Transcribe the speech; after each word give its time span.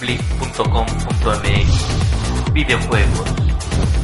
Blip.com.mx 0.00 1.86
Videojuegos, 2.54 3.28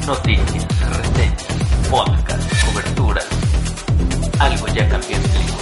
noticias, 0.06 0.66
reseñas, 0.96 1.46
podcast, 1.90 2.66
cobertura. 2.66 3.22
Algo 4.38 4.66
ya 4.68 4.88
cambió 4.88 5.16
en 5.16 5.22
Blip. 5.22 5.55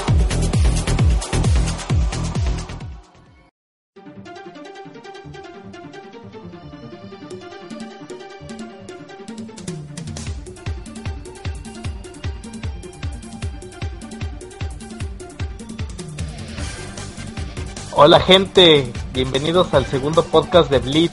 Hola 17.96 18.20
gente, 18.20 18.90
bienvenidos 19.12 19.72
al 19.72 19.86
segundo 19.86 20.24
podcast 20.24 20.70
de 20.70 20.78
Blip. 20.80 21.12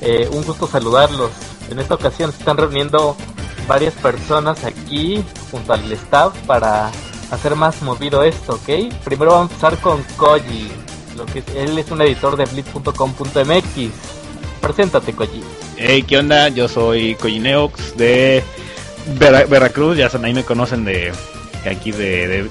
Eh, 0.00 0.28
un 0.32 0.44
gusto 0.44 0.66
saludarlos. 0.66 1.30
En 1.70 1.78
esta 1.80 1.94
ocasión 1.94 2.30
se 2.32 2.38
están 2.38 2.56
reuniendo 2.56 3.16
varias 3.66 3.94
personas 3.94 4.64
aquí 4.64 5.24
junto 5.50 5.72
al 5.72 5.90
staff 5.92 6.36
para 6.46 6.90
hacer 7.30 7.56
más 7.56 7.82
movido 7.82 8.22
esto, 8.22 8.54
¿ok? 8.54 8.92
Primero 9.04 9.32
vamos 9.32 9.50
a 9.50 9.54
empezar 9.54 9.78
con 9.78 10.02
Koji, 10.16 10.70
lo 11.16 11.26
que 11.26 11.42
él 11.56 11.76
es 11.78 11.90
un 11.90 12.00
editor 12.02 12.36
de 12.36 12.44
blip.com.mx. 12.44 13.90
Preséntate 14.60 15.12
Koji. 15.12 15.42
Hey, 15.76 16.04
¿qué 16.04 16.18
onda? 16.18 16.48
Yo 16.48 16.68
soy 16.68 17.16
Koji 17.16 17.40
Neox 17.40 17.96
de 17.96 18.44
Vera- 19.18 19.44
Veracruz, 19.46 19.96
ya 19.96 20.08
ahí 20.22 20.34
me 20.34 20.44
conocen 20.44 20.84
de 20.84 21.12
aquí 21.68 21.90
de, 21.90 22.28
de, 22.28 22.48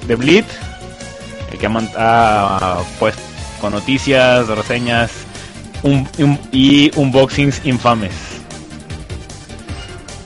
el 1.52 1.58
que 1.58 1.66
ha 1.66 2.78
puesto 2.98 3.22
con 3.66 3.72
noticias, 3.72 4.46
reseñas 4.46 5.10
un- 5.82 6.08
un- 6.18 6.38
y 6.52 6.90
unboxings 6.96 7.60
infames. 7.64 8.12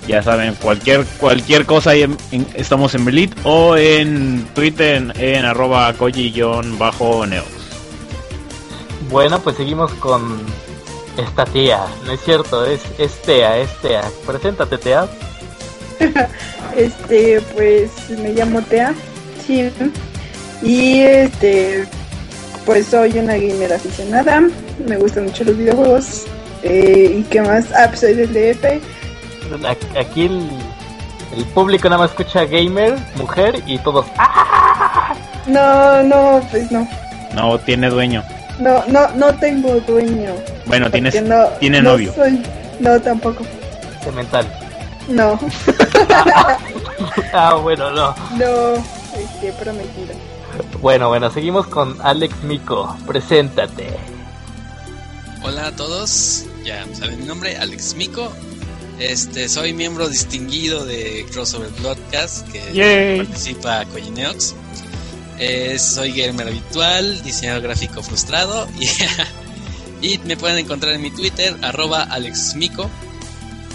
Ya 0.07 0.23
saben, 0.23 0.55
cualquier 0.57 1.05
cualquier 1.19 1.65
cosa 1.65 1.91
ahí 1.91 2.03
en- 2.03 2.17
en- 2.33 2.47
estamos 2.55 2.95
en 2.95 3.05
Blitz 3.07 3.35
o 3.45 3.77
en 3.79 4.47
Twitter 4.55 4.97
en, 4.97 5.13
en 5.19 5.45
arroba 5.47 5.91
koji-neox. 5.95 7.47
Bueno, 9.11 9.41
pues 9.41 9.57
seguimos 9.57 9.91
con 9.95 10.41
esta 11.17 11.45
tía. 11.47 11.81
No 12.05 12.13
es 12.13 12.21
cierto, 12.23 12.67
es, 12.67 12.81
es 12.99 13.23
Tea, 13.23 13.57
es 13.59 13.71
Tea. 13.81 14.05
Preséntate 14.27 14.77
Tea. 14.79 15.09
Este, 16.77 17.41
pues 17.55 17.91
me 18.11 18.33
llamo 18.33 18.61
Tea. 18.63 18.95
Sí. 19.47 19.71
Y 20.63 21.01
este, 21.01 21.89
pues 22.67 22.87
soy 22.87 23.19
una 23.19 23.35
gamer 23.35 23.73
aficionada. 23.73 24.43
Me 24.87 24.97
gustan 24.97 25.25
mucho 25.25 25.45
los 25.45 25.57
videojuegos. 25.57 26.25
Eh, 26.63 27.17
¿Y 27.19 27.23
qué 27.25 27.41
más? 27.43 27.67
Ah, 27.75 27.87
pues 27.89 28.01
soy 28.01 28.15
del 28.15 28.33
DF. 28.33 28.65
Aquí- 29.99 30.27
el, 30.27 30.49
el 31.37 31.45
público 31.47 31.89
nada 31.89 32.03
más 32.03 32.11
escucha 32.11 32.45
gamer, 32.45 32.97
mujer 33.17 33.63
y 33.67 33.79
todos. 33.79 34.07
¡Ah! 34.19 35.15
No, 35.47 36.03
no, 36.03 36.41
pues 36.51 36.71
no. 36.71 36.87
No 37.35 37.59
tiene 37.61 37.89
dueño. 37.89 38.23
No, 38.59 38.85
no, 38.89 39.09
no 39.15 39.35
tengo 39.37 39.75
dueño. 39.81 40.33
Bueno, 40.67 40.91
tienes, 40.91 41.21
no, 41.25 41.45
tiene 41.59 41.81
no 41.81 41.93
novio. 41.93 42.13
soy- 42.15 42.43
no, 42.79 43.01
tampoco. 43.01 43.43
Cemental. 44.05 44.47
No, 45.09 45.39
Ah, 47.33 47.55
bueno, 47.55 47.91
no. 47.91 48.15
no. 48.37 48.75
Este, 49.19 49.53
prometido. 49.59 50.15
Bueno, 50.81 51.09
bueno, 51.09 51.31
seguimos 51.31 51.67
con 51.67 51.97
Alex 52.01 52.43
Mico. 52.43 52.97
Preséntate. 53.07 53.97
Hola 55.43 55.69
a 55.69 55.77
todos, 55.77 56.45
ya 56.65 56.87
saben 56.95 57.21
mi 57.21 57.27
nombre, 57.27 57.57
Alex 57.57 57.95
Mico. 57.95 58.33
Este, 58.99 59.49
soy 59.49 59.73
miembro 59.73 60.09
distinguido 60.09 60.85
de 60.85 61.27
Crossover 61.33 61.71
Broadcast 61.81 62.47
que 62.51 62.73
Yay. 62.73 63.19
participa 63.19 63.85
Coyineox. 63.87 64.55
Eh, 65.39 65.79
soy 65.79 66.13
gamer 66.13 66.49
habitual, 66.49 67.23
diseñador 67.23 67.63
gráfico 67.63 68.03
frustrado 68.03 68.69
y, 70.03 70.07
y 70.15 70.19
me 70.19 70.37
pueden 70.37 70.59
encontrar 70.59 70.95
en 70.95 71.03
mi 71.03 71.11
Twitter, 71.11 71.57
arroba 71.63 72.03
AlexMico. 72.03 72.91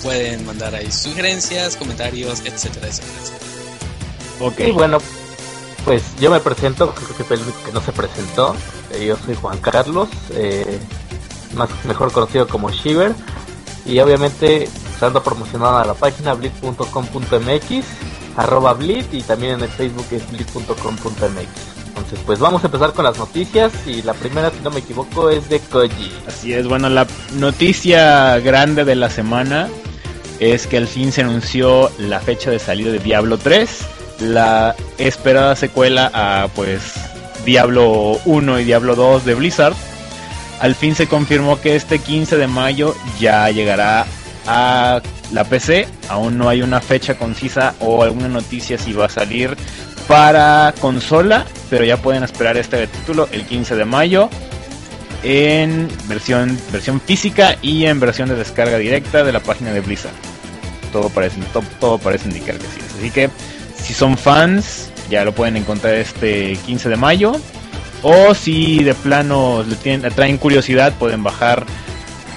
Pueden 0.03 0.45
mandar 0.45 0.75
ahí 0.75 0.91
sugerencias, 0.91 1.75
comentarios, 1.77 2.41
etcétera, 2.45 2.87
etcétera, 2.87 3.13
etcétera. 3.21 3.45
Ok. 4.39 4.59
Y 4.59 4.71
bueno, 4.71 4.99
pues 5.85 6.03
yo 6.19 6.31
me 6.31 6.39
presento, 6.39 6.93
creo 6.93 7.15
que 7.15 7.23
fue 7.23 7.37
que 7.37 7.71
no 7.71 7.79
se 7.79 7.91
presentó. 7.91 8.55
Eh, 8.91 9.05
Yo 9.05 9.15
soy 9.23 9.35
Juan 9.35 9.59
Carlos, 9.59 10.09
eh, 10.31 10.79
más 11.55 11.69
mejor 11.85 12.11
conocido 12.11 12.47
como 12.47 12.71
Shiver. 12.71 13.13
Y 13.85 13.99
obviamente 13.99 14.63
estando 14.63 15.21
promocionado 15.21 15.77
a 15.77 15.85
la 15.85 15.93
página 15.93 16.33
blitz.com.mx, 16.33 17.85
arroba 18.35 18.73
blitz 18.73 19.13
y 19.13 19.21
también 19.21 19.53
en 19.53 19.61
el 19.61 19.69
Facebook 19.69 20.07
es 20.11 20.29
blitz.com.mx. 20.31 21.85
Entonces 21.87 22.19
pues 22.25 22.39
vamos 22.39 22.63
a 22.63 22.67
empezar 22.67 22.93
con 22.93 23.05
las 23.05 23.17
noticias 23.17 23.71
y 23.85 24.01
la 24.01 24.13
primera 24.13 24.49
si 24.49 24.59
no 24.63 24.71
me 24.71 24.79
equivoco 24.79 25.29
es 25.29 25.47
de 25.49 25.59
Koji. 25.59 26.11
Así 26.27 26.53
es, 26.53 26.67
bueno, 26.67 26.89
la 26.89 27.05
noticia 27.35 28.39
grande 28.39 28.83
de 28.85 28.95
la 28.95 29.09
semana 29.09 29.69
es 30.39 30.65
que 30.67 30.77
al 30.77 30.87
fin 30.87 31.11
se 31.11 31.21
anunció 31.21 31.91
la 31.99 32.19
fecha 32.19 32.49
de 32.49 32.59
salida 32.59 32.91
de 32.91 32.99
Diablo 32.99 33.37
3, 33.37 33.85
la 34.19 34.75
esperada 34.97 35.55
secuela 35.55 36.09
a 36.13 36.47
pues 36.55 36.81
Diablo 37.45 38.19
1 38.25 38.59
y 38.59 38.63
Diablo 38.63 38.95
2 38.95 39.25
de 39.25 39.35
Blizzard. 39.35 39.73
Al 40.61 40.73
fin 40.75 40.95
se 40.95 41.07
confirmó 41.07 41.59
que 41.59 41.75
este 41.75 41.99
15 41.99 42.37
de 42.37 42.47
mayo 42.47 42.95
ya 43.19 43.49
llegará 43.49 44.05
a 44.47 45.01
la 45.31 45.43
PC. 45.43 45.87
Aún 46.09 46.37
no 46.37 46.47
hay 46.49 46.61
una 46.61 46.79
fecha 46.81 47.15
concisa 47.17 47.75
o 47.79 48.03
alguna 48.03 48.29
noticia 48.29 48.77
si 48.77 48.93
va 48.93 49.05
a 49.07 49.09
salir 49.09 49.55
para 50.07 50.73
consola, 50.79 51.45
pero 51.69 51.83
ya 51.83 51.97
pueden 51.97 52.23
esperar 52.23 52.57
este 52.57 52.87
título 52.87 53.27
el 53.31 53.43
15 53.45 53.75
de 53.75 53.85
mayo 53.85 54.29
en 55.23 55.87
versión 56.07 56.57
versión 56.71 57.01
física 57.01 57.57
y 57.61 57.85
en 57.85 57.99
versión 57.99 58.29
de 58.29 58.35
descarga 58.35 58.77
directa 58.77 59.23
de 59.23 59.33
la 59.33 59.39
página 59.39 59.71
de 59.73 59.81
Blizzard. 59.81 60.13
Todo 60.91 61.09
parece 61.09 61.41
to- 61.51 61.63
todo, 61.79 61.97
parece 61.97 62.27
indicar 62.29 62.55
que 62.57 62.65
sí. 62.67 62.79
Así 62.99 63.11
que 63.11 63.29
si 63.77 63.93
son 63.93 64.17
fans 64.17 64.91
ya 65.09 65.23
lo 65.23 65.33
pueden 65.33 65.57
encontrar 65.57 65.95
este 65.95 66.57
15 66.65 66.89
de 66.89 66.95
mayo 66.95 67.33
o 68.01 68.33
si 68.33 68.83
de 68.83 68.93
plano 68.93 69.63
le, 69.67 69.75
tienen, 69.75 70.01
le 70.01 70.11
traen 70.11 70.37
curiosidad 70.37 70.93
pueden 70.93 71.23
bajar 71.23 71.65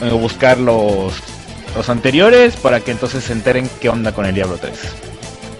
o 0.00 0.16
buscar 0.16 0.58
los 0.58 1.14
los 1.76 1.88
anteriores 1.88 2.56
para 2.56 2.80
que 2.80 2.90
entonces 2.90 3.24
se 3.24 3.32
enteren 3.32 3.68
qué 3.80 3.88
onda 3.88 4.12
con 4.12 4.26
el 4.26 4.34
Diablo 4.34 4.56
3. 4.60 4.96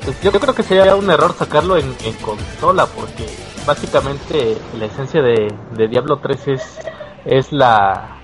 Pues 0.05 0.21
yo 0.23 0.33
creo 0.33 0.55
que 0.55 0.63
sería 0.63 0.97
un 0.97 1.11
error 1.11 1.35
sacarlo 1.39 1.77
en, 1.77 1.93
consola 2.23 2.87
porque 2.87 3.27
básicamente 3.67 4.57
la 4.79 4.87
esencia 4.87 5.23
de, 5.23 5.53
de 5.77 5.89
Diablo 5.89 6.19
3 6.19 6.49
es, 6.49 6.79
es 7.25 7.53
la, 7.53 8.19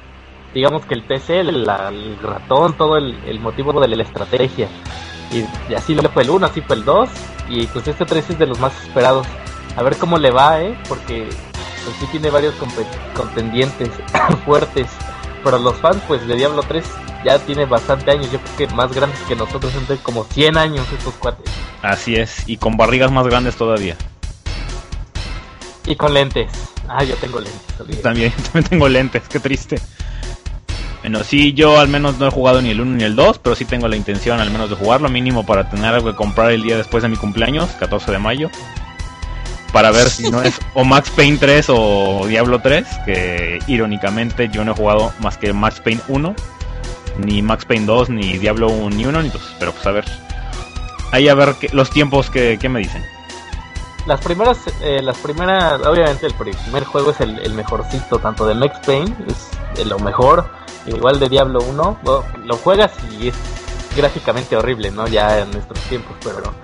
digamos 0.55 0.87
que 0.87 0.95
el 0.95 1.07
TC, 1.07 1.31
el 1.41 2.19
ratón, 2.23 2.77
todo 2.77 2.97
el 2.97 3.41
motivo 3.41 3.79
de 3.81 3.89
la 3.89 4.03
estrategia. 4.03 4.69
Y, 5.35 5.73
y 5.73 5.75
así 5.75 5.95
lo 5.95 6.09
fue 6.11 6.23
el 6.23 6.31
1, 6.31 6.47
así 6.47 6.61
fue 6.61 6.77
el 6.77 6.85
2 6.85 7.09
y 7.49 7.67
pues 7.67 7.87
este 7.89 8.05
3 8.05 8.31
es 8.31 8.39
de 8.39 8.47
los 8.47 8.59
más 8.59 8.73
esperados. 8.83 9.27
A 9.77 9.83
ver 9.83 9.97
cómo 9.97 10.19
le 10.19 10.31
va, 10.31 10.63
¿eh? 10.63 10.79
Porque 10.89 11.29
pues 11.85 11.97
sí 11.99 12.07
tiene 12.11 12.31
varios 12.31 12.55
contendientes 13.15 13.91
fuertes. 14.45 14.87
Pero 15.43 15.59
los 15.59 15.77
fans 15.77 16.01
pues 16.07 16.27
de 16.27 16.37
Diablo 16.37 16.63
3 16.63 16.85
ya 17.25 17.39
tiene 17.39 17.65
bastante 17.65 18.11
años, 18.11 18.31
yo 18.31 18.39
creo 18.39 18.69
que 18.69 18.75
más 18.75 18.93
grandes 18.95 19.19
que 19.23 19.35
nosotros, 19.35 19.75
entre 19.75 19.97
como 19.97 20.25
100 20.25 20.57
años 20.59 20.87
estos 20.93 21.15
cuates. 21.15 21.51
Así 21.83 22.15
es, 22.17 22.49
y 22.49 22.59
con 22.59 22.77
barrigas 22.77 23.11
más 23.11 23.27
grandes 23.27 23.57
todavía. 23.57 23.97
Y 25.87 25.97
con 25.97 26.15
lentes. 26.15 26.51
Ah, 26.89 27.03
yo 27.03 27.15
tengo 27.17 27.41
lentes. 27.41 27.81
olvidé. 27.81 28.03
También, 28.03 28.33
también 28.53 28.65
tengo 28.65 28.89
lentes, 28.89 29.23
qué 29.29 29.41
triste. 29.41 29.81
Bueno, 31.05 31.23
sí, 31.23 31.53
yo 31.53 31.79
al 31.79 31.89
menos 31.89 32.17
no 32.19 32.27
he 32.27 32.31
jugado 32.31 32.63
ni 32.63 32.71
el 32.71 32.81
1 32.81 32.97
ni 32.97 33.05
el 33.05 33.15
2, 33.15 33.39
pero 33.41 33.55
sí 33.55 33.67
tengo 33.67 33.89
la 33.89 33.97
intención 33.97 34.41
al 34.41 34.51
menos 34.51 34.71
de 34.71 34.77
jugarlo 34.77 35.11
mínimo 35.11 35.45
para 35.45 35.69
tener 35.69 35.93
algo 35.93 36.11
que 36.11 36.17
comprar 36.17 36.51
el 36.51 36.63
día 36.63 36.79
después 36.79 37.03
de 37.03 37.11
mi 37.11 37.17
cumpleaños, 37.17 37.69
14 37.73 38.11
de 38.11 38.19
mayo. 38.19 38.51
para 39.71 39.91
ver 39.91 40.09
si 40.09 40.31
no 40.31 40.41
es 40.41 40.59
o 40.73 40.83
Max 40.83 41.11
Payne 41.15 41.37
3 41.37 41.67
o 41.69 42.25
Diablo 42.27 42.61
3, 42.61 42.87
que 43.05 43.59
irónicamente 43.67 44.49
yo 44.49 44.65
no 44.65 44.73
he 44.73 44.75
jugado 44.75 45.13
más 45.21 45.37
que 45.37 45.53
Max 45.53 45.79
Payne 45.85 46.01
1, 46.09 46.35
ni 47.19 47.43
Max 47.43 47.67
Payne 47.67 47.85
2, 47.85 48.09
ni 48.09 48.39
Diablo 48.39 48.69
1, 48.69 48.97
ni 48.97 49.05
1, 49.05 49.23
ni 49.25 49.29
2, 49.29 49.57
pero 49.59 49.73
pues 49.73 49.87
a 49.87 49.91
ver. 49.91 50.07
Ahí 51.13 51.29
a 51.29 51.35
ver 51.35 51.55
los 51.73 51.91
tiempos 51.91 52.31
que, 52.31 52.59
me 52.71 52.79
dicen. 52.79 53.05
Las 54.07 54.23
primeras, 54.23 54.59
eh, 54.81 55.03
las 55.03 55.19
primeras, 55.19 55.83
obviamente 55.83 56.27
el 56.29 56.33
primer 56.33 56.85
juego 56.85 57.11
es 57.11 57.21
el, 57.21 57.53
mejorcito, 57.53 58.21
tanto 58.21 58.47
de 58.47 58.55
Max 58.55 58.79
Payne, 58.87 59.15
es 59.77 59.87
lo 59.87 59.99
mejor, 59.99 60.64
igual 60.87 61.19
de 61.19 61.29
Diablo 61.29 61.61
1, 61.63 61.99
lo 62.45 62.57
juegas 62.57 62.93
y 63.19 63.29
es 63.29 63.35
gráficamente 63.97 64.57
horrible, 64.57 64.91
¿no? 64.91 65.07
Ya 65.07 65.41
en 65.41 65.51
nuestros 65.51 65.81
tiempos, 65.85 66.17
pero 66.23 66.55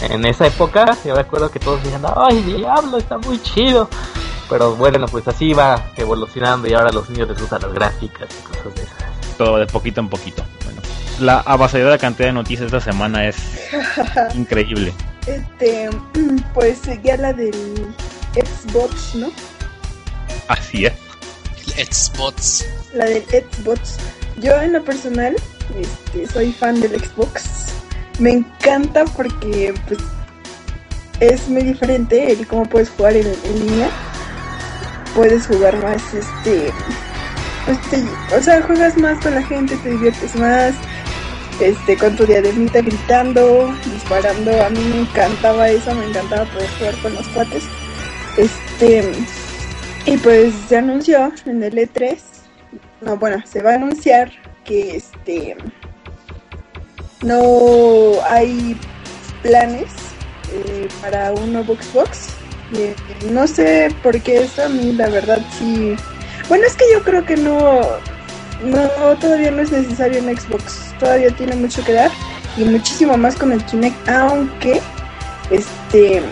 en 0.00 0.24
esa 0.24 0.46
época 0.46 0.96
yo 1.04 1.14
me 1.14 1.20
acuerdo 1.20 1.50
que 1.50 1.58
todos 1.58 1.82
decían, 1.82 2.02
ay, 2.16 2.42
Diablo, 2.42 2.98
está 2.98 3.18
muy 3.18 3.40
chido. 3.42 3.88
Pero 4.48 4.74
bueno, 4.74 5.06
pues 5.06 5.28
así 5.28 5.52
va 5.52 5.92
evolucionando 5.96 6.66
y 6.68 6.74
ahora 6.74 6.90
los 6.90 7.08
niños 7.08 7.28
les 7.28 7.40
gustan 7.40 7.62
las 7.62 7.72
gráficas 7.72 8.28
y 8.28 8.48
cosas 8.48 8.74
de 8.74 8.82
esas. 8.82 9.36
Todo 9.38 9.58
de 9.58 9.66
poquito 9.66 10.00
en 10.00 10.08
poquito. 10.08 10.42
Bueno, 10.64 10.82
la 11.20 11.38
avasalladora 11.40 11.98
cantidad 11.98 12.28
de 12.28 12.32
noticias 12.32 12.66
esta 12.66 12.80
semana 12.80 13.28
es 13.28 13.36
increíble. 14.34 14.92
Este, 15.26 15.88
pues 16.52 16.82
ya 17.04 17.16
la 17.16 17.32
del 17.32 17.94
Xbox, 18.34 19.14
¿no? 19.14 19.30
Así 20.48 20.86
es. 20.86 21.09
Xbox. 21.84 22.66
La 22.94 23.06
del 23.06 23.24
Xbox. 23.24 23.96
Yo 24.40 24.60
en 24.60 24.72
lo 24.72 24.84
personal 24.84 25.36
este, 25.78 26.26
soy 26.32 26.52
fan 26.52 26.80
del 26.80 27.00
Xbox. 27.00 27.44
Me 28.18 28.32
encanta 28.32 29.04
porque 29.04 29.74
pues 29.86 30.00
es 31.20 31.48
muy 31.48 31.62
diferente 31.62 32.32
el 32.32 32.46
cómo 32.46 32.64
puedes 32.64 32.90
jugar 32.90 33.16
en, 33.16 33.26
línea. 33.54 33.90
Puedes 35.14 35.46
jugar 35.46 35.76
más, 35.82 36.14
este, 36.14 36.72
pues 37.66 38.04
o 38.38 38.42
sea, 38.42 38.62
juegas 38.62 38.96
más 38.96 39.18
con 39.22 39.34
la 39.34 39.42
gente, 39.42 39.76
te 39.78 39.90
diviertes 39.90 40.36
más, 40.36 40.72
este, 41.60 41.96
con 41.96 42.14
tu 42.16 42.24
diademita 42.26 42.80
gritando, 42.80 43.74
disparando. 43.92 44.64
A 44.64 44.70
mí 44.70 44.78
me 44.78 45.00
encantaba 45.00 45.68
eso, 45.68 45.94
me 45.94 46.06
encantaba 46.06 46.44
poder 46.44 46.70
jugar 46.78 46.94
con 47.02 47.14
los 47.14 47.28
cuates. 47.28 47.64
Este, 48.36 49.12
y 50.06 50.16
pues 50.18 50.54
se 50.68 50.78
anunció 50.78 51.32
en 51.46 51.62
el 51.62 51.74
E3, 51.74 52.18
no, 53.02 53.16
bueno, 53.16 53.42
se 53.46 53.62
va 53.62 53.72
a 53.72 53.74
anunciar 53.74 54.30
que 54.64 54.96
este 54.96 55.56
no 57.22 58.14
hay 58.28 58.78
planes 59.42 59.90
eh, 60.52 60.88
para 61.00 61.32
un 61.32 61.52
nuevo 61.52 61.74
Xbox. 61.74 62.34
Eh, 62.74 62.94
no 63.30 63.46
sé 63.46 63.94
por 64.02 64.20
qué 64.20 64.44
eso 64.44 64.64
a 64.64 64.68
mí 64.68 64.92
la 64.92 65.08
verdad 65.08 65.38
sí. 65.58 65.96
Bueno, 66.48 66.64
es 66.66 66.76
que 66.76 66.84
yo 66.92 67.02
creo 67.02 67.24
que 67.24 67.36
no, 67.36 67.80
no 68.64 69.16
todavía 69.20 69.50
no 69.50 69.62
es 69.62 69.72
necesario 69.72 70.22
un 70.22 70.36
Xbox. 70.36 70.94
Todavía 70.98 71.30
tiene 71.30 71.56
mucho 71.56 71.84
que 71.84 71.92
dar 71.92 72.10
y 72.56 72.64
muchísimo 72.64 73.16
más 73.16 73.36
con 73.36 73.52
el 73.52 73.64
Kinect, 73.64 74.08
aunque 74.08 74.80
este 75.50 76.22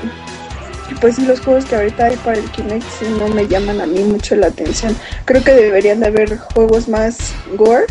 pues 0.97 1.19
los 1.19 1.41
juegos 1.41 1.65
que 1.67 1.77
ahorita 1.77 2.07
hay 2.07 2.17
para 2.17 2.39
el 2.39 2.51
Kinect 2.51 3.03
no 3.19 3.29
me 3.29 3.47
llaman 3.47 3.81
a 3.81 3.87
mí 3.87 4.01
mucho 4.01 4.35
la 4.37 4.49
atención. 4.49 4.97
Creo 5.25 5.43
que 5.43 5.53
deberían 5.53 6.01
de 6.01 6.07
haber 6.07 6.39
juegos 6.39 6.89
más 6.89 7.35
gore 7.57 7.87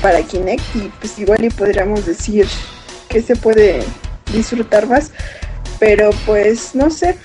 para 0.00 0.22
Kinect 0.22 0.62
y 0.76 0.90
pues 1.00 1.18
igual 1.18 1.44
y 1.44 1.50
podríamos 1.50 2.06
decir 2.06 2.46
que 3.08 3.22
se 3.22 3.36
puede 3.36 3.84
disfrutar 4.32 4.86
más, 4.86 5.10
pero 5.78 6.10
pues 6.26 6.74
no 6.74 6.90
sé, 6.90 7.16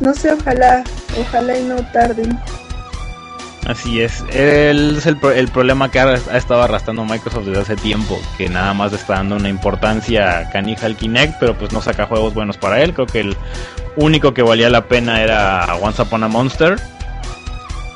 no 0.00 0.14
sé, 0.14 0.32
ojalá, 0.32 0.82
ojalá 1.20 1.58
y 1.58 1.62
no 1.64 1.76
tarden. 1.92 2.38
Así 3.70 4.00
es, 4.00 4.24
el, 4.32 4.96
es 4.96 5.06
el, 5.06 5.16
problema 5.16 5.92
que 5.92 6.00
ha, 6.00 6.14
estado 6.14 6.60
arrastrando 6.60 7.04
Microsoft 7.04 7.44
desde 7.44 7.60
hace 7.60 7.76
tiempo, 7.76 8.20
que 8.36 8.48
nada 8.48 8.74
más 8.74 8.92
está 8.92 9.14
dando 9.14 9.36
una 9.36 9.48
importancia 9.48 10.50
canija 10.50 10.86
al 10.86 10.96
Kinect, 10.96 11.36
pero 11.38 11.56
pues 11.56 11.72
no 11.72 11.80
saca 11.80 12.06
juegos 12.06 12.34
buenos 12.34 12.56
para 12.56 12.82
él, 12.82 12.92
creo 12.92 13.06
que 13.06 13.20
el 13.20 13.36
único 13.94 14.34
que 14.34 14.42
valía 14.42 14.68
la 14.70 14.86
pena 14.86 15.22
era 15.22 15.76
Once 15.80 16.02
Upon 16.02 16.24
a 16.24 16.28
Monster, 16.28 16.80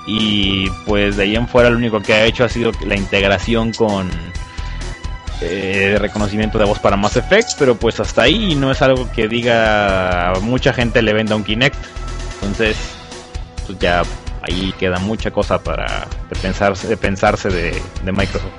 y 0.06 0.70
pues 0.86 1.16
de 1.16 1.24
ahí 1.24 1.34
en 1.34 1.48
fuera 1.48 1.70
lo 1.70 1.76
único 1.76 2.00
que 2.00 2.14
ha 2.14 2.24
hecho 2.24 2.44
ha 2.44 2.48
sido 2.48 2.70
la 2.86 2.94
integración 2.94 3.72
con 3.72 4.08
eh, 5.40 5.96
reconocimiento 5.98 6.56
de 6.56 6.66
voz 6.66 6.78
para 6.78 6.96
Mass 6.96 7.16
Effect, 7.16 7.58
pero 7.58 7.74
pues 7.74 7.98
hasta 7.98 8.22
ahí 8.22 8.54
no 8.54 8.70
es 8.70 8.80
algo 8.80 9.10
que 9.10 9.26
diga 9.26 10.34
mucha 10.40 10.72
gente 10.72 11.02
le 11.02 11.14
venda 11.14 11.34
un 11.34 11.42
Kinect. 11.42 11.84
Entonces, 12.34 12.76
pues 13.66 13.76
ya 13.80 14.04
ahí 14.44 14.72
queda 14.78 14.98
mucha 14.98 15.30
cosa 15.30 15.62
para 15.62 16.06
pensarse, 16.42 16.88
de 16.88 16.96
pensarse 16.96 17.48
de, 17.48 18.12
Microsoft. 18.12 18.52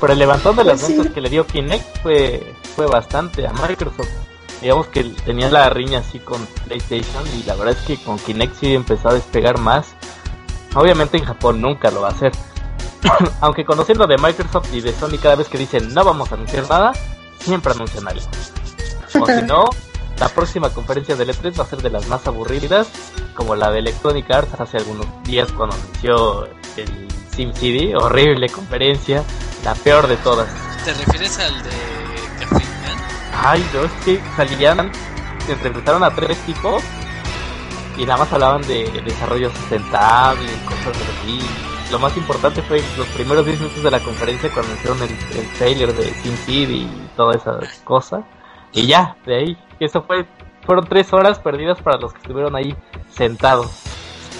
Pero 0.00 0.12
el 0.12 0.18
levantón 0.18 0.56
de 0.56 0.64
las 0.64 0.80
pues 0.80 0.96
ventas 0.96 1.14
que 1.14 1.20
le 1.20 1.30
dio 1.30 1.46
Kinect 1.46 2.02
fue, 2.02 2.54
fue 2.74 2.86
bastante 2.86 3.46
a 3.46 3.52
Microsoft. 3.52 4.08
Digamos 4.60 4.86
que 4.88 5.04
tenía 5.24 5.50
la 5.50 5.68
riña 5.70 5.98
así 5.98 6.18
con 6.18 6.44
PlayStation 6.66 7.22
y 7.38 7.42
la 7.44 7.54
verdad 7.54 7.76
es 7.78 7.86
que 7.86 8.02
con 8.02 8.18
Kinect 8.18 8.56
sí 8.56 8.74
empezó 8.74 9.10
a 9.10 9.14
despegar 9.14 9.58
más 9.58 9.94
Obviamente 10.74 11.16
en 11.16 11.24
Japón 11.24 11.60
nunca 11.60 11.90
lo 11.90 12.02
va 12.02 12.08
a 12.08 12.12
hacer. 12.12 12.32
Aunque 13.40 13.64
conociendo 13.64 14.06
de 14.06 14.18
Microsoft 14.18 14.72
y 14.74 14.80
de 14.80 14.92
Sony 14.92 15.18
cada 15.22 15.36
vez 15.36 15.48
que 15.48 15.58
dicen 15.58 15.94
no 15.94 16.04
vamos 16.04 16.30
a 16.30 16.34
anunciar 16.34 16.68
nada, 16.68 16.92
siempre 17.38 17.72
anuncian 17.72 18.06
algo. 18.08 18.26
O 19.20 19.26
si 19.26 19.42
no, 19.42 19.70
la 20.18 20.28
próxima 20.28 20.70
conferencia 20.70 21.16
de 21.16 21.26
E3 21.26 21.58
va 21.58 21.64
a 21.64 21.66
ser 21.66 21.82
de 21.82 21.90
las 21.90 22.06
más 22.08 22.26
aburridas, 22.26 22.88
como 23.34 23.56
la 23.56 23.70
de 23.70 23.80
Electronic 23.80 24.30
Arts 24.30 24.60
hace 24.60 24.76
algunos 24.78 25.06
días 25.24 25.50
cuando 25.52 25.74
anunció 25.74 26.46
el 26.76 27.08
SimCity, 27.30 27.94
horrible 27.94 28.48
conferencia, 28.48 29.24
la 29.64 29.74
peor 29.74 30.06
de 30.06 30.16
todas. 30.18 30.48
¿Te 30.84 30.92
refieres 30.94 31.38
al 31.38 31.62
de 31.62 31.70
Café 32.40 32.64
Ay, 33.32 33.66
no, 33.74 33.84
es 33.84 33.92
que 34.04 34.20
salían, 34.36 34.92
entrevistaron 35.48 36.04
a 36.04 36.14
tres 36.14 36.38
tipos 36.46 36.82
y 37.96 38.04
nada 38.04 38.18
más 38.18 38.32
hablaban 38.32 38.62
de 38.62 38.90
desarrollo 39.04 39.50
sustentable 39.50 40.44
y 40.44 40.66
cosas 40.66 40.96
así. 40.96 41.40
Lo 41.90 41.98
más 41.98 42.16
importante 42.16 42.62
fue 42.62 42.82
los 42.96 43.06
primeros 43.08 43.44
10 43.44 43.60
minutos 43.60 43.82
de 43.82 43.90
la 43.90 44.00
conferencia 44.00 44.50
cuando 44.52 44.72
hicieron 44.74 45.02
el, 45.02 45.10
el 45.38 45.52
trailer 45.58 45.94
de 45.94 46.14
SimCity 46.22 46.72
y 46.72 47.10
toda 47.16 47.34
esa 47.34 47.58
cosa. 47.84 48.24
Y 48.72 48.86
ya, 48.86 49.16
de 49.24 49.36
ahí, 49.36 49.58
eso 49.80 50.02
fue, 50.02 50.26
fueron 50.64 50.86
tres 50.86 51.12
horas 51.12 51.38
perdidas 51.38 51.80
para 51.80 51.98
los 51.98 52.12
que 52.12 52.18
estuvieron 52.18 52.56
ahí 52.56 52.74
sentados. 53.10 53.70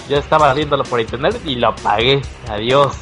Yo 0.09 0.17
estaba 0.17 0.53
viéndolo 0.53 0.83
por 0.83 0.99
internet 0.99 1.41
y 1.45 1.55
lo 1.55 1.69
apagué. 1.69 2.21
Adiós. 2.49 2.95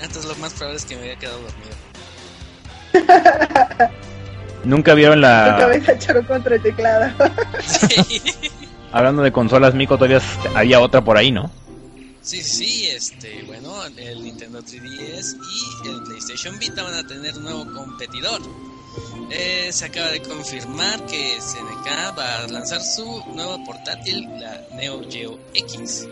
Entonces 0.00 0.26
lo 0.26 0.36
más 0.36 0.54
probable 0.54 0.76
es 0.76 0.84
que 0.84 0.96
me 0.96 1.02
había 1.02 1.16
quedado 1.16 1.38
dormido. 1.40 1.74
Nunca 4.64 4.94
vieron 4.94 5.20
la. 5.20 5.54
Tu 5.54 5.60
cabeza 5.60 5.98
choró 5.98 6.26
contra 6.26 6.56
el 6.56 6.62
teclado. 6.62 7.12
sí. 7.60 8.22
Hablando 8.92 9.22
de 9.22 9.32
consolas, 9.32 9.74
Mico, 9.74 9.96
todavía 9.96 10.20
había 10.54 10.78
otra 10.80 11.02
por 11.02 11.16
ahí, 11.16 11.32
¿no? 11.32 11.50
Sí, 12.22 12.40
sí, 12.42 12.86
este, 12.86 13.42
bueno, 13.42 13.84
el 13.98 14.22
Nintendo 14.22 14.62
3DS 14.62 15.36
y 15.84 15.88
el 15.88 16.02
PlayStation 16.04 16.58
Vita 16.60 16.84
van 16.84 16.94
a 16.94 17.06
tener 17.06 17.36
un 17.36 17.42
nuevo 17.42 17.66
competidor. 17.74 18.40
Eh, 19.30 19.70
se 19.72 19.86
acaba 19.86 20.10
de 20.10 20.22
confirmar 20.22 21.04
que 21.06 21.40
SNK 21.40 22.16
va 22.16 22.44
a 22.44 22.46
lanzar 22.48 22.82
su 22.82 23.24
nuevo 23.34 23.64
portátil, 23.64 24.28
la 24.38 24.66
Neo 24.72 25.02
Geo 25.10 25.38
X, 25.54 26.06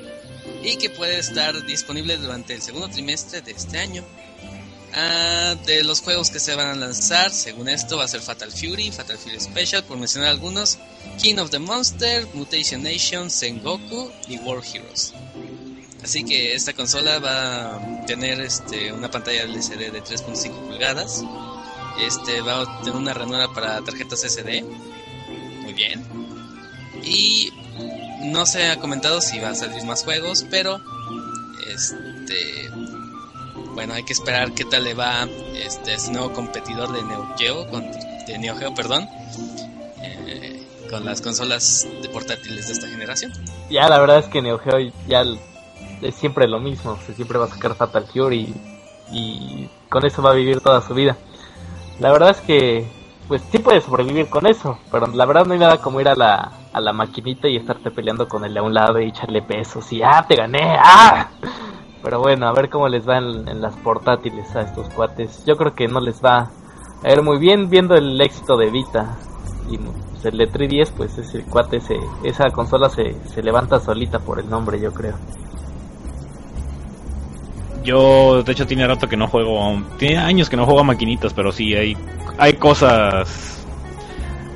y 0.62 0.76
que 0.76 0.90
puede 0.90 1.18
estar 1.18 1.64
disponible 1.66 2.16
durante 2.16 2.54
el 2.54 2.62
segundo 2.62 2.88
trimestre 2.88 3.42
de 3.42 3.52
este 3.52 3.78
año. 3.78 4.04
Ah, 4.94 5.56
de 5.64 5.84
los 5.84 6.00
juegos 6.02 6.30
que 6.30 6.38
se 6.38 6.54
van 6.54 6.66
a 6.68 6.74
lanzar, 6.74 7.30
según 7.30 7.68
esto, 7.68 7.96
va 7.96 8.04
a 8.04 8.08
ser 8.08 8.20
Fatal 8.20 8.50
Fury, 8.50 8.90
Fatal 8.90 9.16
Fury 9.16 9.40
Special, 9.40 9.84
por 9.84 9.96
mencionar 9.96 10.28
algunos, 10.28 10.78
King 11.20 11.36
of 11.36 11.50
the 11.50 11.58
Monster, 11.58 12.26
Mutation 12.34 12.82
Nation, 12.82 13.30
Sengoku 13.30 14.10
y 14.28 14.36
War 14.38 14.62
Heroes. 14.62 15.14
Así 16.02 16.24
que 16.24 16.54
esta 16.54 16.72
consola 16.72 17.20
va 17.20 17.76
a 17.76 18.06
tener 18.06 18.40
este, 18.40 18.92
una 18.92 19.10
pantalla 19.10 19.44
LCD 19.44 19.92
de 19.92 20.02
3.5 20.02 20.50
pulgadas. 20.66 21.22
Este 22.00 22.40
va 22.40 22.62
a 22.62 22.78
tener 22.80 22.96
una 22.96 23.14
ranura 23.14 23.48
para 23.48 23.80
tarjetas 23.82 24.20
SD. 24.20 24.64
Muy 25.62 25.72
bien. 25.74 26.04
Y 27.04 27.50
no 28.24 28.46
se 28.46 28.70
ha 28.70 28.78
comentado 28.78 29.20
si 29.20 29.38
va 29.40 29.50
a 29.50 29.54
salir 29.54 29.84
más 29.84 30.04
juegos, 30.04 30.46
pero 30.50 30.80
este 31.66 32.70
bueno, 33.74 33.94
hay 33.94 34.02
que 34.02 34.12
esperar 34.12 34.52
qué 34.52 34.64
tal 34.64 34.84
le 34.84 34.94
va 34.94 35.26
este, 35.54 35.94
este 35.94 36.12
nuevo 36.12 36.32
competidor 36.32 36.92
de 36.92 37.02
Neo 37.02 37.34
Geo, 37.38 37.66
de 38.26 38.38
Neo 38.38 38.56
Geo, 38.56 38.74
perdón, 38.74 39.08
eh, 40.02 40.66
con 40.90 41.04
las 41.04 41.20
consolas 41.20 41.86
de 42.02 42.08
portátiles 42.08 42.66
de 42.66 42.72
esta 42.74 42.88
generación. 42.88 43.32
Ya, 43.70 43.88
la 43.88 43.98
verdad 43.98 44.18
es 44.18 44.26
que 44.26 44.42
Neo 44.42 44.58
Geo 44.58 44.78
ya 45.08 45.24
es 46.02 46.14
siempre 46.14 46.46
lo 46.48 46.60
mismo, 46.60 46.98
se 47.06 47.14
siempre 47.14 47.38
va 47.38 47.46
a 47.46 47.48
sacar 47.48 47.74
Fatal 47.74 48.06
Fury 48.06 48.54
y 49.10 49.68
con 49.88 50.04
eso 50.04 50.22
va 50.22 50.30
a 50.30 50.34
vivir 50.34 50.60
toda 50.60 50.86
su 50.86 50.94
vida. 50.94 51.16
La 52.02 52.10
verdad 52.10 52.30
es 52.30 52.40
que, 52.40 52.84
pues 53.28 53.42
sí 53.52 53.60
puede 53.60 53.80
sobrevivir 53.80 54.28
con 54.28 54.44
eso, 54.48 54.76
pero 54.90 55.06
la 55.06 55.24
verdad 55.24 55.46
no 55.46 55.52
hay 55.52 55.60
nada 55.60 55.78
como 55.78 56.00
ir 56.00 56.08
a 56.08 56.16
la, 56.16 56.50
a 56.72 56.80
la 56.80 56.92
maquinita 56.92 57.46
y 57.46 57.54
estarte 57.54 57.92
peleando 57.92 58.26
con 58.26 58.44
el 58.44 58.52
de 58.52 58.58
a 58.58 58.64
un 58.64 58.74
lado 58.74 59.00
y 59.00 59.06
echarle 59.06 59.40
besos 59.40 59.92
y 59.92 60.02
¡ah, 60.02 60.26
te 60.26 60.34
gané! 60.34 60.76
¡ah! 60.80 61.28
Pero 62.02 62.18
bueno, 62.18 62.48
a 62.48 62.52
ver 62.52 62.68
cómo 62.70 62.88
les 62.88 63.08
va 63.08 63.18
en, 63.18 63.60
las 63.60 63.76
portátiles 63.76 64.56
a 64.56 64.62
estos 64.62 64.88
cuates. 64.88 65.44
Yo 65.46 65.56
creo 65.56 65.76
que 65.76 65.86
no 65.86 66.00
les 66.00 66.20
va 66.20 66.50
a 67.04 67.12
ir 67.12 67.22
muy 67.22 67.38
bien 67.38 67.70
viendo 67.70 67.94
el 67.94 68.20
éxito 68.20 68.56
de 68.56 68.70
Vita. 68.70 69.16
Y 69.70 69.78
pues, 69.78 70.24
el 70.24 70.38
de 70.38 70.50
3DS, 70.50 70.90
pues 70.96 71.16
ese 71.18 71.44
cuate, 71.44 71.80
se, 71.80 72.00
esa 72.24 72.50
consola 72.50 72.88
se, 72.88 73.14
se 73.28 73.44
levanta 73.44 73.78
solita 73.78 74.18
por 74.18 74.40
el 74.40 74.50
nombre, 74.50 74.80
yo 74.80 74.92
creo. 74.92 75.14
Yo, 77.84 78.42
de 78.42 78.52
hecho, 78.52 78.66
tiene 78.66 78.86
rato 78.86 79.08
que 79.08 79.16
no 79.16 79.26
juego. 79.28 79.82
Tiene 79.98 80.18
años 80.18 80.48
que 80.48 80.56
no 80.56 80.64
juego 80.64 80.80
a 80.80 80.84
maquinitas, 80.84 81.32
pero 81.34 81.50
sí, 81.52 81.74
hay, 81.74 81.96
hay 82.38 82.54
cosas. 82.54 83.58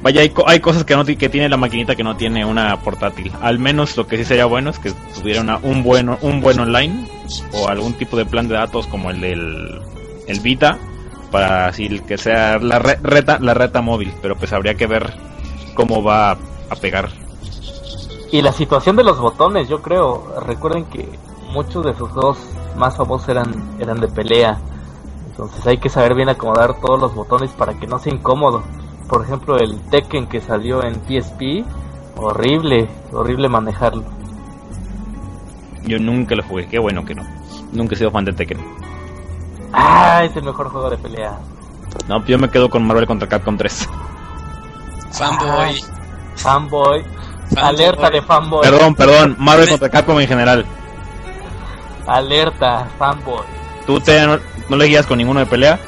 Vaya, 0.03 0.21
hay, 0.21 0.33
hay 0.47 0.61
cosas 0.61 0.85
que, 0.85 0.95
no, 0.95 1.05
que 1.05 1.29
tiene 1.29 1.49
la 1.49 1.57
maquinita 1.57 1.97
que 1.97 2.05
no 2.05 2.17
tiene 2.17 2.45
una 2.45 2.79
portátil. 2.81 3.33
Al 3.41 3.59
menos 3.59 3.97
lo 3.97 4.07
que 4.07 4.17
sí 4.19 4.25
sería 4.25 4.45
bueno 4.47 4.71
es 4.71 4.79
que 4.79 4.93
tuviera 5.19 5.41
una- 5.41 5.59
un, 5.63 5.83
buen, 5.83 6.09
un 6.21 6.41
buen 6.41 6.61
online 6.61 7.09
o 7.53 7.69
algún 7.69 7.95
tipo 7.95 8.17
de 8.17 8.25
plan 8.25 8.47
de 8.47 8.55
datos 8.55 8.87
como 8.87 9.11
el 9.11 9.21
del 9.21 9.81
el 10.29 10.41
Vita 10.41 10.79
para 11.33 11.67
así 11.67 11.89
que 12.01 12.19
sea 12.19 12.59
la 12.59 12.79
re- 12.79 12.99
reta 13.03 13.39
la 13.41 13.55
reta 13.55 13.81
móvil. 13.81 14.13
Pero 14.23 14.37
pues 14.37 14.53
habría 14.53 14.75
que 14.75 14.87
ver 14.87 15.13
cómo 15.75 16.03
va 16.05 16.33
a, 16.33 16.77
pegar. 16.81 17.09
Y 18.31 18.43
la 18.43 18.53
situación 18.53 18.95
de 18.97 19.03
los 19.05 19.19
botones, 19.19 19.69
yo 19.69 19.83
creo. 19.83 20.35
Recuerden 20.47 20.85
que 20.85 21.09
muchos 21.51 21.85
de 21.85 21.95
sus 21.97 22.11
juegos 22.11 22.39
más 22.77 22.97
famosos 22.97 23.29
eran, 23.29 23.77
eran 23.79 24.01
de 24.01 24.09
pelea. 24.09 24.59
Entonces 25.31 25.67
hay 25.67 25.79
que 25.79 25.89
saber 25.89 26.15
bien 26.15 26.29
acomodar 26.29 26.81
todos 26.81 26.99
los 26.99 27.15
botones 27.15 27.51
para 27.51 27.75
que 27.75 27.87
no 27.87 27.99
sea 27.99 28.13
incómodo. 28.15 28.63
Por 29.09 29.25
ejemplo, 29.25 29.59
el 29.59 29.79
Tekken 29.91 30.27
que 30.27 30.41
salió 30.41 30.83
en 30.83 30.95
PSP, 30.95 31.65
horrible, 32.17 32.89
horrible 33.13 33.49
manejarlo. 33.49 34.05
Yo 35.85 35.99
nunca 35.99 36.35
lo 36.35 36.43
jugué, 36.43 36.67
qué 36.67 36.79
bueno 36.79 37.05
que 37.05 37.15
no. 37.15 37.23
Nunca 37.73 37.95
he 37.95 37.99
sido 37.99 38.11
fan 38.11 38.25
de 38.25 38.33
Tekken. 38.33 38.59
Ah, 39.73 40.25
es 40.25 40.35
el 40.37 40.45
mejor 40.45 40.71
juego 40.71 40.91
de 40.91 40.99
pelea. 40.99 41.39
No, 42.09 42.25
yo 42.25 42.39
me 42.39 42.49
quedo 42.49 42.69
con 42.69 42.87
Marvel 42.87 43.07
contra 43.07 43.29
Capcom 43.29 43.57
3. 43.57 43.89
Fanboy. 45.13 45.81
Fanboy. 46.37 47.05
Fanboy. 47.05 47.05
Alerta 47.57 48.11
de 48.11 48.23
fanboy. 48.23 48.63
Perdón, 48.63 48.95
perdón, 48.95 49.37
Marvel 49.39 49.69
contra 49.69 49.89
Capcom 49.89 50.19
en 50.21 50.29
general. 50.29 50.67
Alerta, 52.07 52.89
fanboy. 52.99 53.45
¿Tú 53.87 54.01
te, 54.01 54.25
no, 54.27 54.39
no 54.69 54.77
le 54.77 54.87
guías 54.87 55.07
con 55.07 55.19
ninguno 55.19 55.41
de 55.41 55.47
pelea? 55.47 55.79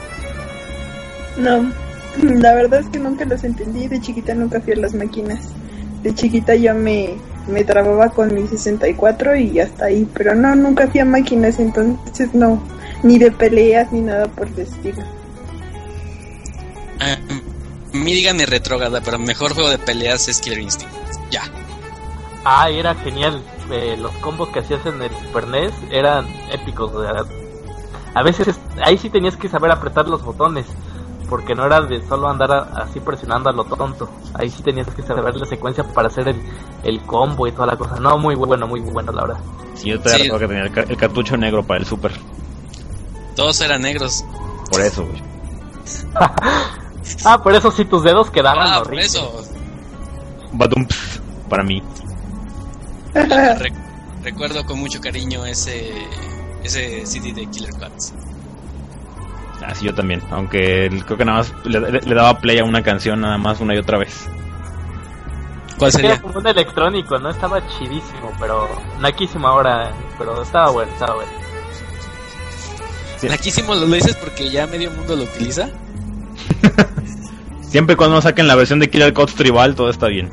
No, 1.37 1.71
la 2.23 2.55
verdad 2.55 2.81
es 2.81 2.89
que 2.89 2.99
nunca 2.99 3.25
los 3.25 3.45
entendí. 3.45 3.89
De 3.89 4.01
chiquita 4.01 4.35
nunca 4.35 4.61
fui 4.61 4.73
a 4.73 4.77
las 4.77 4.95
máquinas. 4.95 5.51
De 6.03 6.15
chiquita 6.15 6.55
yo 6.55 6.75
me, 6.75 7.15
me 7.49 7.65
trababa 7.65 8.11
con 8.11 8.35
mi 8.35 8.47
64 8.47 9.37
y 9.37 9.61
hasta 9.61 9.87
ahí. 9.87 10.09
Pero 10.15 10.35
no, 10.35 10.55
nunca 10.55 10.89
fui 10.89 11.01
a 11.01 11.05
máquinas, 11.05 11.59
entonces 11.59 12.35
no. 12.35 12.63
Ni 13.03 13.19
de 13.19 13.31
peleas 13.31 13.93
ni 13.93 14.01
nada 14.01 14.27
por 14.27 14.49
el 14.49 14.59
estilo. 14.61 15.03
Ah, 17.01 17.17
mi 17.93 18.45
retrógrada, 18.45 19.01
pero 19.01 19.19
mejor 19.19 19.55
juego 19.55 19.71
de 19.71 19.79
peleas 19.79 20.29
es 20.29 20.41
Killer 20.41 20.59
Instinct. 20.59 20.93
Ya. 21.31 21.43
Ah, 22.45 22.69
era 22.71 22.95
genial. 22.97 23.43
Eh, 23.71 23.97
los 23.99 24.13
combos 24.17 24.49
que 24.49 24.61
hacías 24.61 24.85
en 24.87 25.01
el 25.03 25.11
Super 25.27 25.47
NES 25.49 25.73
eran 25.91 26.27
épicos. 26.53 26.93
o 26.95 27.03
sea, 27.03 27.25
a 28.15 28.23
veces 28.23 28.59
ahí 28.83 28.97
sí 28.99 29.11
tenías 29.11 29.37
que 29.37 29.49
saber 29.49 29.71
apretar 29.71 30.09
los 30.09 30.23
botones. 30.23 30.67
Porque 31.29 31.55
no 31.55 31.67
era 31.67 31.83
de 31.83 32.01
solo 32.09 32.27
andar 32.27 32.51
a- 32.51 32.63
así 32.85 33.01
presionando 33.01 33.51
a 33.51 33.53
lo 33.53 33.65
tonto. 33.67 34.09
Ahí 34.33 34.49
sí 34.49 34.63
tenías 34.63 34.87
que 34.89 35.03
saber 35.03 35.37
la 35.37 35.45
secuencia 35.45 35.85
para 35.85 36.09
hacer 36.09 36.27
el, 36.29 36.41
el 36.85 37.03
combo 37.03 37.47
y 37.47 37.53
toda 37.53 37.67
la 37.67 37.77
cosa. 37.77 37.97
No, 38.01 38.17
muy 38.17 38.35
bueno, 38.35 38.67
muy 38.67 38.81
bueno, 38.81 39.13
la 39.13 39.23
verdad. 39.27 39.37
Sí, 39.75 39.91
yo 39.91 39.99
todavía 40.01 40.17
Sí. 40.17 40.23
recuerdo 40.31 40.49
que 40.49 40.55
tenía 40.55 40.65
el, 40.65 40.73
ca- 40.73 40.91
el 40.91 40.97
cartucho 40.97 41.37
negro 41.37 41.63
para 41.63 41.81
el 41.81 41.85
Super. 41.87 42.13
Todos 43.37 43.61
eran 43.61 43.83
negros. 43.83 44.25
Por 44.71 44.81
eso, 44.81 45.05
güey. 45.05 45.23
Ah, 47.25 47.43
por 47.43 47.55
eso 47.55 47.71
sí 47.71 47.85
tus 47.87 48.03
dedos 48.03 48.31
quedaban 48.31 48.67
Ah, 48.71 48.83
por 48.83 48.95
eso. 48.99 49.43
Badumps, 50.53 51.21
para 51.49 51.63
mí. 51.63 51.83
Re- 53.27 53.73
recuerdo 54.23 54.65
con 54.65 54.79
mucho 54.79 55.01
cariño 55.01 55.45
ese 55.47 55.93
ese 56.63 57.07
CD 57.07 57.33
de 57.33 57.47
Killer 57.47 57.73
Quats. 57.75 58.13
Así 59.65 59.85
yo 59.87 59.95
también. 59.95 60.23
Aunque 60.31 60.89
creo 61.07 61.19
que 61.19 61.25
nada 61.25 61.39
más 61.39 61.53
le, 61.65 62.15
daba 62.15 62.39
play 62.41 62.59
a 62.59 62.65
una 62.65 62.83
canción 62.83 63.21
nada 63.21 63.39
más 63.39 63.61
una 63.61 63.75
y 63.75 63.79
otra 63.79 63.99
vez. 63.99 64.27
¿Cuál 65.79 65.91
Era 65.91 65.99
sería? 66.01 66.21
como 66.21 66.39
un 66.39 66.47
electrónico, 66.47 67.19
¿no? 67.19 67.31
Estaba 67.31 67.61
chidísimo, 67.69 68.33
pero 68.41 68.69
naquísimo 69.01 69.47
ahora. 69.47 69.93
Pero 70.19 70.43
estaba 70.43 70.71
bueno, 70.71 70.91
estaba 70.93 71.15
bueno. 71.17 71.31
Laquísimo 73.23 73.75
lo 73.75 73.87
dices 73.87 74.17
porque 74.17 74.49
ya 74.51 74.67
medio 74.67 74.91
mundo 74.93 75.17
lo 75.17 75.25
utiliza. 75.25 75.69
Siempre 77.63 77.95
y 77.95 77.97
cuando 77.97 78.17
no 78.17 78.23
saquen 78.23 78.47
la 78.49 78.55
versión 78.55 78.79
de 78.79 78.89
Killer 78.89 79.13
Codes 79.13 79.35
Tribal, 79.35 79.75
todo 79.75 79.91
está 79.91 80.07
bien. 80.07 80.31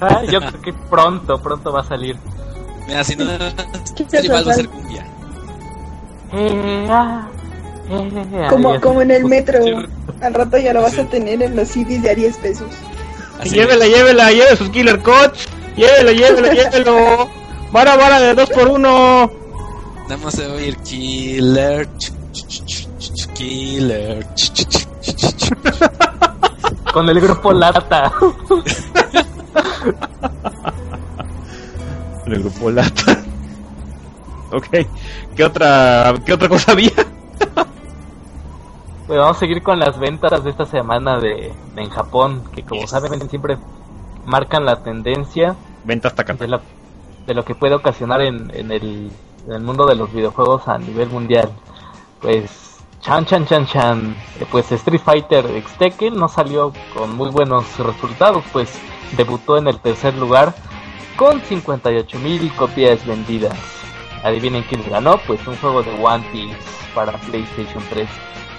Ah, 0.00 0.22
yo 0.24 0.40
creo 0.40 0.60
que 0.62 0.72
pronto, 0.72 1.40
pronto 1.40 1.72
va 1.72 1.80
a 1.80 1.84
salir. 1.84 2.16
Mira, 2.86 3.02
si 3.02 3.16
no, 3.16 3.24
¿Qué 3.96 4.04
Tribal 4.04 4.46
va 4.46 4.52
a 4.52 4.54
ser 4.54 4.68
cumbia. 4.68 5.06
Eh, 6.32 6.86
ah, 6.90 7.26
eh, 7.90 8.46
Como, 8.50 8.80
como 8.80 9.02
en 9.02 9.10
el 9.10 9.24
metro. 9.24 9.58
Al 10.20 10.34
rato 10.34 10.58
ya 10.58 10.72
lo 10.72 10.82
vas 10.82 10.98
a 10.98 11.04
tener 11.04 11.42
en 11.42 11.56
los 11.56 11.68
CDs 11.68 12.02
de 12.02 12.10
a 12.10 12.14
10 12.14 12.36
pesos. 12.38 12.68
Así 13.40 13.50
Llévela, 13.50 13.86
llévela, 13.86 14.30
lleve 14.30 14.56
sus 14.56 14.70
Killer 14.70 15.00
Codes. 15.02 15.48
Llévelo, 15.76 16.12
llévelo, 16.12 16.52
llévelo. 16.52 17.28
Vara, 17.72 17.96
vara 17.96 18.20
de 18.20 18.34
dos 18.34 18.48
por 18.50 18.68
uno. 18.68 19.30
Nada 20.08 20.16
más 20.22 20.34
se 20.34 20.46
va 20.46 20.54
a 20.54 20.56
oír 20.56 20.76
Killer. 20.78 21.88
Killer. 23.34 24.26
Con 26.92 27.08
el 27.08 27.20
grupo 27.20 27.52
Lata. 27.52 28.12
En 32.26 32.32
el 32.32 32.40
grupo 32.42 32.70
Lata. 32.70 33.22
ok. 34.52 34.66
¿Qué 35.36 35.44
otra, 35.44 36.14
qué 36.24 36.32
otra 36.32 36.48
cosa 36.48 36.72
había? 36.72 36.90
Pues 39.06 39.20
vamos 39.20 39.36
a 39.36 39.40
seguir 39.40 39.62
con 39.62 39.78
las 39.78 39.96
ventas 40.00 40.42
de 40.42 40.50
esta 40.50 40.66
semana 40.66 41.20
de, 41.20 41.52
de 41.76 41.82
en 41.82 41.90
Japón, 41.90 42.42
que 42.52 42.64
como 42.64 42.80
Yes. 42.80 42.90
saben 42.90 43.30
siempre 43.30 43.56
marcan 44.24 44.64
la 44.64 44.82
tendencia 44.82 45.54
Venta 45.84 46.08
hasta 46.08 46.22
acá. 46.22 46.34
de 46.34 46.48
lo, 46.48 46.60
de 47.24 47.34
lo 47.34 47.44
que 47.44 47.54
puede 47.54 47.76
ocasionar 47.76 48.20
en, 48.22 48.50
en, 48.52 48.72
el, 48.72 49.12
en 49.46 49.52
el 49.52 49.62
mundo 49.62 49.86
de 49.86 49.94
los 49.94 50.12
videojuegos 50.12 50.66
a 50.66 50.76
nivel 50.78 51.08
mundial. 51.08 51.50
Pues 52.20 52.50
chan 53.00 53.24
chan 53.26 53.46
chan 53.46 53.66
chan, 53.66 54.16
eh, 54.40 54.46
pues 54.50 54.70
Street 54.72 55.00
Fighter 55.00 55.46
X 55.46 56.12
no 56.12 56.28
salió 56.28 56.72
con 56.94 57.16
muy 57.16 57.30
buenos 57.30 57.78
resultados, 57.78 58.44
pues 58.52 58.70
debutó 59.16 59.58
en 59.58 59.68
el 59.68 59.78
tercer 59.78 60.14
lugar 60.14 60.54
con 61.16 61.40
58 61.40 62.18
mil 62.18 62.52
copias 62.54 63.04
vendidas. 63.06 63.58
Adivinen 64.22 64.64
quién 64.64 64.82
ganó, 64.90 65.18
pues 65.26 65.46
un 65.46 65.56
juego 65.56 65.82
de 65.82 65.92
One 66.02 66.24
Piece 66.32 66.56
para 66.94 67.12
PlayStation 67.18 67.82
3. 67.90 68.08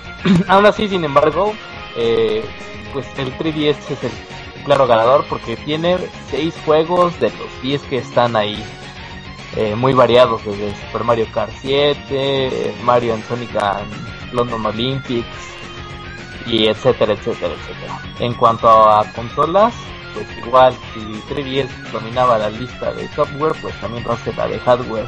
Aún 0.48 0.66
así, 0.66 0.88
sin 0.88 1.04
embargo, 1.04 1.54
eh, 1.96 2.44
pues 2.94 3.06
el 3.18 3.38
3DS 3.38 3.92
es 3.92 4.04
el 4.04 4.12
claro 4.66 4.88
ganador 4.88 5.26
porque 5.30 5.56
tiene 5.58 5.98
6 6.30 6.54
juegos 6.66 7.20
de 7.20 7.30
los 7.32 7.62
10 7.62 7.82
que 7.84 7.98
están 7.98 8.36
ahí. 8.36 8.64
Eh, 9.58 9.76
muy 9.76 9.94
variados, 9.94 10.46
desde 10.46 10.76
Super 10.86 11.04
Mario 11.04 11.26
Kart 11.34 11.52
7, 11.62 11.98
eh, 12.12 12.76
Mario 12.84 13.16
and 13.16 13.28
Sonic 13.28 13.56
and 13.56 13.92
London 14.32 14.66
Olympics, 14.66 15.26
y 16.46 16.68
etcétera, 16.68 17.14
etcétera, 17.14 17.54
etcétera. 17.54 18.00
En 18.20 18.34
cuanto 18.36 18.68
a 18.70 19.04
consolas, 19.14 19.74
pues 20.14 20.28
igual, 20.46 20.74
si 20.94 21.00
3DS 21.34 21.70
dominaba 21.92 22.38
la 22.38 22.50
lista 22.50 22.94
de 22.94 23.08
software, 23.10 23.54
pues 23.62 23.74
también 23.82 24.04
Rocket 24.04 24.36
la 24.38 24.48
de 24.48 24.60
hardware. 24.60 25.08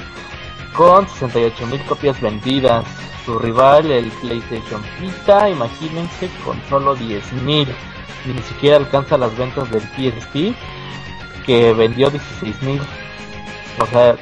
Con 0.73 1.05
68.000 1.07 1.85
copias 1.85 2.19
vendidas. 2.19 2.85
Su 3.25 3.37
rival, 3.37 3.91
el 3.91 4.09
PlayStation 4.21 4.81
Vita, 4.99 5.49
imagínense, 5.49 6.29
con 6.43 6.59
solo 6.69 6.95
10.000. 6.95 7.67
Ni 8.25 8.41
siquiera 8.43 8.77
alcanza 8.77 9.17
las 9.17 9.35
ventas 9.37 9.69
del 9.69 9.81
PSP, 9.81 10.55
que 11.45 11.73
vendió 11.73 12.11
16.000. 12.11 12.81
O 13.81 13.85
sea, 13.87 14.15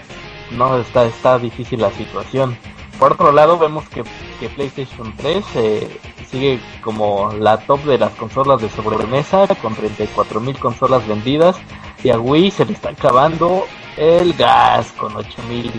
no 0.51 0.79
está, 0.79 1.05
está 1.05 1.39
difícil 1.39 1.81
la 1.81 1.91
situación. 1.91 2.57
Por 2.99 3.13
otro 3.13 3.31
lado, 3.31 3.59
vemos 3.59 3.87
que, 3.89 4.03
que 4.39 4.49
PlayStation 4.49 5.13
3 5.17 5.45
eh, 5.55 5.99
sigue 6.29 6.59
como 6.81 7.31
la 7.33 7.57
top 7.57 7.83
de 7.83 7.97
las 7.97 8.11
consolas 8.13 8.61
de 8.61 8.69
sobremesa, 8.69 9.47
con 9.61 9.75
34.000 9.75 10.57
consolas 10.57 11.07
vendidas. 11.07 11.55
Y 12.03 12.09
a 12.09 12.19
Wii 12.19 12.51
se 12.51 12.65
le 12.65 12.73
está 12.73 12.89
acabando 12.89 13.65
el 13.97 14.33
gas 14.33 14.91
con 14.93 15.13
8.000. 15.13 15.71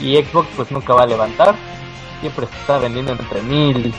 Y 0.00 0.16
Xbox 0.16 0.48
pues 0.56 0.70
nunca 0.70 0.94
va 0.94 1.02
a 1.02 1.06
levantar. 1.06 1.54
Siempre 2.20 2.46
está 2.46 2.78
vendiendo 2.78 3.12
entre 3.12 3.42
1000. 3.42 3.92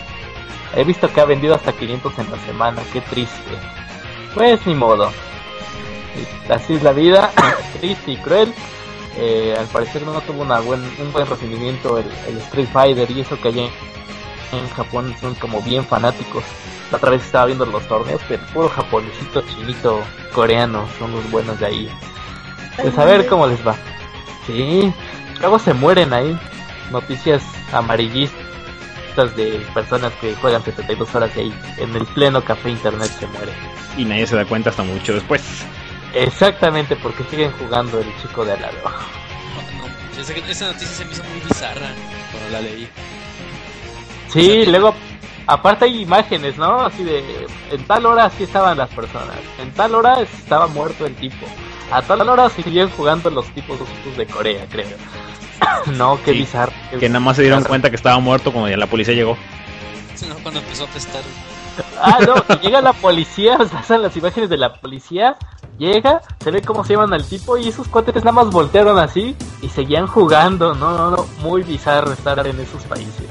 He 0.76 0.84
visto 0.84 1.12
que 1.12 1.22
ha 1.22 1.26
vendido 1.26 1.56
hasta 1.56 1.72
500 1.72 2.20
en 2.20 2.32
la 2.32 2.40
semana. 2.40 2.82
Qué 2.92 3.02
triste. 3.02 3.52
Pues 4.34 4.66
ni 4.66 4.74
modo. 4.74 5.12
así 6.50 6.74
es 6.74 6.84
la 6.84 6.94
vida, 6.94 7.32
triste 7.80 8.12
y 8.12 8.18
cruel. 8.18 8.54
Eh, 9.18 9.56
al 9.58 9.68
parecer 9.68 10.02
no 10.04 10.20
tuvo 10.22 10.42
una 10.42 10.60
buen, 10.60 10.82
un 11.00 11.12
buen 11.12 11.28
recibimiento 11.28 12.00
el, 12.00 12.06
el 12.28 12.38
Street 12.40 12.68
Fighter 12.72 13.12
y 13.12 13.22
eso 13.22 13.40
que 13.40 13.50
allá 13.50 13.70
en 14.52 14.70
Japón 14.70 15.16
son 15.20 15.36
como 15.36 15.62
bien 15.62 15.86
fanáticos. 15.86 16.44
La 16.92 16.98
otra 16.98 17.12
vez 17.12 17.24
estaba 17.24 17.46
viendo 17.46 17.66
los 17.66 17.88
torneos, 17.88 18.22
pero 18.28 18.44
puro 18.54 18.70
japonesito, 18.70 19.42
chinito, 19.42 20.02
coreano, 20.34 20.88
son 21.00 21.12
los 21.12 21.30
buenos 21.32 21.60
de 21.60 21.66
ahí. 21.66 21.90
Pues 22.82 22.98
a 22.98 23.06
ver 23.06 23.28
cómo 23.28 23.48
les 23.48 23.66
va. 23.66 23.76
Sí, 24.46 24.94
luego 25.40 25.60
se 25.60 25.74
mueren 25.74 26.14
ahí. 26.14 26.38
Noticias 26.92 27.44
amarillistas 27.72 29.36
de 29.36 29.66
personas 29.74 30.12
que 30.20 30.36
juegan 30.36 30.64
72 30.64 31.16
horas 31.16 31.36
ahí 31.38 31.54
en 31.78 31.96
el 31.96 32.06
pleno 32.08 32.44
café 32.44 32.70
internet 32.70 33.12
se 33.20 33.28
mueren. 33.28 33.56
Y 33.98 34.06
nadie 34.06 34.28
se 34.28 34.36
da 34.36 34.46
cuenta 34.46 34.70
hasta 34.70 34.84
mucho 34.84 35.14
después. 35.14 35.66
Exactamente, 36.14 36.96
porque 36.98 37.24
siguen 37.26 37.52
jugando 37.54 38.00
el 38.00 38.08
chico 38.22 38.46
de 38.46 38.54
al 38.54 38.62
lado. 38.62 38.78
No, 38.84 40.22
no, 40.22 40.50
esa 40.50 40.68
noticia 40.68 40.88
se 40.88 41.06
me 41.06 41.12
hizo 41.12 41.24
muy 41.24 41.40
bizarra 41.48 41.88
cuando 42.32 42.50
la 42.52 42.62
leí. 42.62 42.88
Sí, 44.30 44.66
luego, 44.66 44.94
aparte 45.48 45.86
hay 45.86 46.02
imágenes, 46.02 46.58
¿no? 46.58 46.82
Así 46.82 47.04
de, 47.04 47.48
en 47.72 47.84
tal 47.86 48.06
hora 48.06 48.30
sí 48.30 48.44
estaban 48.44 48.78
las 48.78 48.90
personas, 48.90 49.36
en 49.60 49.72
tal 49.72 49.96
hora 49.96 50.22
estaba 50.22 50.68
muerto 50.68 51.06
el 51.06 51.16
tipo, 51.16 51.46
a 51.92 52.02
tal 52.02 52.28
hora 52.30 52.50
siguen 52.50 52.90
jugando 52.92 53.30
los 53.30 53.46
tipos 53.54 53.80
de 54.18 54.26
Corea, 54.28 54.66
creo. 54.70 54.98
no, 55.98 56.20
qué 56.24 56.32
Sí, 56.32 56.38
bizarro. 56.40 56.72
qué 56.92 56.98
Que 56.98 57.10
nada 57.10 57.20
más 57.20 57.36
se 57.36 57.42
dieron 57.44 57.60
bizarro. 57.60 57.70
cuenta 57.70 57.90
que 57.90 57.96
estaba 57.96 58.20
muerto 58.20 58.52
cuando 58.52 58.70
ya 58.70 58.78
la 58.78 58.88
policía 58.88 59.14
llegó. 59.14 59.38
No, 60.30 60.36
cuando 60.36 60.62
empezó 60.62 60.86
a 60.86 60.88
prestar. 60.88 61.22
Ah, 62.06 62.20
no, 62.20 62.60
llega 62.60 62.82
la 62.82 62.92
policía, 62.92 63.58
o 63.58 63.84
sea, 63.84 63.98
las 63.98 64.16
imágenes 64.18 64.50
de 64.50 64.58
la 64.58 64.74
policía, 64.74 65.38
llega, 65.78 66.22
se 66.44 66.52
ve 66.52 66.62
cómo 66.62 66.84
se 66.84 66.94
llevan 66.94 67.14
al 67.14 67.24
tipo 67.24 67.58
y 67.58 67.70
esos 67.70 67.88
cuates 67.88 68.16
nada 68.16 68.34
más 68.34 68.50
voltearon 68.50 69.00
así 69.00 69.38
y 69.62 69.70
seguían 69.70 70.08
jugando, 70.08 70.74
no, 70.74 70.98
no, 70.98 71.12
no, 71.12 71.26
muy 71.42 71.64
bizarro 71.64 72.12
estar 72.12 72.46
en 72.46 72.60
esos 72.60 72.84
países. 72.84 73.26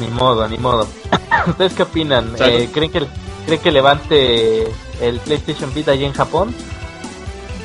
Ni 0.00 0.08
modo, 0.08 0.48
ni 0.48 0.58
modo. 0.58 0.88
¿Ustedes 1.46 1.74
qué 1.74 1.82
opinan? 1.84 2.32
Eh, 2.40 2.68
¿creen, 2.72 2.90
que, 2.90 3.06
¿Creen 3.46 3.60
que 3.60 3.70
levante 3.70 4.64
el 5.00 5.20
PlayStation 5.20 5.72
Vita 5.72 5.92
allí 5.92 6.04
en 6.04 6.12
Japón? 6.12 6.54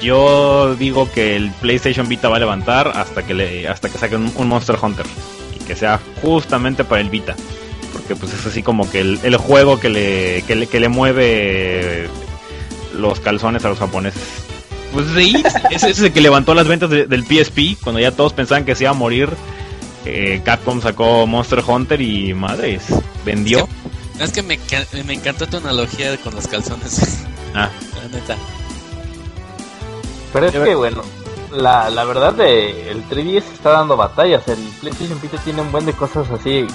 Yo 0.02 0.76
digo 0.76 1.10
que 1.12 1.36
el 1.36 1.52
PlayStation 1.52 2.08
Vita 2.08 2.30
va 2.30 2.38
a 2.38 2.40
levantar 2.40 2.94
hasta 2.96 3.24
que 3.24 3.34
le, 3.34 3.68
hasta 3.68 3.90
que 3.90 3.98
saquen 3.98 4.32
un 4.36 4.48
Monster 4.48 4.78
Hunter 4.82 5.06
y 5.60 5.64
que 5.66 5.76
sea 5.76 6.00
justamente 6.22 6.84
para 6.84 7.02
el 7.02 7.10
Vita, 7.10 7.36
porque 7.92 8.16
pues 8.16 8.34
es 8.34 8.46
así 8.46 8.64
como 8.64 8.90
que 8.90 9.02
el, 9.02 9.20
el 9.24 9.38
juego 9.38 9.80
que 9.80 9.90
le, 9.90 10.42
que 10.48 10.56
le 10.56 10.68
que 10.68 10.80
le 10.80 10.90
mueve 10.90 12.10
los 12.96 13.20
calzones 13.20 13.64
a 13.66 13.70
los 13.70 13.80
japoneses. 13.80 14.22
Pues 14.94 15.06
sí, 15.16 15.36
ese 15.72 15.90
es 15.92 16.00
el 16.00 16.12
que 16.12 16.22
levantó 16.22 16.54
las 16.56 16.68
ventas 16.68 16.90
de- 16.90 17.06
del 17.06 17.24
PSP 17.26 17.78
cuando 17.84 18.00
ya 18.00 18.12
todos 18.12 18.34
pensaban 18.34 18.66
que 18.66 18.76
se 18.76 18.86
iba 18.86 18.92
a 18.92 18.96
morir. 18.96 19.30
eh, 20.06 20.42
Capcom 20.44 20.82
sacó 20.82 21.28
Monster 21.28 21.62
Hunter 21.68 22.02
y 22.02 22.34
madres, 22.34 22.84
vendió. 23.26 23.68
Es 24.20 24.32
que 24.32 24.42
me, 24.42 24.58
ca- 24.58 24.86
me 25.06 25.14
encantó 25.14 25.46
tu 25.48 25.58
analogía 25.58 26.18
con 26.18 26.34
los 26.36 26.48
calzones. 26.48 27.26
Ah, 27.56 27.70
la 27.96 28.16
neta. 28.20 28.38
Pero 30.32 30.46
es 30.46 30.52
que 30.54 30.76
bueno, 30.76 31.02
la, 31.52 31.90
la 31.90 32.04
verdad 32.04 32.34
de 32.34 32.92
el 32.92 33.04
3DS 33.10 33.44
está 33.54 33.72
dando 33.72 33.98
batallas. 33.98 34.48
El 34.48 34.60
PlayStation 34.82 35.20
Vita 35.22 35.38
tiene 35.44 35.62
un 35.62 35.72
buen 35.72 35.86
de 35.86 35.94
cosas 35.94 36.30
así, 36.30 36.68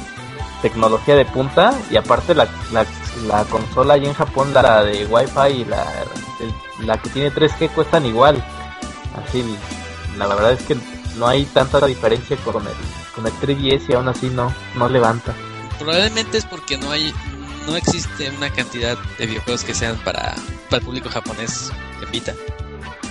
tecnología 0.64 1.14
de 1.14 1.26
punta 1.26 1.78
y 1.90 1.96
aparte 1.98 2.34
la, 2.34 2.48
la, 2.72 2.86
la 3.26 3.44
consola 3.44 3.94
allí 3.94 4.06
en 4.06 4.14
Japón, 4.14 4.54
la 4.54 4.82
de 4.82 5.04
Wi-Fi 5.04 5.60
y 5.60 5.64
la, 5.66 5.84
la 6.80 6.96
que 6.96 7.10
tiene 7.10 7.30
3G 7.30 7.68
cuestan 7.68 8.06
igual. 8.06 8.42
Así, 9.14 9.44
la 10.16 10.26
verdad 10.26 10.52
es 10.52 10.62
que 10.62 10.74
no 11.18 11.28
hay 11.28 11.44
tanta 11.44 11.84
diferencia 11.86 12.38
con 12.38 12.66
el, 12.66 12.72
con 13.14 13.26
el 13.26 13.32
3DS 13.34 13.90
y 13.90 13.92
aún 13.92 14.08
así 14.08 14.30
no, 14.30 14.54
no 14.74 14.88
levanta. 14.88 15.34
Probablemente 15.78 16.38
es 16.38 16.46
porque 16.46 16.78
no 16.78 16.90
hay 16.90 17.12
no 17.66 17.76
existe 17.76 18.30
una 18.30 18.48
cantidad 18.48 18.96
de 19.18 19.26
videojuegos 19.26 19.64
que 19.64 19.74
sean 19.74 19.96
para, 19.98 20.34
para 20.70 20.78
el 20.78 20.82
público 20.82 21.10
japonés 21.10 21.70
en 22.02 22.10
Vita. 22.10 22.34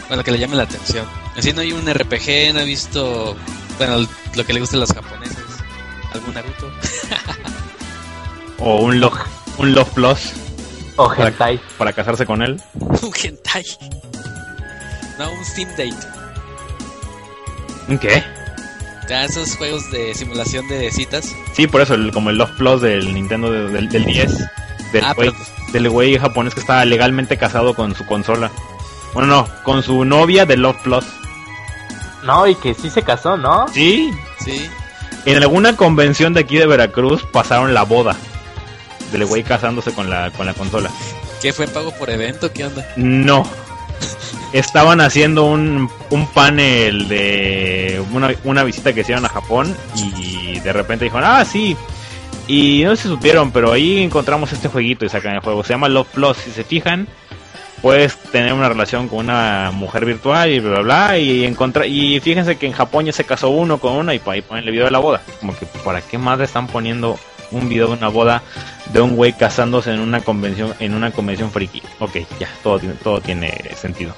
Bueno, 0.08 0.24
que 0.24 0.32
le 0.32 0.40
llame 0.40 0.56
la 0.56 0.64
atención. 0.64 1.06
Así 1.38 1.54
no 1.54 1.62
hay 1.62 1.72
un 1.72 1.88
RPG, 1.88 2.54
no 2.54 2.62
he 2.62 2.66
visto 2.66 3.36
bueno, 3.78 4.08
lo 4.36 4.44
que 4.44 4.54
le 4.54 4.60
gusta 4.60 4.78
a 4.78 4.80
los 4.80 4.92
japoneses. 4.92 5.38
¿Algún 6.14 6.34
Naruto? 6.34 6.72
o 8.60 8.76
un 8.82 9.00
Love, 9.00 9.18
un 9.58 9.74
Love 9.74 9.90
Plus 9.94 10.34
O 10.96 11.08
Para- 11.10 11.30
Hentai. 11.30 11.60
para 11.78 11.94
casarse 11.94 12.26
con 12.26 12.42
él. 12.42 12.62
un 12.80 13.12
hentai. 13.22 13.66
No, 15.20 15.32
un 15.32 15.46
Steam 15.46 15.70
Date. 15.72 15.96
¿Qué? 18.00 18.24
Ya 19.10 19.26
esos 19.26 19.58
juegos 19.58 19.90
de 19.92 20.14
simulación 20.16 20.68
de 20.70 20.90
citas. 20.92 21.36
Sí, 21.54 21.68
por 21.68 21.82
eso, 21.82 21.94
el- 21.96 22.12
como 22.12 22.30
el 22.30 22.38
Love 22.38 22.52
Plus 22.58 22.82
del 22.82 23.14
Nintendo 23.14 23.52
de- 23.52 23.70
del, 23.70 23.90
del 23.90 24.06
10. 24.06 24.38
Del 24.94 25.04
Ah, 25.04 25.14
güey 25.14 25.30
pero- 25.32 25.72
del 25.74 25.90
güey 25.90 26.18
japonés 26.18 26.54
que 26.54 26.60
estaba 26.62 26.86
legalmente 26.86 27.38
casado 27.38 27.74
con 27.74 27.96
su 27.96 28.06
consola. 28.06 28.52
Bueno, 29.14 29.28
no, 29.28 29.48
con 29.64 29.84
su 29.84 30.06
novia 30.06 30.46
de 30.46 30.56
Love 30.58 30.78
Plus. 30.84 31.06
No, 32.24 32.48
y 32.48 32.56
que 32.56 32.74
sí 32.74 32.90
se 32.90 33.02
casó, 33.02 33.36
¿no? 33.36 33.68
Sí, 33.74 34.12
Sí. 34.40 34.70
En 35.26 35.38
alguna 35.38 35.76
convención 35.76 36.34
de 36.34 36.42
aquí 36.42 36.58
de 36.58 36.66
Veracruz 36.66 37.26
pasaron 37.32 37.74
la 37.74 37.84
boda 37.84 38.16
del 39.12 39.26
güey 39.26 39.44
casándose 39.44 39.94
con 39.94 40.10
la, 40.10 40.32
con 40.32 40.46
la 40.46 40.54
consola. 40.54 40.90
¿Qué 41.42 41.54
fue 41.54 41.68
pago 41.68 41.92
por 41.92 42.10
evento? 42.10 42.52
¿Qué 42.52 42.66
onda? 42.66 42.88
No. 42.96 43.48
Estaban 44.54 45.02
haciendo 45.02 45.46
un, 45.46 45.90
un 46.10 46.28
panel 46.28 47.08
de 47.08 48.04
una, 48.12 48.34
una 48.44 48.64
visita 48.64 48.94
que 48.94 49.02
hicieron 49.02 49.26
a 49.26 49.30
Japón 49.30 49.76
y 49.96 50.60
de 50.60 50.74
repente 50.74 51.06
dijeron, 51.06 51.26
ah, 51.26 51.44
sí. 51.46 51.76
Y 52.48 52.84
no 52.84 52.96
si 52.96 53.08
supieron, 53.08 53.52
pero 53.52 53.72
ahí 53.72 54.04
encontramos 54.04 54.52
este 54.52 54.68
jueguito 54.68 55.06
y 55.06 55.10
sacan 55.10 55.36
el 55.36 55.40
juego. 55.40 55.64
Se 55.64 55.74
llama 55.74 55.90
Love 55.90 56.08
Plus. 56.08 56.38
Si 56.38 56.52
se 56.52 56.64
fijan, 56.64 57.08
puedes 57.84 58.16
tener 58.18 58.54
una 58.54 58.70
relación 58.70 59.10
con 59.10 59.20
una 59.20 59.70
mujer 59.74 60.06
virtual 60.06 60.50
y 60.50 60.60
bla, 60.62 60.80
bla, 60.80 60.82
bla. 60.82 61.20
Y, 61.20 61.44
encontra 61.44 61.86
y 61.86 62.20
fíjense 62.22 62.56
que 62.56 62.66
en 62.66 62.72
Japón 62.72 63.06
ya 63.06 63.12
se 63.12 63.26
casó 63.26 63.50
uno 63.50 63.78
con 63.78 63.94
una 63.94 64.16
y 64.16 64.22
ahí 64.26 64.42
ponen 64.42 64.64
el 64.64 64.72
video 64.72 64.86
de 64.86 64.92
la 64.92 65.00
boda. 65.00 65.22
Como 65.42 65.56
que, 65.56 65.66
¿para 65.66 66.02
qué 66.02 66.18
más 66.18 66.40
le 66.40 66.46
están 66.46 66.68
poniendo 66.68 67.20
un 67.52 67.68
video 67.68 67.88
de 67.88 67.94
una 67.94 68.08
boda 68.08 68.42
de 68.94 69.02
un 69.02 69.18
güey 69.18 69.34
casándose 69.34 69.92
en 69.92 70.00
una 70.00 70.22
convención 70.22 70.74
en 70.80 70.96
una 70.96 71.12
convención 71.12 71.52
friki? 71.52 71.84
Ok, 72.00 72.20
ya, 72.40 72.48
todo 72.64 72.80
tiene, 72.80 72.96
todo 72.96 73.20
tiene 73.20 73.52
sentido. 73.76 74.16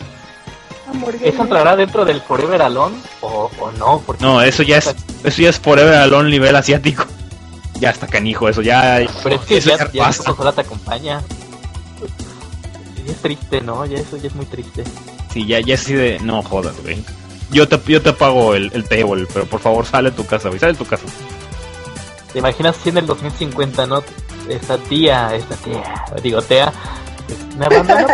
¿Eso 1.24 1.42
entrará 1.42 1.76
dentro 1.76 2.06
del 2.06 2.22
Forever 2.22 2.62
Alone 2.62 2.96
o, 3.22 3.50
o 3.60 3.72
no? 3.72 4.02
Porque 4.06 4.24
No, 4.24 4.44
eso 4.44 4.62
ya 4.62 4.78
es 4.78 4.96
eso 5.24 5.42
ya 5.42 5.50
es 5.50 5.60
Forever 5.60 5.96
Alone 5.96 6.30
nivel 6.30 6.56
asiático. 6.56 7.06
Ya 7.78 7.90
está 7.90 8.08
canijo, 8.08 8.48
eso 8.48 8.62
ya. 8.62 9.06
Pero 9.22 9.36
es 9.36 9.42
que 9.42 9.58
eso 9.58 9.72
ya, 9.72 9.92
ya 9.92 10.10
ya 10.10 10.52
te 10.54 10.62
acompaña. 10.62 11.22
Es 13.08 13.18
triste, 13.22 13.62
¿no? 13.62 13.86
Ya 13.86 13.98
eso 14.00 14.18
ya 14.18 14.28
es 14.28 14.36
muy 14.36 14.46
triste. 14.46 14.84
Sí, 15.32 15.46
ya, 15.46 15.60
ya 15.60 15.76
es 15.76 15.82
así 15.82 15.94
de. 15.94 16.20
No 16.20 16.42
jodas, 16.42 16.76
güey. 16.82 17.04
Yo 17.52 17.68
te, 17.68 17.80
yo 17.92 18.02
te 18.02 18.12
pago 18.14 18.56
el, 18.56 18.72
el 18.74 18.84
table, 18.88 19.28
pero 19.34 19.46
por 19.46 19.60
favor 19.60 19.86
sale 19.86 20.10
de 20.12 20.16
tu 20.18 20.26
casa, 20.26 20.48
güey. 20.50 20.60
Sale 20.60 20.74
de 20.74 20.80
tu 20.80 20.86
casa. 20.86 21.04
¿Te 22.34 22.40
imaginas 22.40 22.76
si 22.84 22.90
en 22.90 22.98
el 22.98 23.06
2050, 23.06 23.86
no? 23.86 24.04
Esta 24.50 24.78
tía, 24.78 25.36
esta 25.36 25.56
tía, 25.56 25.84
digo, 26.22 26.42
Tea, 26.42 26.72
me 27.58 27.66
abandonó, 27.66 28.08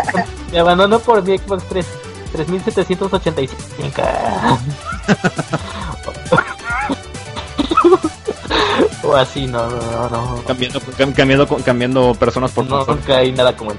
me 0.52 0.60
abandonó 0.60 1.00
por 1.00 1.24
mi 1.24 1.38
Xbox 1.38 1.64
3, 1.70 1.86
3785. 2.34 4.02
o 9.04 9.16
así, 9.16 9.48
no, 9.48 9.68
no, 9.70 9.82
no, 9.82 10.10
no. 10.10 10.44
Cambiando, 10.46 10.80
cam- 10.82 11.14
cambiando, 11.14 11.48
cambiando 11.66 12.14
personas 12.16 12.52
por 12.52 12.66
No, 12.66 12.78
consola. 12.78 12.98
nunca 12.98 13.18
hay 13.18 13.32
nada 13.32 13.56
como 13.58 13.72
el 13.72 13.78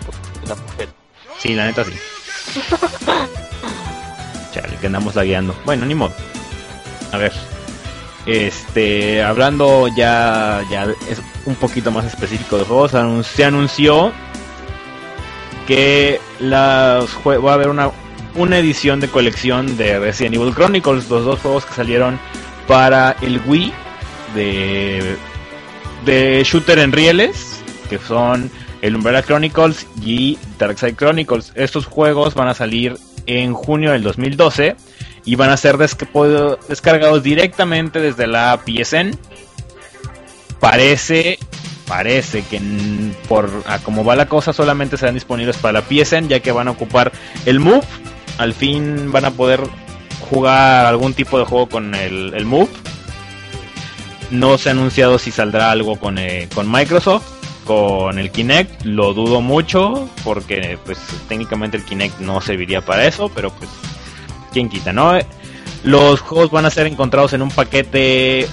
la 0.49 0.55
mujer. 0.57 0.89
Sí, 1.43 1.57
la 1.57 1.67
neta 1.67 1.85
sí. 1.85 1.93
Chale, 4.55 4.77
que 4.81 4.87
andamos 4.87 5.17
lagueando. 5.17 5.57
Bueno, 5.65 5.85
ni 5.87 5.97
modo. 5.97 6.13
A 7.11 7.19
ver. 7.19 7.33
Este, 8.27 9.21
hablando 9.25 9.89
ya, 9.89 10.65
ya 10.71 10.85
es 11.11 11.21
un 11.45 11.57
poquito 11.57 11.91
más 11.91 12.05
específico 12.05 12.57
de 12.57 12.65
juegos, 12.65 12.93
se 13.27 13.45
anunció 13.45 14.13
que 15.67 16.21
las 16.39 17.07
va 17.27 17.51
a 17.51 17.55
haber 17.55 17.69
una, 17.69 17.91
una 18.37 18.59
edición 18.59 19.01
de 19.01 19.09
colección 19.09 19.77
de 19.77 19.99
Resident 19.99 20.37
Evil 20.37 20.55
Chronicles, 20.55 21.11
los 21.11 21.25
dos 21.25 21.41
juegos 21.41 21.67
que 21.67 21.75
salieron 21.75 22.21
para 22.69 23.17
el 23.21 23.41
Wii 23.45 23.73
de, 24.37 25.17
de 26.05 26.45
shooter 26.45 26.79
en 26.79 26.93
rieles, 26.93 27.61
que 27.91 27.99
son 27.99 28.49
el 28.83 28.97
Umbrella 28.97 29.23
Chronicles 29.23 29.87
y 30.05 30.39
Darkside 30.59 30.95
Chronicles. 30.95 31.53
Estos 31.55 31.87
juegos 31.87 32.35
van 32.35 32.49
a 32.49 32.55
salir 32.55 32.99
en 33.27 33.55
junio 33.55 33.93
del 33.93 34.03
2012 34.03 34.77
y 35.25 35.37
van 35.37 35.51
a 35.51 35.57
ser 35.57 35.79
descargados 35.79 37.23
directamente 37.23 38.01
desde 38.01 38.27
la 38.27 38.61
PSN. 38.67 39.17
Parece 40.61 41.39
parece 41.87 42.43
que 42.43 42.61
por 43.29 43.51
a 43.67 43.79
como 43.81 44.05
va 44.05 44.17
la 44.17 44.27
cosa 44.27 44.53
solamente 44.53 44.97
serán 44.97 45.15
disponibles 45.15 45.57
para 45.59 45.81
la 45.81 45.83
PSN 45.83 46.29
ya 46.29 46.41
que 46.41 46.53
van 46.53 46.69
a 46.69 46.73
ocupar 46.73 47.13
el 47.47 47.61
Move. 47.61 47.87
Al 48.39 48.53
fin 48.55 49.13
van 49.13 49.27
a 49.27 49.31
poder 49.31 49.61
jugar 50.29 50.87
algún 50.87 51.15
tipo 51.15 51.39
de 51.39 51.45
juego 51.45 51.69
con 51.69 51.95
el, 51.95 52.45
Move. 52.47 52.71
No 54.31 54.59
se 54.59 54.71
ha 54.71 54.73
anunciado 54.73 55.19
si 55.19 55.31
saldrá 55.31 55.71
algo 55.71 55.97
con, 55.97 56.19
eh, 56.19 56.49
con 56.55 56.71
Microsoft, 56.71 57.42
con 57.65 58.19
el 58.19 58.31
Kinect. 58.31 58.85
Lo 58.85 59.15
dudo 59.15 59.41
mucho 59.41 60.09
porque 60.25 60.79
pues 60.85 60.99
técnicamente 61.29 61.77
el 61.77 61.85
Kinect 61.85 62.21
no 62.21 62.41
serviría 62.41 62.81
para 62.81 63.07
eso, 63.07 63.29
pero 63.35 63.51
pues 63.51 63.71
quién 64.53 64.69
quita, 64.69 64.93
¿no? 64.93 65.19
Los 65.85 66.21
juegos 66.21 66.51
van 66.51 66.65
a 66.67 66.71
ser 66.71 66.87
encontrados 66.87 67.33
en 67.33 67.43
un 67.43 67.51
paquete, 67.51 68.47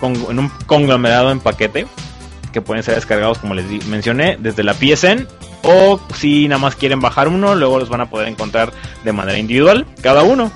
con- 0.00 0.14
en 0.30 0.38
un 0.38 0.48
conglomerado 0.66 1.30
en 1.30 1.40
paquete, 1.40 1.86
que 2.52 2.62
pueden 2.62 2.82
ser 2.82 2.94
descargados, 2.94 3.38
como 3.38 3.54
les 3.54 3.86
mencioné, 3.86 4.36
desde 4.38 4.62
la 4.62 4.74
PSN. 4.74 5.26
O 5.62 5.98
si 6.14 6.46
nada 6.46 6.58
más 6.60 6.76
quieren 6.76 7.00
bajar 7.00 7.26
uno, 7.28 7.54
luego 7.54 7.78
los 7.78 7.88
van 7.88 8.02
a 8.02 8.10
poder 8.10 8.28
encontrar 8.28 8.72
de 9.02 9.12
manera 9.12 9.38
individual, 9.38 9.86
cada 10.02 10.22
uno. 10.22 10.52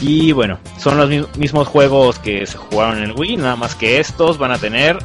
Y 0.00 0.32
bueno, 0.32 0.58
son 0.78 0.96
los 0.96 1.08
mi- 1.08 1.24
mismos 1.36 1.66
juegos 1.68 2.18
que 2.18 2.46
se 2.46 2.56
jugaron 2.56 2.98
en 2.98 3.04
el 3.04 3.12
Wii, 3.12 3.36
nada 3.36 3.56
más 3.56 3.74
que 3.74 4.00
estos 4.00 4.38
van 4.38 4.52
a 4.52 4.58
tener 4.58 4.98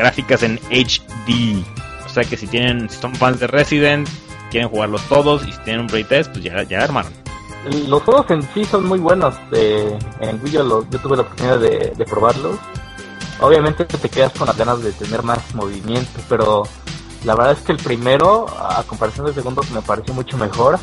gráficas 0.00 0.42
en 0.42 0.58
HD. 0.70 1.64
O 2.06 2.08
sea 2.08 2.24
que 2.24 2.36
si 2.36 2.46
tienen, 2.46 2.90
si 2.90 2.98
son 3.00 3.14
fans 3.14 3.38
de 3.40 3.46
Resident, 3.46 4.08
quieren 4.50 4.68
jugarlos 4.68 5.02
todos 5.08 5.46
y 5.46 5.52
si 5.52 5.58
tienen 5.60 5.82
un 5.82 5.86
playtest, 5.86 6.32
pues 6.32 6.44
ya, 6.44 6.62
ya 6.64 6.82
armaron. 6.82 7.12
Los 7.88 8.02
juegos 8.02 8.30
en 8.30 8.42
sí 8.54 8.64
son 8.64 8.86
muy 8.86 8.98
buenos. 8.98 9.34
eh, 9.52 9.96
en 10.20 10.42
Wii 10.42 10.52
yo, 10.52 10.86
yo 10.90 10.98
tuve 10.98 11.16
la 11.16 11.22
oportunidad 11.22 11.58
de, 11.58 11.92
de 11.96 12.04
probarlos. 12.04 12.58
Obviamente 13.40 13.84
te 13.84 14.08
quedas 14.08 14.32
con 14.32 14.46
las 14.46 14.56
ganas 14.56 14.82
de 14.82 14.92
tener 14.92 15.22
más 15.22 15.54
movimiento, 15.54 16.20
pero 16.28 16.64
la 17.24 17.34
verdad 17.34 17.52
es 17.52 17.60
que 17.60 17.72
el 17.72 17.78
primero, 17.78 18.46
a 18.58 18.82
comparación 18.84 19.26
del 19.26 19.34
segundo, 19.34 19.62
me 19.74 19.82
pareció 19.82 20.14
mucho 20.14 20.36
mejor. 20.38 20.78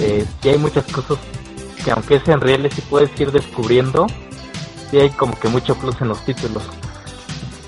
Eh, 0.00 0.26
hay 0.44 0.58
muchas 0.58 0.84
cosas 0.84 1.18
que 1.84 1.90
aunque 1.90 2.16
es 2.16 2.28
en 2.28 2.40
real 2.40 2.68
sí 2.70 2.82
puedes 2.82 3.18
ir 3.20 3.32
descubriendo. 3.32 4.06
Sí 4.90 4.98
hay 4.98 5.10
como 5.10 5.38
que 5.38 5.48
mucho 5.48 5.74
plus 5.76 6.00
en 6.00 6.08
los 6.08 6.22
títulos. 6.24 6.62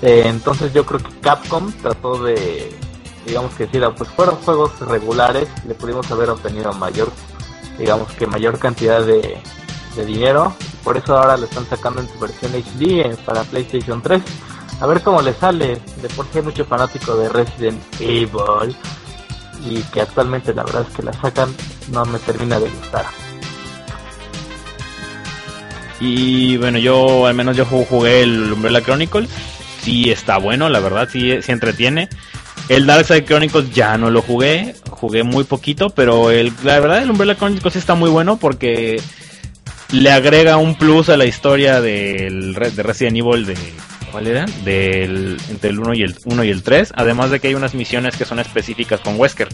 Eh, 0.01 0.23
entonces 0.25 0.73
yo 0.73 0.85
creo 0.85 0.99
que 0.99 1.19
Capcom 1.21 1.71
trató 1.81 2.21
de, 2.23 2.75
digamos 3.25 3.53
que 3.55 3.65
decir, 3.65 3.83
ah, 3.83 3.93
pues 3.95 4.09
fueron 4.11 4.35
juegos 4.37 4.77
regulares, 4.81 5.47
le 5.67 5.73
pudimos 5.73 6.09
haber 6.11 6.29
obtenido 6.29 6.71
mayor 6.73 7.11
digamos 7.77 8.09
que 8.13 8.25
mayor 8.25 8.57
cantidad 8.57 9.01
de, 9.05 9.37
de 9.97 10.05
dinero. 10.05 10.55
Por 10.83 10.95
eso 10.95 11.17
ahora 11.17 11.35
lo 11.35 11.45
están 11.45 11.65
sacando 11.67 11.99
en 12.01 12.07
su 12.07 12.17
versión 12.19 12.53
HD 12.53 13.17
para 13.25 13.43
PlayStation 13.43 14.01
3. 14.01 14.21
A 14.79 14.85
ver 14.87 15.01
cómo 15.01 15.21
le 15.21 15.33
sale. 15.33 15.81
De 16.01 16.07
por 16.15 16.25
sí 16.27 16.37
hay 16.37 16.43
mucho 16.43 16.63
fanático 16.63 17.15
de 17.17 17.27
Resident 17.27 17.81
Evil. 17.99 18.73
Y 19.65 19.81
que 19.91 19.99
actualmente 20.01 20.53
la 20.53 20.63
verdad 20.63 20.85
es 20.89 20.95
que 20.95 21.03
la 21.03 21.11
sacan 21.13 21.53
no 21.91 22.05
me 22.05 22.19
termina 22.19 22.59
de 22.61 22.69
gustar. 22.69 23.05
Y 25.99 26.57
bueno, 26.57 26.77
yo 26.77 27.25
al 27.25 27.33
menos 27.35 27.55
yo 27.55 27.65
ju- 27.65 27.85
jugué 27.87 28.21
el 28.23 28.53
Umbrella 28.53 28.81
Chronicles. 28.81 29.29
Sí 29.85 30.09
está 30.09 30.39
bueno, 30.39 30.67
la 30.67 30.79
verdad, 30.79 31.07
sí, 31.11 31.43
sí 31.43 31.51
entretiene. 31.51 32.09
El 32.69 32.87
Darkseid 32.87 33.23
Chronicles 33.23 33.71
ya 33.71 33.99
no 33.99 34.09
lo 34.09 34.23
jugué, 34.23 34.73
jugué 34.89 35.21
muy 35.21 35.43
poquito, 35.43 35.91
pero 35.91 36.31
el, 36.31 36.51
la 36.63 36.79
verdad 36.79 37.03
el 37.03 37.11
Umbrella 37.11 37.35
Chronicles 37.35 37.73
sí 37.73 37.77
está 37.77 37.93
muy 37.93 38.09
bueno 38.09 38.37
porque 38.37 38.99
le 39.91 40.11
agrega 40.11 40.57
un 40.57 40.73
plus 40.73 41.09
a 41.09 41.17
la 41.17 41.25
historia 41.25 41.81
del 41.81 42.55
de 42.55 42.81
Resident 42.81 43.17
Evil 43.17 43.45
de 43.45 43.55
¿cuál 44.11 44.25
era? 44.25 44.45
Del 44.63 45.37
entre 45.51 45.69
el 45.69 45.79
1 45.79 45.93
y 45.93 46.01
el 46.01 46.15
1 46.25 46.43
y 46.45 46.49
el 46.49 46.63
3, 46.63 46.93
además 46.95 47.29
de 47.29 47.39
que 47.39 47.49
hay 47.49 47.53
unas 47.53 47.75
misiones 47.75 48.15
que 48.15 48.25
son 48.25 48.39
específicas 48.39 49.01
con 49.01 49.19
Wesker. 49.19 49.49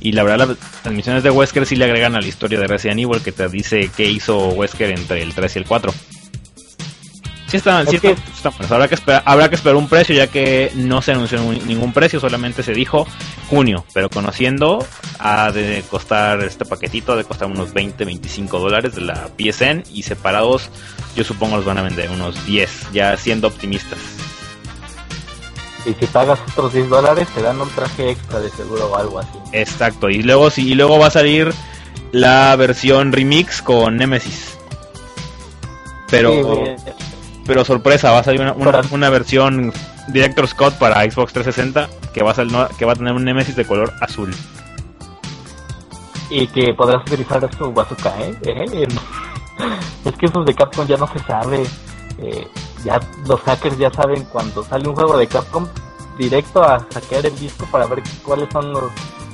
Y 0.00 0.12
la 0.12 0.22
verdad, 0.22 0.48
las, 0.48 0.58
las 0.82 0.94
misiones 0.94 1.22
de 1.22 1.30
Wesker 1.30 1.66
sí 1.66 1.76
le 1.76 1.84
agregan 1.84 2.14
a 2.14 2.22
la 2.22 2.26
historia 2.26 2.58
de 2.58 2.66
Resident 2.66 3.00
Evil 3.00 3.20
que 3.20 3.32
te 3.32 3.46
dice 3.50 3.90
qué 3.94 4.06
hizo 4.06 4.48
Wesker 4.48 4.92
entre 4.92 5.20
el 5.20 5.34
3 5.34 5.56
y 5.56 5.58
el 5.58 5.66
4. 5.66 5.92
Sí, 7.48 7.58
está, 7.58 7.84
sí 7.86 7.96
Es 7.96 8.02
que- 8.02 8.10
está- 8.10 8.30
está 8.30 8.50
bueno. 8.50 8.74
Habrá 8.74 8.88
que, 8.88 8.94
esperar, 8.96 9.22
habrá 9.24 9.48
que 9.48 9.54
esperar 9.54 9.76
un 9.76 9.88
precio 9.88 10.14
ya 10.16 10.26
que 10.26 10.72
no 10.74 11.00
se 11.00 11.12
anunció 11.12 11.40
ningún- 11.40 11.92
precio, 11.92 12.18
solamente 12.18 12.62
se 12.64 12.72
dijo 12.72 13.06
junio. 13.48 13.84
Pero 13.94 14.10
conociendo, 14.10 14.84
ha 15.20 15.52
de 15.52 15.84
costar 15.88 16.42
este 16.42 16.64
paquetito, 16.64 17.16
de 17.16 17.22
costar 17.24 17.48
unos 17.48 17.72
20, 17.72 18.04
25 18.04 18.58
dólares 18.58 18.94
de 18.96 19.02
la 19.02 19.28
PSN 19.36 19.84
y 19.92 20.02
separados, 20.02 20.70
yo 21.14 21.22
supongo 21.24 21.56
los 21.56 21.64
van 21.64 21.78
a 21.78 21.82
vender 21.82 22.10
unos 22.10 22.44
10, 22.46 22.88
ya 22.92 23.16
siendo 23.16 23.46
optimistas. 23.48 23.98
Y 25.86 25.94
si 25.94 26.06
pagas 26.06 26.40
otros 26.50 26.72
10 26.72 26.88
dólares 26.88 27.28
te 27.32 27.42
dan 27.42 27.60
un 27.60 27.70
traje 27.70 28.10
extra 28.10 28.40
de 28.40 28.50
seguro 28.50 28.86
o 28.90 28.96
algo 28.96 29.20
así. 29.20 29.38
Exacto, 29.52 30.10
y 30.10 30.22
luego 30.22 30.50
sí, 30.50 30.68
y 30.72 30.74
luego 30.74 30.98
va 30.98 31.06
a 31.06 31.10
salir 31.10 31.54
la 32.10 32.56
versión 32.56 33.12
remix 33.12 33.62
con 33.62 33.96
Nemesis. 33.96 34.58
Pero 36.10 36.32
Sí, 36.76 36.92
pero 37.46 37.64
sorpresa, 37.64 38.12
va 38.12 38.20
a 38.20 38.24
salir 38.24 38.40
una, 38.40 38.82
una, 38.90 39.10
versión 39.10 39.72
Director 40.08 40.46
Scott 40.48 40.74
para 40.74 41.02
Xbox 41.02 41.32
360 41.32 41.88
que 42.12 42.22
va 42.22 42.32
a 42.32 42.68
que 42.76 42.84
va 42.84 42.92
a 42.92 42.96
tener 42.96 43.12
un 43.12 43.24
Nemesis 43.24 43.56
de 43.56 43.64
color 43.64 43.92
azul. 44.00 44.34
y 46.30 46.46
que 46.48 46.74
podrás 46.74 47.02
utilizar 47.02 47.48
su 47.56 47.72
bazooka, 47.72 48.14
¿eh? 48.20 48.36
¿Eh? 48.42 48.88
Es 50.04 50.16
que 50.16 50.26
esos 50.26 50.44
de 50.44 50.54
Capcom 50.54 50.86
ya 50.86 50.96
no 50.96 51.06
se 51.08 51.18
sabe. 51.20 51.64
Eh, 52.18 52.46
ya 52.84 53.00
los 53.26 53.40
hackers 53.40 53.78
ya 53.78 53.90
saben 53.90 54.24
cuando 54.24 54.62
sale 54.62 54.88
un 54.88 54.94
juego 54.94 55.16
de 55.18 55.26
Capcom 55.26 55.66
directo 56.18 56.62
a 56.62 56.78
hackear 56.94 57.26
el 57.26 57.38
disco 57.38 57.66
para 57.70 57.86
ver 57.86 58.02
cuáles 58.24 58.48
son 58.52 58.72
los, 58.72 58.84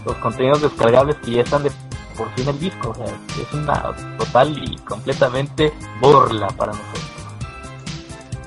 los 0.05 0.17
contenidos 0.17 0.63
descargables 0.63 1.17
que 1.17 1.33
ya 1.33 1.43
están 1.43 1.63
de 1.63 1.71
por 2.17 2.29
en 2.37 2.49
el 2.49 2.59
disco. 2.59 2.91
O 2.91 2.95
sea, 2.95 3.07
es 3.07 3.53
una 3.53 3.95
total 4.19 4.57
y 4.63 4.77
completamente 4.79 5.73
burla 6.01 6.49
para 6.49 6.73
nosotros. 6.73 7.22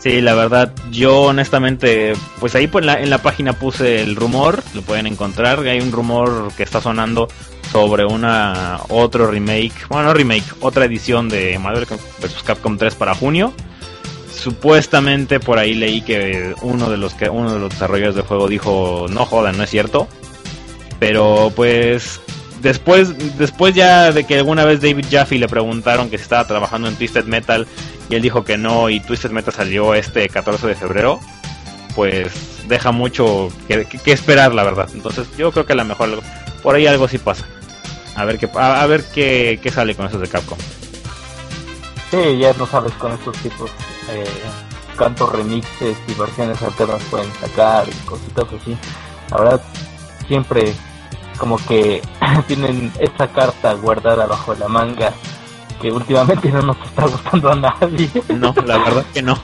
Sí, 0.06 0.22
la 0.22 0.36
verdad, 0.36 0.72
yo 0.91 1.22
honestamente, 1.22 2.13
pues 2.39 2.54
ahí 2.54 2.68
pues, 2.68 2.86
en, 2.86 3.10
la, 3.10 3.18
página 3.24 3.54
puse 3.54 4.04
el 4.04 4.15
rumor, 4.15 4.62
lo 4.76 4.84
pueden 4.84 5.08
encontrar, 5.08 5.62
hay 5.62 5.82
un 5.82 5.91
rumor 5.91 6.52
que 6.56 6.62
está 6.62 6.80
sonando 6.80 7.28
sobre 7.72 8.06
una 8.06 8.82
otro 8.89 9.32
remake, 9.32 9.74
bueno, 9.89 10.04
no 10.04 10.13
remake, 10.13 10.46
otra 10.60 10.86
edición 10.86 11.28
de 11.28 11.58
Marvel 11.58 11.88
vs. 12.22 12.44
Capcom 12.44 12.78
3 12.78 12.94
para 12.94 13.15
junio. 13.15 13.52
Supuestamente 14.32 15.39
por 15.39 15.58
ahí 15.58 15.74
leí 15.74 16.04
que 16.04 16.54
uno 16.62 16.88
de 16.91 16.98
los 16.98 17.15
que 17.15 17.28
uno 17.28 17.52
de 17.52 17.60
los 17.60 17.72
desarrolladores 17.72 18.13
del 18.13 18.26
juego 18.26 18.48
dijo, 18.48 19.08
"No 19.10 19.26
jodan, 19.26 19.58
no 19.58 19.63
es 19.63 19.72
cierto." 19.72 20.08
Pero 21.00 21.52
pues 21.56 22.22
después 22.62 23.38
después 23.39 23.74
ya 23.74 24.12
de 24.12 24.24
que 24.26 24.38
alguna 24.38 24.65
vez 24.65 24.82
David 24.82 25.08
Jaffe 25.10 25.39
le 25.39 25.48
preguntaron 25.48 26.12
que 26.12 26.20
si 26.20 26.24
estaba 26.24 26.46
trabajando 26.46 26.89
en 26.89 26.96
Twisted 26.96 27.26
Metal 27.26 27.65
y 28.10 28.15
él 28.15 28.22
dijo 28.22 28.44
que 28.44 28.58
no 28.58 28.89
y 28.89 29.00
Twisted 29.00 29.32
Metal 29.32 29.54
salió 29.54 29.94
este 29.96 30.28
14 30.30 30.68
de 30.68 30.76
febrero, 30.76 31.20
pues 31.96 32.68
deja 32.68 32.91
mucho 32.91 33.50
que, 33.68 33.86
que- 33.86 34.12
esperar 34.12 34.54
la 34.54 34.63
verdad. 34.63 34.89
Entonces 34.94 35.28
yo 35.38 35.52
creo 35.52 35.65
que 35.65 35.74
a 35.74 35.78
lo 35.78 35.86
mejor 35.86 36.22
por 36.63 36.76
ahí 36.76 36.88
algo 36.88 37.08
sí 37.08 37.18
pasa. 37.18 37.46
A 38.15 38.24
ver 38.26 38.38
qué 38.38 38.50
a, 38.56 38.82
a 38.82 38.88
ver 38.88 39.04
qué, 39.13 39.60
qué 39.62 39.72
sale 39.72 39.96
con 39.96 40.06
esos 40.08 40.22
de 40.22 40.28
Capcom. 40.28 40.58
Sí, 42.12 42.38
ya 42.39 42.54
no 42.54 42.65
sabes 42.65 42.94
con 42.94 43.12
estos 43.12 43.36
tipos 43.38 43.70
eh, 44.10 44.24
remixes 45.34 45.98
y 46.08 46.13
versiones 46.13 46.62
alternas 46.62 47.02
pueden 47.10 47.32
sacar 47.41 47.86
y 47.89 47.91
cositas 48.06 48.46
así. 48.62 48.78
La 49.32 49.38
verdad, 49.38 49.62
siempre 50.28 50.74
como 51.38 51.58
que 51.65 52.02
tienen 52.48 52.94
esa 53.00 53.28
carta 53.28 53.74
guardada 53.74 54.26
bajo 54.28 54.56
la 54.56 54.68
manga 54.70 55.12
que 55.81 55.91
últimamente 55.91 56.49
no 56.51 56.61
nos 56.61 56.77
está 56.85 57.03
gustando 57.05 57.51
a 57.51 57.55
nadie. 57.55 58.09
No, 58.29 58.53
la 58.65 58.77
verdad 58.77 59.05
que 59.13 59.21
no. 59.21 59.39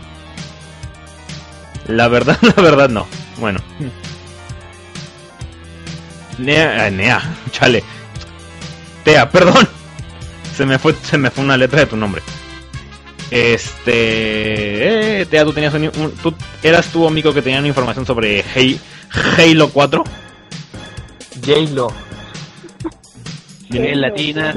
La 1.87 2.07
verdad, 2.07 2.37
la 2.55 2.61
verdad 2.61 2.89
no. 2.89 3.05
Bueno. 3.37 3.59
Nea, 6.37 6.87
eh, 6.87 6.91
Nea, 6.91 7.21
chale. 7.51 7.83
Tea, 9.03 9.29
perdón. 9.29 9.67
Se 10.55 10.65
me 10.65 10.77
fue, 10.79 10.93
se 11.01 11.17
me 11.17 11.29
fue 11.31 11.43
una 11.43 11.57
letra 11.57 11.79
de 11.81 11.85
tu 11.87 11.97
nombre. 11.97 12.21
Este, 13.31 15.21
eh, 15.21 15.25
Tea, 15.25 15.43
tú 15.45 15.53
tenías 15.53 15.73
un, 15.73 15.83
un- 15.85 16.11
tú 16.21 16.33
eras 16.61 16.87
tu 16.87 17.07
amigo 17.07 17.33
que 17.33 17.41
tenía 17.41 17.59
una 17.59 17.67
información 17.67 18.05
sobre 18.05 18.43
Hey- 18.53 18.79
Halo 19.37 19.69
4. 19.69 20.03
J-Lo, 21.45 21.91
En 23.73 24.01
latina. 24.01 24.53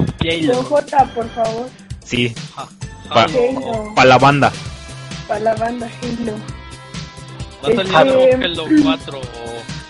J, 0.69 1.05
por 1.13 1.29
favor. 1.31 1.69
Sí, 2.03 2.33
Ja, 2.55 2.67
Pa- 3.09 3.23
Halo. 3.25 3.93
para 3.95 4.09
la 4.09 4.17
banda. 4.17 4.51
Para 5.27 5.39
la 5.41 5.55
banda 5.55 5.87
Halo. 6.01 6.33
Va 7.63 7.67
a 7.67 7.75
salir 7.75 7.79
Este- 7.81 8.45
Halo 8.45 8.65
4 8.83 9.21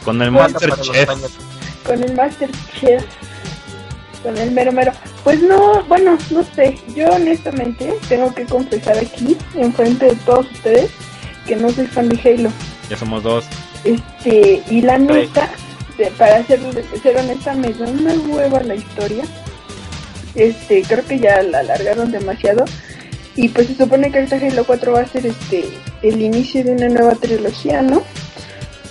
Con 0.03 0.21
el 0.21 0.31
Master 0.31 0.69
para 0.69 0.81
Chef. 0.81 1.09
Con 1.85 2.03
el 2.03 2.13
Master 2.15 2.49
Chef. 2.79 3.03
Con 4.23 4.37
el 4.37 4.51
mero 4.51 4.71
mero. 4.71 4.91
Pues 5.23 5.41
no, 5.41 5.83
bueno, 5.83 6.17
no 6.31 6.43
sé. 6.55 6.77
Yo 6.95 7.09
honestamente 7.11 7.93
tengo 8.09 8.33
que 8.33 8.45
confesar 8.45 8.97
aquí, 8.97 9.37
enfrente 9.55 10.05
de 10.07 10.15
todos 10.17 10.49
ustedes, 10.51 10.91
que 11.47 11.55
no 11.55 11.69
soy 11.71 11.87
fan 11.87 12.09
de 12.09 12.19
Halo. 12.29 12.49
Ya 12.89 12.97
somos 12.97 13.23
dos. 13.23 13.45
Este, 13.83 14.63
y 14.69 14.81
la 14.81 14.97
neta, 14.97 15.49
de- 15.97 16.11
para 16.11 16.45
ser, 16.45 16.59
ser 17.01 17.17
honesta, 17.17 17.53
me 17.53 17.73
da 17.73 17.85
una 17.85 18.13
hueva 18.13 18.61
la 18.63 18.75
historia. 18.75 19.23
Este, 20.35 20.81
creo 20.83 21.05
que 21.05 21.19
ya 21.19 21.41
la 21.43 21.59
alargaron 21.59 22.11
demasiado. 22.11 22.65
Y 23.35 23.49
pues 23.49 23.67
se 23.67 23.75
supone 23.75 24.11
que 24.11 24.19
ahorita 24.19 24.37
Halo 24.37 24.65
4 24.65 24.93
va 24.93 25.01
a 25.01 25.07
ser 25.07 25.25
este 25.25 25.65
el 26.01 26.21
inicio 26.21 26.63
de 26.63 26.71
una 26.71 26.87
nueva 26.87 27.15
trilogía, 27.15 27.81
¿no? 27.81 28.01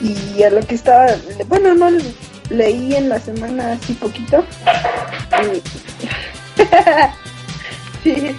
Y 0.00 0.42
a 0.42 0.50
lo 0.50 0.60
que 0.66 0.74
estaba, 0.74 1.06
bueno, 1.48 1.74
no 1.74 1.88
leí 2.50 2.94
en 2.94 3.08
la 3.08 3.18
semana 3.20 3.72
así 3.72 3.94
poquito. 3.94 4.44
Sí, 8.02 8.36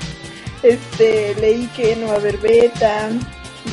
este, 0.61 1.33
leí 1.41 1.67
que 1.75 1.95
no 1.95 2.07
va 2.07 2.19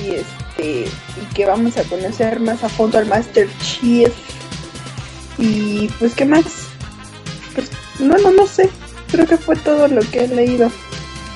y 0.03 0.15
este 0.15 0.87
y 0.87 1.35
que 1.35 1.45
vamos 1.45 1.77
a 1.77 1.83
conocer 1.85 2.41
más 2.41 2.65
a 2.65 2.71
fondo 2.71 2.97
al 2.97 3.05
Master 3.05 3.47
Chief 3.61 4.11
y 5.43 5.89
pues 5.99 6.15
qué 6.15 6.25
más 6.25 6.45
pues 7.55 7.71
no 7.99 8.17
no 8.19 8.31
no 8.31 8.47
sé 8.47 8.71
creo 9.11 9.27
que 9.27 9.37
fue 9.37 9.57
todo 9.57 9.89
lo 9.89 10.01
que 10.11 10.25
he 10.25 10.29
leído 10.29 10.71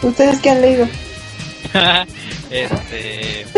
ustedes 0.03 0.38
qué 0.40 0.51
han 0.51 0.61
leído 0.62 0.88
este. 2.51 3.47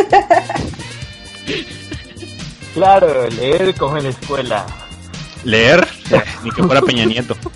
Claro, 2.74 3.28
leer 3.30 3.74
como 3.74 3.96
en 3.96 4.04
la 4.04 4.10
escuela. 4.10 4.66
Leer, 5.42 5.88
ni 6.44 6.50
que 6.50 6.62
fuera 6.62 6.80
Peña 6.82 7.04
Nieto. 7.06 7.36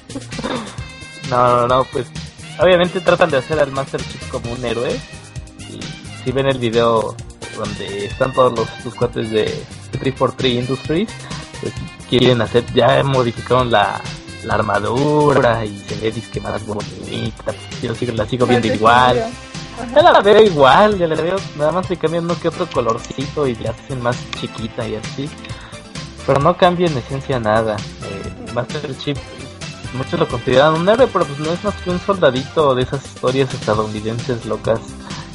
No, 1.31 1.61
no, 1.61 1.68
no, 1.68 1.85
pues 1.85 2.09
obviamente 2.59 3.00
tratan 3.00 3.31
de 3.31 3.38
hacer 3.38 3.59
al 3.59 3.70
Master 3.70 4.02
Chief 4.02 4.28
como 4.28 4.52
un 4.52 4.62
héroe. 4.62 5.00
Y 5.61 5.81
si 6.22 6.33
ven 6.33 6.46
el 6.46 6.59
video 6.59 7.16
donde 7.57 8.07
están 8.07 8.35
todos 8.35 8.59
los, 8.59 8.85
los 8.85 8.94
cuates 8.94 9.31
de 9.31 9.44
343 9.92 10.52
Industries, 10.52 11.09
pues 11.62 11.72
quieren 12.11 12.42
hacer, 12.42 12.64
ya 12.75 13.03
modificaron 13.03 13.70
la, 13.70 14.01
la 14.44 14.55
armadura 14.55 15.64
y 15.64 15.79
se 15.79 15.96
ve 15.96 16.11
disque 16.11 16.40
más 16.40 16.66
bonita. 16.66 17.55
Yo 17.81 17.94
sigo, 17.94 18.12
la 18.12 18.27
sigo 18.27 18.46
viendo 18.46 18.66
igual. 18.68 19.25
Ya 19.94 20.03
la 20.03 20.20
veo 20.20 20.42
igual, 20.42 20.98
ya 20.98 21.07
la 21.07 21.14
veo, 21.14 21.37
nada 21.57 21.72
más 21.72 21.88
le 21.88 21.96
cambian 21.96 22.25
uno 22.25 22.38
que 22.38 22.48
otro 22.48 22.66
colorcito 22.66 23.46
y 23.46 23.55
le 23.55 23.68
hacen 23.68 24.03
más 24.03 24.16
chiquita 24.38 24.87
y 24.87 24.96
así. 24.96 25.31
Pero 26.27 26.40
no 26.40 26.57
cambia 26.57 26.87
en 26.87 26.98
esencia 26.98 27.40
nada. 27.40 27.77
Eh, 27.77 28.53
Master 28.53 28.96
Chief, 28.98 29.18
muchos 29.94 30.20
lo 30.20 30.29
consideran 30.29 30.75
un 30.75 30.88
héroe, 30.88 31.09
pero 31.11 31.25
pues 31.25 31.38
no 31.38 31.53
es 31.53 31.64
más 31.64 31.75
que 31.77 31.90
un 31.90 32.01
soldadito 32.01 32.75
de 32.75 32.83
esas 32.83 33.05
historias 33.05 33.53
estadounidenses 33.55 34.44
locas 34.44 34.81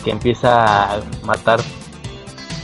que 0.04 0.12
empieza 0.12 0.94
a 0.94 1.02
matar 1.24 1.60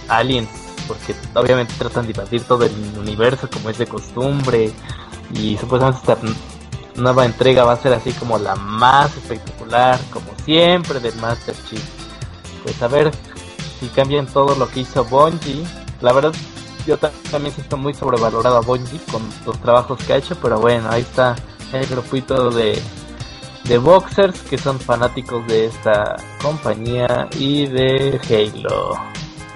aliens, 0.07 0.49
porque 0.87 1.15
obviamente 1.35 1.73
tratan 1.77 2.05
de 2.05 2.11
invadir 2.11 2.43
todo 2.43 2.65
el 2.65 2.71
universo 2.99 3.49
como 3.51 3.69
es 3.69 3.77
de 3.77 3.87
costumbre. 3.87 4.71
Y 5.33 5.57
supuestamente 5.57 5.99
esta 6.01 6.17
nueva 7.01 7.25
entrega 7.25 7.63
va 7.63 7.73
a 7.73 7.77
ser 7.81 7.93
así 7.93 8.11
como 8.13 8.37
la 8.37 8.55
más 8.55 9.15
espectacular, 9.17 9.99
como 10.11 10.27
siempre, 10.45 10.99
del 10.99 11.15
Master 11.15 11.55
Chief. 11.69 11.83
Pues 12.63 12.81
a 12.81 12.87
ver 12.87 13.11
si 13.79 13.87
cambian 13.87 14.27
todo 14.27 14.55
lo 14.55 14.69
que 14.69 14.81
hizo 14.81 15.03
Bungie. 15.05 15.63
La 16.01 16.13
verdad, 16.13 16.33
yo 16.85 16.97
ta- 16.97 17.11
también 17.31 17.53
siento 17.55 17.77
muy 17.77 17.93
sobrevalorado 17.93 18.57
a 18.57 18.61
Bungie 18.61 18.99
con 19.11 19.21
los 19.45 19.59
trabajos 19.61 19.97
que 20.05 20.13
ha 20.13 20.17
hecho, 20.17 20.35
pero 20.41 20.59
bueno, 20.59 20.89
ahí 20.91 21.01
está 21.01 21.35
el 21.71 21.85
grupito 21.87 22.51
de, 22.51 22.79
de 23.63 23.77
boxers 23.79 24.39
que 24.41 24.57
son 24.57 24.79
fanáticos 24.79 25.45
de 25.47 25.65
esta 25.65 26.15
compañía 26.41 27.27
y 27.39 27.65
de 27.65 28.19
Halo. 28.29 28.95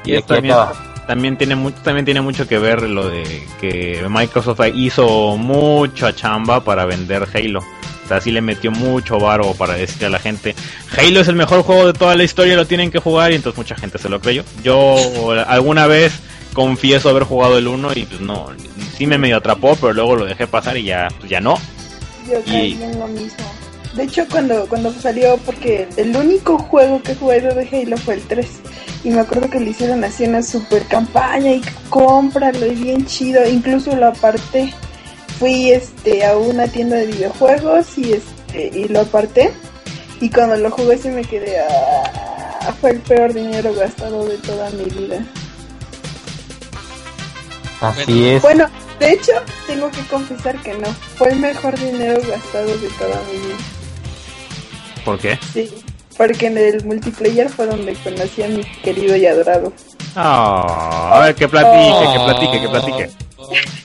Y, 0.04 0.12
Y 0.12 0.16
aquí 0.16 0.26
acaba. 0.54 0.74
También 1.08 1.38
tiene 1.38 1.56
mucho, 1.56 1.78
también 1.84 2.06
tiene 2.06 2.22
mucho 2.22 2.48
que 2.48 2.60
ver 2.60 2.84
lo 2.84 3.10
de 3.10 3.44
que 3.60 4.06
Microsoft 4.10 4.62
hizo 4.76 5.38
mucha 5.38 6.14
chamba 6.14 6.64
para 6.64 6.86
vender 6.86 7.28
Halo. 7.34 7.60
O 7.60 8.08
sea, 8.08 8.22
sí 8.22 8.32
le 8.32 8.42
metió 8.42 8.72
mucho 8.72 9.20
varo 9.20 9.54
para 9.54 9.74
decirle 9.74 10.08
a 10.08 10.10
la 10.12 10.20
gente, 10.20 10.56
Halo 10.98 11.20
es 11.20 11.28
el 11.28 11.36
mejor 11.36 11.64
juego 11.64 11.88
de 11.88 11.94
toda 11.94 12.16
la 12.16 12.24
historia, 12.24 12.56
lo 12.56 12.66
tienen 12.66 12.92
que 12.92 13.00
jugar 13.00 13.32
y 13.32 13.36
entonces 13.36 13.58
mucha 13.58 13.76
gente 13.76 13.98
se 13.98 14.08
lo 14.08 14.22
creyó. 14.22 14.44
Yo 14.64 14.96
alguna 15.48 15.88
vez 15.88 16.20
confieso 16.54 17.10
haber 17.10 17.24
jugado 17.24 17.58
el 17.58 17.68
1 17.68 17.90
y 17.96 18.04
pues 18.04 18.22
no, 18.22 18.48
sí 18.98 19.08
me 19.08 19.18
medio 19.18 19.38
atrapó, 19.38 19.76
pero 19.76 19.94
luego 19.94 20.16
lo 20.16 20.26
dejé 20.26 20.48
pasar 20.48 20.78
y 20.78 20.84
ya, 20.84 21.10
pues 21.20 21.30
ya 21.30 21.42
no. 21.42 21.58
Yo 22.30 22.42
caí 22.46 22.74
en 22.82 23.00
lo 23.00 23.08
mismo. 23.08 23.46
De 23.94 24.04
hecho, 24.04 24.26
cuando, 24.30 24.68
cuando 24.68 24.94
salió, 24.94 25.38
porque 25.38 25.88
el 25.98 26.16
único 26.16 26.58
juego 26.58 27.02
que 27.02 27.16
jugué 27.16 27.42
de 27.42 27.68
Halo 27.72 27.98
fue 27.98 28.16
el 28.16 28.22
3. 28.22 28.48
Y 29.04 29.10
me 29.10 29.22
acuerdo 29.22 29.50
que 29.50 29.60
le 29.60 29.70
hicieron 29.70 30.04
así 30.04 30.26
una 30.26 30.44
super 30.44 30.84
campaña 30.88 31.54
y 31.54 31.62
cómpralo 31.90 32.66
y 32.66 32.76
bien 32.76 33.06
chido. 33.06 33.48
Incluso 33.48 33.96
lo 33.96 34.08
aparté. 34.08 34.74
Fui 35.40 35.72
este 35.72 36.26
a 36.26 36.36
una 36.36 36.68
tienda 36.68 36.98
de 36.98 37.08
videojuegos 37.08 37.98
y 37.98 38.14
este 38.14 38.72
y 38.74 38.88
lo 38.88 39.02
aparté. 39.02 39.54
Y 40.20 40.30
cuando 40.30 40.58
lo 40.58 40.72
jugué 40.72 40.98
sí 40.98 41.10
me 41.10 41.24
quedé 41.24 41.60
ah, 41.60 42.74
fue 42.82 42.92
el 42.92 43.00
peor 43.02 43.34
dinero 43.34 43.74
gastado 43.74 44.26
de 44.26 44.38
toda 44.38 44.70
mi 44.72 44.86
vida. 44.86 45.24
Así 47.82 48.30
es. 48.30 48.42
Bueno, 48.42 48.68
de 49.00 49.14
hecho, 49.14 49.34
tengo 49.68 49.92
que 49.92 50.02
confesar 50.08 50.60
que 50.64 50.74
no. 50.74 50.88
Fue 51.16 51.30
el 51.30 51.40
mejor 51.40 51.78
dinero 51.80 52.20
gastado 52.28 52.76
de 52.78 52.90
toda 52.90 53.22
mi 53.32 53.38
vida. 53.40 53.58
¿Por 55.06 55.20
qué? 55.20 55.40
Sí, 55.54 55.70
porque 56.18 56.48
en 56.48 56.58
el 56.58 56.84
multiplayer 56.86 57.50
fue 57.50 57.68
donde 57.68 57.94
conocí 57.96 58.44
a 58.44 58.48
mi 58.48 58.64
querido 58.84 59.16
y 59.16 59.26
adorado. 59.26 59.72
Ah, 60.16 61.12
a 61.14 61.20
ver, 61.20 61.36
que 61.36 61.48
platique, 61.48 62.14
que 62.14 62.20
platique, 62.26 62.62
que 62.62 62.70
platique. 62.70 63.10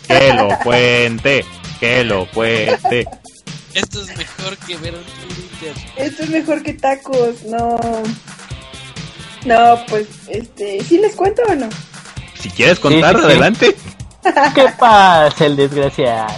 Que 0.08 0.32
lo 0.34 0.48
cuente, 0.60 1.44
que 1.78 2.04
lo 2.04 2.26
cuente. 2.30 3.06
Esto 3.74 4.02
es 4.02 4.16
mejor 4.16 4.56
que 4.58 4.76
ver 4.78 4.94
un 4.94 5.02
Twitter. 5.04 5.74
Esto 5.96 6.22
es 6.24 6.30
mejor 6.30 6.62
que 6.62 6.72
tacos, 6.74 7.42
no. 7.44 7.78
No, 9.44 9.78
pues, 9.88 10.06
este, 10.28 10.82
¿sí 10.84 10.98
les 10.98 11.14
cuento 11.16 11.42
o 11.48 11.54
no? 11.54 11.68
Si 12.40 12.48
quieres 12.50 12.78
contar, 12.78 13.14
Sí, 13.14 13.20
sí, 13.20 13.26
sí. 13.26 13.30
adelante. 13.32 13.76
¿Qué 14.54 14.64
pasa, 14.78 15.46
el 15.46 15.56
desgraciado? 15.56 16.32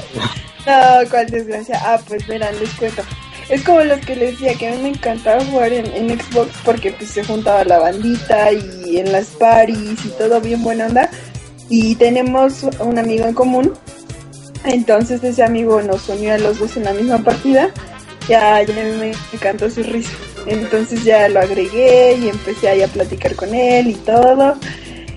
No, 0.66 1.11
cuál 1.11 1.26
desgracia. 1.28 1.78
Ah, 1.85 2.00
pues 2.09 2.26
verán, 2.26 2.59
les 2.59 2.70
cuento. 2.70 3.02
Es 3.48 3.62
como 3.62 3.80
los 3.80 4.00
que 4.00 4.16
les 4.16 4.33
decía 4.33 4.54
que 4.54 4.68
a 4.68 4.72
mí 4.72 4.83
me 4.83 4.88
encantaba 4.90 5.44
jugar 5.44 5.72
en, 5.72 5.87
en 5.87 6.18
Xbox 6.18 6.50
porque 6.64 6.92
pues 6.92 7.11
se 7.11 7.24
juntaba 7.24 7.64
la 7.64 7.78
bandita 7.78 8.52
y 8.52 8.98
en 8.98 9.12
las 9.12 9.26
paris 9.28 10.04
y 10.04 10.09
todo 10.18 10.40
bien 10.40 10.62
buena 10.62 10.87
onda. 10.87 11.11
Y 11.68 11.94
tenemos 11.96 12.62
un 12.80 12.98
amigo 12.98 13.26
en 13.26 13.35
común. 13.35 13.72
Entonces 14.64 15.22
ese 15.22 15.42
amigo 15.42 15.83
nos 15.83 16.09
unió 16.09 16.35
a 16.35 16.38
los 16.38 16.59
dos 16.59 16.76
en 16.76 16.85
la 16.85 16.92
misma 16.92 17.18
partida. 17.18 17.70
Ya, 18.28 18.62
ya 18.62 18.74
me 18.74 19.12
encantó 19.33 19.68
su 19.68 19.83
risa. 19.83 20.11
Entonces 20.46 21.04
ya 21.04 21.28
lo 21.28 21.40
agregué 21.40 22.16
y 22.16 22.28
empecé 22.28 22.68
ahí 22.68 22.83
a 22.83 22.88
platicar 22.88 23.35
con 23.35 23.54
él 23.54 23.88
y 23.88 23.94
todo. 23.94 24.57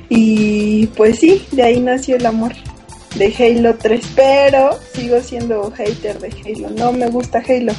Y 0.09 0.87
pues 0.87 1.19
sí, 1.19 1.45
de 1.51 1.63
ahí 1.63 1.79
nació 1.79 2.15
el 2.15 2.25
amor 2.25 2.53
de 3.15 3.33
Halo 3.37 3.75
3, 3.75 4.05
pero 4.15 4.77
sigo 4.93 5.21
siendo 5.21 5.71
hater 5.71 6.19
de 6.19 6.29
Halo. 6.29 6.69
No 6.69 6.91
me 6.93 7.07
gusta 7.07 7.43
Halo, 7.47 7.73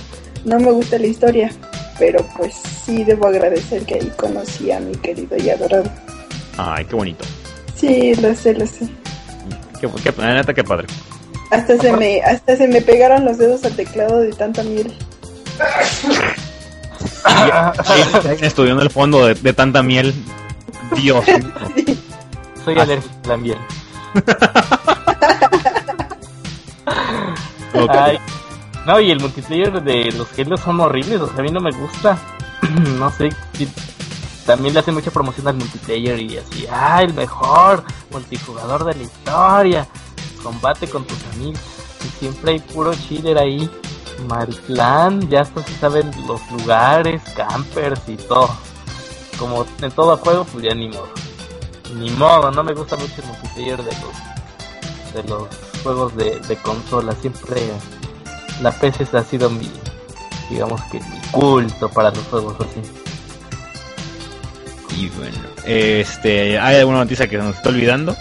no 0.44 0.58
me 0.58 0.70
gusta 0.70 0.98
la 0.98 1.06
historia, 1.06 1.50
pero 1.98 2.24
pues 2.36 2.54
sí 2.84 3.04
debo 3.04 3.26
agradecer 3.28 3.84
que 3.84 3.94
ahí 3.94 4.12
conocí 4.16 4.70
a 4.72 4.80
mi 4.80 4.92
querido 4.96 5.36
y 5.36 5.50
adorado. 5.50 5.90
Ay, 6.56 6.84
qué 6.84 6.96
bonito. 6.96 7.24
Sí, 7.76 8.14
lo 8.16 8.34
sé, 8.34 8.54
lo 8.54 8.66
sé. 8.66 8.88
Qué, 9.80 9.88
qué, 10.02 10.12
la 10.18 10.34
neta, 10.34 10.52
qué 10.54 10.64
padre. 10.64 10.86
Hasta 11.50 11.78
se 11.78 11.92
me, 11.96 12.20
hasta 12.22 12.56
se 12.56 12.66
me 12.68 12.82
pegaron 12.82 13.24
los 13.24 13.38
dedos 13.38 13.64
al 13.64 13.74
teclado 13.76 14.20
de 14.20 14.32
tanta 14.32 14.62
miel. 14.64 14.92
Estudió 18.40 18.72
en 18.72 18.80
el 18.80 18.90
fondo 18.90 19.26
de, 19.26 19.34
de 19.34 19.52
tanta 19.52 19.82
miel. 19.82 20.14
Dios. 20.96 21.24
Soy 22.64 22.74
Ah. 22.78 22.82
alérgico 22.82 23.14
a 23.24 23.28
la 23.28 23.36
miel. 23.36 23.58
Ok. 27.74 27.90
Ay, 27.90 28.18
no, 28.88 28.98
y 29.00 29.10
el 29.10 29.20
multiplayer 29.20 29.82
de 29.82 30.10
los 30.12 30.26
Halo 30.38 30.56
son 30.56 30.80
horribles, 30.80 31.20
o 31.20 31.26
sea, 31.28 31.38
a 31.40 31.42
mí 31.42 31.50
no 31.50 31.60
me 31.60 31.70
gusta. 31.70 32.18
no 32.98 33.10
sé, 33.12 33.28
si- 33.52 33.68
también 34.46 34.72
le 34.72 34.80
hacen 34.80 34.94
mucha 34.94 35.10
promoción 35.10 35.46
al 35.46 35.56
multiplayer 35.56 36.18
y 36.20 36.38
así, 36.38 36.66
ah, 36.72 37.02
el 37.02 37.12
mejor 37.12 37.84
multijugador 38.10 38.82
de 38.84 38.94
la 38.94 39.02
historia. 39.02 39.86
Combate 40.42 40.88
con 40.88 41.04
tus 41.04 41.18
amigos. 41.34 41.60
Y 42.02 42.08
siempre 42.18 42.52
hay 42.52 42.58
puro 42.60 42.94
cheater 42.94 43.36
ahí. 43.36 43.68
Mal 44.26 44.48
plan, 44.66 45.28
ya 45.28 45.42
hasta 45.42 45.62
se 45.64 45.74
saben 45.76 46.10
los 46.26 46.40
lugares, 46.50 47.20
campers 47.36 48.00
y 48.08 48.16
todo. 48.16 48.48
Como 49.38 49.66
en 49.82 49.90
todo 49.92 50.16
juego, 50.16 50.44
pues 50.44 50.64
ya 50.64 50.74
ni 50.74 50.88
modo. 50.88 51.10
Ni 51.94 52.10
modo, 52.12 52.50
no 52.50 52.64
me 52.64 52.72
gusta 52.72 52.96
mucho 52.96 53.14
el 53.20 53.26
multiplayer 53.28 53.82
de 53.84 53.92
los 54.00 55.12
de 55.14 55.28
los 55.28 55.46
juegos 55.82 56.16
de, 56.16 56.40
de 56.40 56.56
consola. 56.56 57.12
Siempre 57.20 57.70
la 58.60 58.72
PC 58.72 59.06
ha 59.16 59.24
sido 59.24 59.50
mi, 59.50 59.70
digamos 60.50 60.80
que 60.90 60.98
mi 61.00 61.18
culto 61.30 61.88
para 61.88 62.10
los 62.10 62.24
juegos 62.24 62.56
así. 62.60 62.80
Y 64.96 65.08
bueno, 65.10 65.38
este, 65.64 66.58
¿hay 66.58 66.76
alguna 66.76 66.98
noticia 66.98 67.28
que 67.28 67.36
se 67.36 67.42
nos 67.42 67.56
está 67.56 67.68
olvidando? 67.68 68.16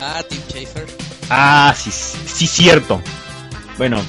Ah, 0.00 0.22
Tim 0.28 0.40
Schafer. 0.48 0.86
Ah, 1.30 1.74
sí, 1.76 1.90
sí, 1.90 2.46
cierto. 2.46 3.00
Bueno, 3.78 4.00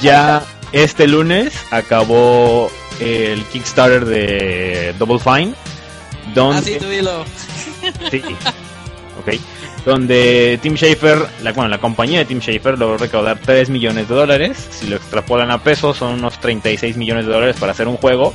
ya 0.00 0.42
este 0.72 1.06
lunes 1.08 1.52
acabó 1.70 2.70
el 3.00 3.42
Kickstarter 3.46 4.04
de 4.04 4.94
Double 4.98 5.18
Fine. 5.18 5.54
Donde, 6.34 6.58
Ah, 6.58 6.62
sí, 6.62 6.76
tú 6.78 6.86
dilo. 6.88 7.24
Sí. 8.10 8.22
Ok. 9.20 9.34
Donde 9.84 10.58
Tim 10.62 10.74
Schafer, 10.76 11.18
la, 11.42 11.52
bueno, 11.52 11.68
la 11.68 11.78
compañía 11.78 12.18
de 12.18 12.24
Tim 12.26 12.40
Schafer 12.40 12.78
logró 12.78 12.98
recaudar 12.98 13.38
3 13.38 13.70
millones 13.70 14.08
de 14.08 14.14
dólares. 14.14 14.68
Si 14.70 14.86
lo 14.88 14.96
extrapolan 14.96 15.50
a 15.50 15.62
pesos, 15.62 15.96
son 15.96 16.14
unos 16.14 16.38
36 16.40 16.96
millones 16.96 17.26
de 17.26 17.32
dólares 17.32 17.56
para 17.58 17.72
hacer 17.72 17.88
un 17.88 17.96
juego. 17.96 18.34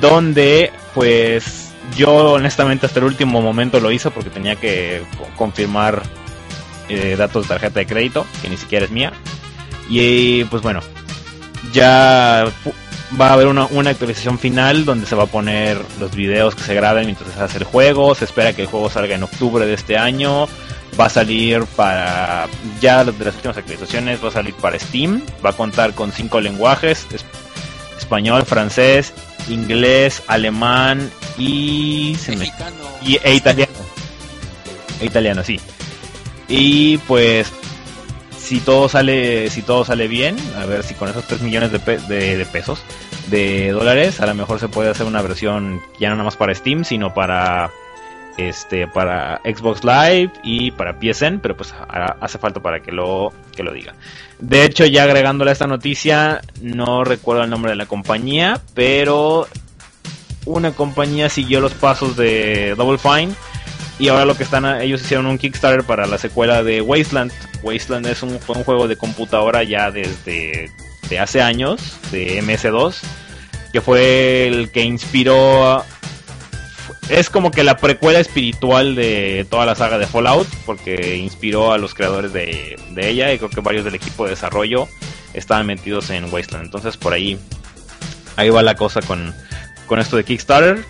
Donde, 0.00 0.72
pues, 0.94 1.72
yo 1.96 2.32
honestamente 2.32 2.86
hasta 2.86 2.98
el 2.98 3.04
último 3.06 3.40
momento 3.42 3.78
lo 3.80 3.90
hice 3.92 4.10
porque 4.10 4.30
tenía 4.30 4.56
que 4.56 5.02
co- 5.18 5.28
confirmar 5.36 6.02
eh, 6.88 7.14
datos 7.16 7.44
de 7.44 7.48
tarjeta 7.48 7.80
de 7.80 7.86
crédito, 7.86 8.26
que 8.42 8.48
ni 8.48 8.56
siquiera 8.56 8.84
es 8.86 8.90
mía. 8.90 9.12
Y 9.88 10.44
pues 10.44 10.62
bueno, 10.62 10.80
ya 11.72 12.46
va 13.18 13.28
a 13.28 13.32
haber 13.34 13.46
una, 13.46 13.66
una 13.66 13.90
actualización 13.90 14.38
final 14.38 14.84
donde 14.84 15.06
se 15.06 15.14
va 15.14 15.24
a 15.24 15.26
poner 15.26 15.78
los 15.98 16.14
videos 16.14 16.54
que 16.54 16.62
se 16.62 16.74
graben 16.74 17.06
mientras 17.06 17.32
se 17.32 17.40
hace 17.40 17.58
el 17.58 17.64
juego. 17.64 18.14
Se 18.14 18.24
espera 18.24 18.52
que 18.52 18.62
el 18.62 18.68
juego 18.68 18.90
salga 18.90 19.14
en 19.14 19.22
octubre 19.22 19.66
de 19.66 19.74
este 19.74 19.96
año. 19.96 20.48
Va 20.98 21.06
a 21.06 21.10
salir 21.10 21.64
para 21.76 22.46
ya 22.80 23.04
de 23.04 23.24
las 23.24 23.34
últimas 23.36 23.56
actualizaciones 23.56 24.22
va 24.22 24.28
a 24.28 24.32
salir 24.32 24.54
para 24.54 24.78
Steam. 24.78 25.22
Va 25.44 25.50
a 25.50 25.54
contar 25.54 25.94
con 25.94 26.12
cinco 26.12 26.40
lenguajes: 26.40 27.06
es- 27.12 27.24
español, 27.98 28.44
francés, 28.44 29.12
inglés, 29.48 30.22
alemán 30.26 31.10
y 31.38 32.16
se 32.20 32.36
me 32.36 32.52
y, 33.02 33.18
e 33.22 33.34
italiano. 33.34 33.72
E 35.00 35.06
italiano, 35.06 35.42
sí. 35.44 35.60
Y 36.48 36.98
pues 36.98 37.52
si 38.50 38.58
todo 38.58 38.88
sale 38.88 39.48
si 39.48 39.62
todo 39.62 39.84
sale 39.84 40.08
bien, 40.08 40.34
a 40.60 40.66
ver 40.66 40.82
si 40.82 40.94
con 40.94 41.08
esos 41.08 41.24
3 41.24 41.40
millones 41.40 41.70
de, 41.70 41.78
pe- 41.78 41.98
de, 41.98 42.44
pesos, 42.46 42.82
de 43.28 43.70
dólares, 43.70 44.20
a 44.20 44.26
lo 44.26 44.34
mejor 44.34 44.58
se 44.58 44.66
puede 44.66 44.90
hacer 44.90 45.06
una 45.06 45.22
versión 45.22 45.80
ya 46.00 46.08
no 46.08 46.16
nada 46.16 46.24
más 46.24 46.36
para 46.36 46.52
Steam, 46.52 46.82
sino 46.82 47.14
para 47.14 47.70
este 48.38 48.88
para 48.88 49.40
Xbox 49.44 49.84
Live 49.84 50.32
y 50.42 50.72
para 50.72 50.94
PSN, 50.98 51.38
pero 51.40 51.56
pues 51.56 51.72
ha- 51.72 52.16
hace 52.20 52.38
falta 52.38 52.58
para 52.58 52.80
que 52.80 52.90
lo 52.90 53.32
que 53.54 53.62
lo 53.62 53.72
diga. 53.72 53.94
De 54.40 54.64
hecho, 54.64 54.84
ya 54.84 55.04
agregándole 55.04 55.50
a 55.50 55.52
esta 55.52 55.68
noticia, 55.68 56.40
no 56.60 57.04
recuerdo 57.04 57.44
el 57.44 57.50
nombre 57.50 57.70
de 57.70 57.76
la 57.76 57.86
compañía, 57.86 58.60
pero 58.74 59.46
una 60.44 60.72
compañía 60.72 61.28
siguió 61.28 61.60
los 61.60 61.74
pasos 61.74 62.16
de 62.16 62.74
Double 62.76 62.98
Fine 62.98 63.32
y 64.00 64.08
ahora 64.08 64.24
lo 64.24 64.34
que 64.34 64.44
están 64.44 64.64
ellos 64.80 65.02
hicieron 65.02 65.26
un 65.26 65.36
Kickstarter 65.36 65.84
para 65.84 66.06
la 66.06 66.16
secuela 66.16 66.62
de 66.62 66.80
Wasteland. 66.80 67.30
Wasteland 67.62 68.06
es 68.06 68.22
un, 68.22 68.40
fue 68.40 68.56
un 68.56 68.64
juego 68.64 68.88
de 68.88 68.96
computadora 68.96 69.62
ya 69.62 69.90
desde 69.90 70.70
de 71.10 71.18
hace 71.18 71.42
años 71.42 71.98
de 72.10 72.42
MS2 72.42 72.94
que 73.72 73.80
fue 73.80 74.46
el 74.46 74.70
que 74.70 74.82
inspiró 74.82 75.84
es 77.08 77.28
como 77.28 77.50
que 77.50 77.64
la 77.64 77.76
precuela 77.76 78.20
espiritual 78.20 78.94
de 78.94 79.46
toda 79.50 79.66
la 79.66 79.74
saga 79.74 79.98
de 79.98 80.06
Fallout 80.06 80.48
porque 80.64 81.16
inspiró 81.16 81.72
a 81.72 81.78
los 81.78 81.94
creadores 81.94 82.32
de, 82.32 82.78
de 82.92 83.08
ella 83.08 83.32
y 83.32 83.38
creo 83.38 83.50
que 83.50 83.60
varios 83.60 83.84
del 83.84 83.96
equipo 83.96 84.24
de 84.24 84.30
desarrollo 84.30 84.88
estaban 85.34 85.66
metidos 85.66 86.10
en 86.10 86.32
Wasteland 86.32 86.64
entonces 86.64 86.96
por 86.96 87.12
ahí 87.12 87.38
ahí 88.36 88.48
va 88.48 88.62
la 88.62 88.76
cosa 88.76 89.02
con, 89.02 89.34
con 89.86 89.98
esto 89.98 90.16
de 90.16 90.24
Kickstarter 90.24 90.84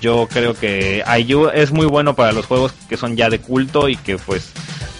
yo 0.00 0.28
creo 0.30 0.54
que 0.54 1.04
ayu- 1.04 1.50
es 1.52 1.72
muy 1.72 1.86
bueno 1.86 2.14
para 2.14 2.32
los 2.32 2.46
juegos 2.46 2.72
que 2.88 2.96
son 2.96 3.16
ya 3.16 3.28
de 3.30 3.40
culto 3.40 3.88
y 3.88 3.96
que 3.96 4.16
pues 4.18 4.52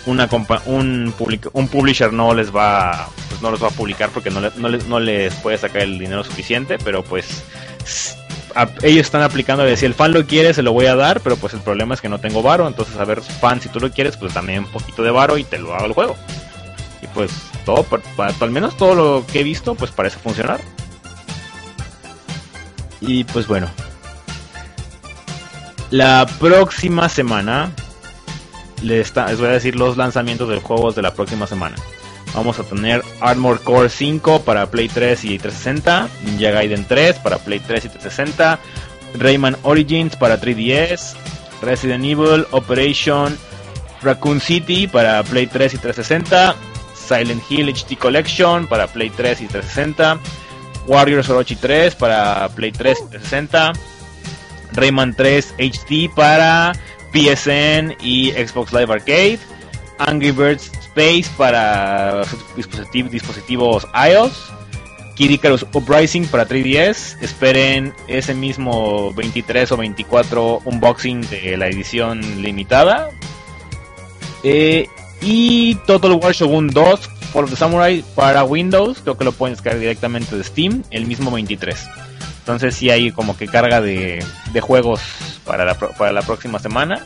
una 0.06 0.28
un, 0.66 1.12
public- 1.18 1.50
un 1.52 1.68
publisher 1.68 2.12
no 2.12 2.34
les 2.34 2.54
va 2.54 3.08
pues 3.28 3.42
no 3.42 3.50
los 3.50 3.62
va 3.62 3.68
a 3.68 3.72
publicar 3.72 4.08
porque 4.10 4.30
no, 4.30 4.40
le- 4.40 4.52
no, 4.56 4.68
les, 4.68 4.86
no 4.86 4.98
les 5.00 5.34
puede 5.36 5.58
sacar 5.58 5.82
el 5.82 5.98
dinero 5.98 6.24
suficiente 6.24 6.78
pero 6.82 7.02
pues 7.04 7.44
ellos 8.82 9.02
están 9.06 9.22
aplicando 9.22 9.62
de 9.62 9.76
si 9.76 9.86
el 9.86 9.94
fan 9.94 10.12
lo 10.12 10.26
quiere 10.26 10.52
se 10.54 10.62
lo 10.62 10.72
voy 10.72 10.86
a 10.86 10.96
dar 10.96 11.20
pero 11.20 11.36
pues 11.36 11.54
el 11.54 11.60
problema 11.60 11.94
es 11.94 12.00
que 12.00 12.08
no 12.08 12.18
tengo 12.18 12.42
varo 12.42 12.66
entonces 12.66 12.96
a 12.96 13.04
ver 13.04 13.20
fan 13.22 13.60
si 13.60 13.68
tú 13.68 13.78
lo 13.78 13.90
quieres 13.90 14.16
pues 14.16 14.34
dame 14.34 14.58
un 14.58 14.66
poquito 14.66 15.02
de 15.02 15.10
varo 15.10 15.38
y 15.38 15.44
te 15.44 15.58
lo 15.58 15.74
hago 15.74 15.86
el 15.86 15.92
juego. 15.92 16.16
Y 17.02 17.06
pues 17.08 17.30
todo 17.64 17.86
al 18.40 18.50
menos 18.50 18.76
todo 18.76 18.94
lo 18.94 19.24
que 19.30 19.40
he 19.40 19.44
visto 19.44 19.74
pues 19.74 19.90
parece 19.90 20.18
funcionar. 20.18 20.60
Y 23.00 23.24
pues 23.24 23.46
bueno 23.46 23.68
la 25.90 26.26
próxima 26.38 27.08
semana 27.08 27.72
les, 28.82 29.12
voy 29.12 29.46
a 29.46 29.52
decir 29.52 29.76
los 29.76 29.96
lanzamientos 29.96 30.48
de 30.48 30.60
juegos 30.60 30.94
de 30.94 31.02
la 31.02 31.14
próxima 31.14 31.46
semana. 31.46 31.76
Vamos 32.34 32.58
a 32.58 32.62
tener 32.62 33.02
Armor 33.20 33.60
Core 33.62 33.88
5 33.88 34.42
para 34.42 34.70
Play 34.70 34.88
3 34.88 35.24
y 35.24 35.38
360, 35.38 36.08
Ninja 36.24 36.50
Gaiden 36.50 36.86
3 36.86 37.16
para 37.18 37.38
Play 37.38 37.60
3 37.60 37.84
y 37.84 37.88
360, 37.88 38.58
Rayman 39.18 39.56
Origins 39.62 40.14
para 40.16 40.40
3DS, 40.40 41.14
Resident 41.60 42.04
Evil 42.04 42.46
Operation 42.52 43.36
Raccoon 44.02 44.40
City 44.40 44.86
para 44.86 45.22
Play 45.22 45.46
3 45.46 45.74
y 45.74 45.78
360, 45.78 46.54
Silent 46.94 47.42
Hill 47.50 47.68
HD 47.68 47.96
Collection 47.98 48.66
para 48.66 48.86
Play 48.86 49.10
3 49.10 49.42
y 49.42 49.46
360, 49.46 50.18
Warriors 50.86 51.28
Orochi 51.28 51.56
3 51.56 51.94
para 51.96 52.48
Play 52.50 52.72
3 52.72 52.98
y 52.98 53.10
360, 53.10 53.72
Rayman 54.72 55.14
3 55.14 55.54
HD 55.58 56.10
para 56.14 56.72
PSN 57.12 57.96
y 58.00 58.30
Xbox 58.32 58.72
Live 58.72 58.92
Arcade, 58.92 59.38
Angry 59.98 60.30
Birds 60.30 60.70
Space 60.80 61.30
para 61.36 62.22
dispositiv- 62.56 63.10
dispositivos 63.10 63.86
iOS, 63.94 64.52
Kid 65.16 65.38
Uprising 65.74 66.26
para 66.28 66.46
3DS, 66.48 67.16
esperen 67.20 67.92
ese 68.08 68.32
mismo 68.34 69.12
23 69.12 69.70
o 69.72 69.76
24 69.76 70.62
unboxing 70.64 71.20
de 71.28 71.56
la 71.56 71.66
edición 71.68 72.20
limitada, 72.42 73.10
Eh, 74.42 74.86
y 75.20 75.74
Total 75.86 76.12
War 76.12 76.32
Shogun 76.32 76.68
2 76.68 77.10
Fall 77.32 77.44
of 77.44 77.50
the 77.50 77.56
Samurai 77.56 78.02
para 78.14 78.42
Windows, 78.42 79.00
creo 79.02 79.18
que 79.18 79.24
lo 79.24 79.32
pueden 79.32 79.54
descargar 79.54 79.78
directamente 79.80 80.34
de 80.36 80.42
Steam, 80.42 80.82
el 80.90 81.06
mismo 81.06 81.30
23. 81.30 81.78
Entonces 82.40 82.74
sí 82.74 82.90
hay 82.90 83.12
como 83.12 83.36
que 83.36 83.46
carga 83.46 83.80
de, 83.80 84.24
de 84.52 84.60
juegos 84.60 85.00
para 85.46 85.64
la, 85.64 85.74
pro- 85.74 85.92
para 85.96 86.10
la 86.12 86.22
próxima 86.22 86.58
semana. 86.58 87.04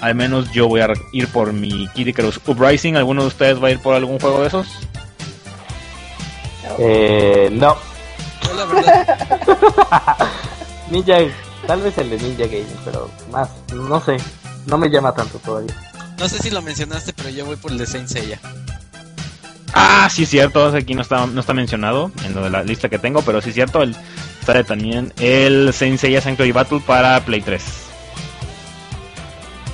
Al 0.00 0.14
menos 0.14 0.50
yo 0.50 0.66
voy 0.66 0.80
a 0.80 0.88
ir 1.12 1.28
por 1.28 1.52
mi 1.52 1.86
Kid 1.88 2.08
Icarus 2.08 2.40
Uprising. 2.46 2.96
¿Alguno 2.96 3.22
de 3.22 3.28
ustedes 3.28 3.62
va 3.62 3.68
a 3.68 3.70
ir 3.70 3.78
por 3.80 3.94
algún 3.94 4.18
juego 4.18 4.40
de 4.40 4.48
esos? 4.48 4.66
Eh, 6.78 7.48
no, 7.52 7.76
Yo 8.42 8.54
la 8.54 8.64
verdad, 8.64 10.18
Ninja, 10.90 11.18
tal 11.66 11.82
vez 11.82 11.98
el 11.98 12.10
de 12.10 12.18
Ninja 12.18 12.44
Gaming, 12.44 12.66
pero 12.84 13.10
más, 13.30 13.48
no 13.74 14.00
sé, 14.00 14.16
no 14.66 14.78
me 14.78 14.88
llama 14.88 15.12
tanto 15.14 15.38
todavía. 15.38 15.74
no 16.18 16.28
sé 16.28 16.38
si 16.38 16.50
lo 16.50 16.62
mencionaste, 16.62 17.12
pero 17.12 17.28
yo 17.28 17.44
voy 17.44 17.56
por 17.56 17.72
el 17.72 17.78
de 17.78 17.86
Saint 17.86 18.08
Seiya. 18.08 18.40
Ah, 19.74 20.08
sí, 20.10 20.26
cierto. 20.26 20.66
Aquí 20.74 20.94
no 20.94 21.02
está, 21.02 21.26
no 21.26 21.40
está 21.40 21.54
mencionado 21.54 22.10
en 22.24 22.34
lo 22.34 22.42
de 22.42 22.50
la 22.50 22.62
lista 22.62 22.88
que 22.88 22.98
tengo, 22.98 23.22
pero 23.22 23.40
sí, 23.40 23.52
cierto. 23.52 23.82
El, 23.82 23.94
sale 24.44 24.64
también 24.64 25.12
el 25.20 25.72
Saint 25.72 25.98
Seiya 25.98 26.20
Sanctuary 26.20 26.52
Battle 26.52 26.80
para 26.86 27.20
Play 27.24 27.40
3. 27.40 27.62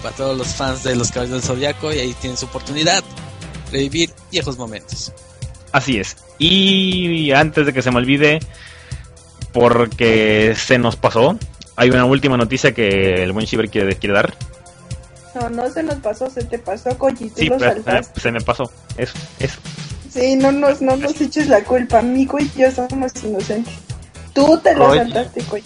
Para 0.03 0.15
todos 0.15 0.37
los 0.39 0.49
fans 0.49 0.83
de 0.85 0.95
los 0.97 1.11
Caballeros 1.11 1.43
del 1.43 1.49
Zodiaco, 1.57 1.93
y 1.93 1.99
ahí 1.99 2.15
tienen 2.21 2.37
su 2.37 2.47
oportunidad 2.47 3.03
de 3.73 3.79
vivir 3.79 4.11
viejos 4.31 4.57
momentos. 4.59 5.13
Así 5.73 5.99
es. 5.99 6.17
Y 6.39 7.33
antes 7.33 7.67
de 7.67 7.73
que 7.73 7.83
se 7.83 7.91
me 7.91 7.97
olvide, 7.99 8.39
porque 9.53 10.55
se 10.57 10.79
nos 10.79 10.97
pasó, 10.97 11.39
hay 11.77 11.91
una 11.91 12.05
última 12.05 12.37
noticia 12.37 12.73
que 12.73 13.23
el 13.23 13.33
buen 13.33 13.47
Shiver 13.47 13.69
quiere, 13.71 13.97
quiere 13.97 14.15
dar. 14.15 14.35
No, 15.35 15.51
no 15.51 15.71
se 15.71 15.83
nos 15.83 15.97
pasó, 15.97 16.31
se 16.31 16.45
te 16.45 16.59
pasó, 16.59 16.97
Koji, 16.97 17.31
Sí, 17.35 17.47
lo 17.47 17.59
pero, 17.59 17.75
saltaste. 17.75 18.19
eh, 18.19 18.23
se 18.23 18.33
me 18.33 18.41
pasó. 18.41 18.71
Eso, 18.97 19.15
eso. 19.39 19.59
Sí, 20.11 20.37
no 20.37 20.51
nos, 20.53 20.81
no 20.81 20.97
nos 20.97 21.21
eches 21.21 21.49
la 21.49 21.63
culpa, 21.63 22.01
Mico 22.01 22.39
y 22.39 22.51
yo 22.57 22.71
somos 22.71 23.13
inocentes. 23.23 23.75
Tú 24.37 24.57
te 24.63 24.75
lo 24.77 24.95
saltaste, 24.95 25.43
Koji. 25.43 25.65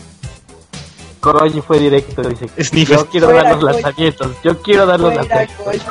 Koroji 1.20 1.60
fue 1.60 1.78
directo, 1.78 2.22
dice. 2.22 2.46
Yo 2.86 3.06
quiero 3.08 3.26
Fuera, 3.26 3.42
dar 3.42 3.62
los 3.62 3.64
lanzamientos, 3.74 4.30
yo 4.42 4.62
quiero 4.62 4.86
dar 4.86 4.98
los 5.00 5.12
Fuera, 5.12 5.36
lanzamientos. 5.36 5.86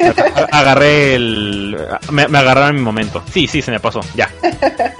Agarré 0.52 1.14
el. 1.14 1.76
Me, 2.10 2.26
me 2.26 2.38
agarraron 2.38 2.74
mi 2.74 2.82
momento. 2.82 3.22
Sí, 3.32 3.46
sí, 3.46 3.62
se 3.62 3.70
me 3.70 3.78
pasó. 3.78 4.00
Ya. 4.16 4.28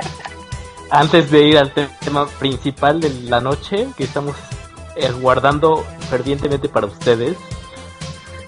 Antes 0.91 1.31
de 1.31 1.43
ir 1.43 1.59
al 1.59 1.73
te- 1.73 1.89
tema 2.05 2.27
principal 2.39 3.01
de 3.01 3.11
la 3.25 3.41
noche, 3.41 3.89
que 3.97 4.05
estamos 4.05 4.37
eh, 4.97 5.11
guardando 5.21 5.85
fervientemente 6.11 6.69
para 6.69 6.87
ustedes. 6.87 7.37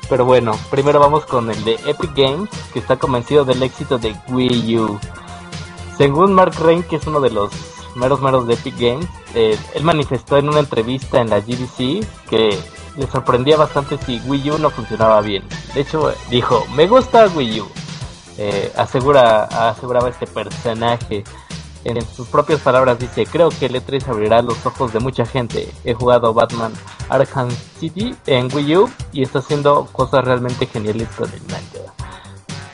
Pero 0.08 0.24
bueno, 0.24 0.56
primero 0.70 1.00
vamos 1.00 1.24
con 1.24 1.50
el 1.50 1.64
de 1.64 1.74
Epic 1.86 2.10
Games, 2.14 2.50
que 2.72 2.80
está 2.80 2.96
convencido 2.96 3.44
del 3.44 3.62
éxito 3.62 3.98
de 3.98 4.14
Wii 4.28 4.78
U. 4.78 5.00
Según 5.96 6.34
Mark 6.34 6.54
Rain, 6.60 6.82
que 6.82 6.96
es 6.96 7.06
uno 7.06 7.20
de 7.20 7.30
los 7.30 7.50
meros 7.94 8.20
meros 8.20 8.46
de 8.46 8.54
Epic 8.54 8.78
Games, 8.78 9.06
eh, 9.34 9.58
él 9.74 9.84
manifestó 9.84 10.36
en 10.36 10.48
una 10.48 10.60
entrevista 10.60 11.20
en 11.20 11.30
la 11.30 11.40
GDC 11.40 12.06
que 12.28 12.58
le 12.96 13.06
sorprendía 13.10 13.56
bastante 13.56 13.98
si 13.98 14.20
Wii 14.26 14.50
U 14.52 14.58
no 14.58 14.70
funcionaba 14.70 15.20
bien. 15.20 15.44
De 15.74 15.80
hecho, 15.80 16.12
dijo, 16.30 16.64
me 16.74 16.86
gusta 16.86 17.26
Wii 17.28 17.60
U. 17.60 17.68
Eh, 18.38 18.72
asegura, 18.76 19.44
aseguraba 19.70 20.08
este 20.08 20.26
personaje. 20.26 21.24
En 21.84 22.00
sus 22.06 22.28
propias 22.28 22.60
palabras 22.60 22.98
dice, 22.98 23.26
creo 23.26 23.48
que 23.48 23.66
el 23.66 23.74
E3 23.74 24.06
abrirá 24.08 24.40
los 24.40 24.64
ojos 24.64 24.92
de 24.92 25.00
mucha 25.00 25.26
gente. 25.26 25.68
He 25.84 25.94
jugado 25.94 26.32
Batman 26.32 26.72
Arkham 27.08 27.48
City 27.80 28.14
en 28.26 28.54
Wii 28.54 28.76
U 28.76 28.90
y 29.12 29.22
está 29.22 29.40
haciendo 29.40 29.88
cosas 29.90 30.24
realmente 30.24 30.66
geniales 30.66 31.08
con 31.16 31.28
el 31.32 31.40
mando. 31.42 31.92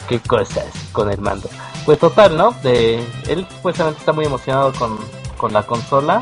¿Qué 0.09 0.21
cosas 0.21 0.67
con 0.93 1.11
el 1.11 1.21
mando? 1.21 1.49
Pues 1.89 2.01
total, 2.01 2.37
¿no? 2.37 2.51
De, 2.63 3.03
él 3.29 3.47
supuestamente 3.51 4.01
está 4.01 4.13
muy 4.13 4.27
emocionado 4.27 4.75
con, 4.75 4.99
con 5.39 5.55
la 5.55 5.63
consola. 5.63 6.21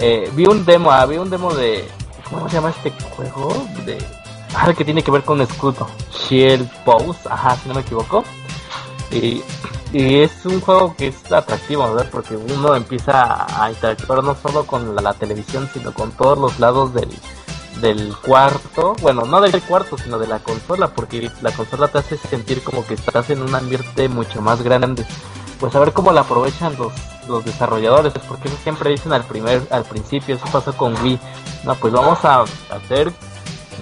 Eh, 0.00 0.32
vi 0.34 0.46
un 0.46 0.64
demo, 0.64 0.90
ah, 0.90 1.04
vi 1.04 1.18
un 1.18 1.28
demo 1.28 1.52
de... 1.52 1.86
¿Cómo 2.30 2.48
se 2.48 2.54
llama 2.54 2.70
este 2.70 2.90
juego? 3.14 3.52
De... 3.84 3.98
Ah, 4.54 4.72
que 4.72 4.82
tiene 4.82 5.02
que 5.02 5.10
ver 5.10 5.22
con 5.22 5.42
escudo. 5.42 5.86
Shield 6.10 6.66
Pose, 6.82 7.28
ajá, 7.28 7.56
si 7.56 7.68
no 7.68 7.74
me 7.74 7.82
equivoco. 7.82 8.24
Y, 9.10 9.42
y 9.92 10.20
es 10.20 10.32
un 10.46 10.58
juego 10.62 10.96
que 10.96 11.08
es 11.08 11.30
atractivo, 11.30 11.84
¿verdad? 11.92 12.08
Porque 12.10 12.34
uno 12.34 12.74
empieza 12.74 13.44
a 13.62 13.70
interactuar 13.70 14.24
no 14.24 14.34
solo 14.34 14.66
con 14.66 14.94
la, 14.94 15.02
la 15.02 15.12
televisión, 15.12 15.68
sino 15.74 15.92
con 15.92 16.10
todos 16.12 16.38
los 16.38 16.58
lados 16.58 16.94
del, 16.94 17.10
del 17.80 18.14
cuarto, 18.16 18.94
bueno, 19.00 19.22
no 19.22 19.40
del 19.40 19.60
cuarto, 19.62 19.98
sino 19.98 20.18
de 20.18 20.26
la 20.26 20.38
consola, 20.38 20.88
porque 20.88 21.30
la 21.42 21.52
consola 21.52 21.88
te 21.88 21.98
hace 21.98 22.16
sentir 22.16 22.62
como 22.62 22.86
que 22.86 22.94
estás 22.94 23.30
en 23.30 23.42
un 23.42 23.54
ambiente 23.54 24.08
mucho 24.08 24.40
más 24.40 24.62
grande. 24.62 25.04
Pues 25.58 25.74
a 25.74 25.80
ver 25.80 25.92
cómo 25.92 26.12
la 26.12 26.22
aprovechan 26.22 26.76
los, 26.76 26.92
los 27.28 27.44
desarrolladores, 27.44 28.12
porque 28.28 28.48
eso 28.48 28.56
siempre 28.62 28.90
dicen 28.90 29.12
al 29.12 29.24
primer, 29.24 29.62
al 29.70 29.84
principio, 29.84 30.36
eso 30.36 30.46
pasó 30.52 30.76
con 30.76 31.00
Wii. 31.02 31.18
No, 31.64 31.74
pues 31.76 31.92
vamos 31.92 32.24
a 32.24 32.42
hacer 32.70 33.12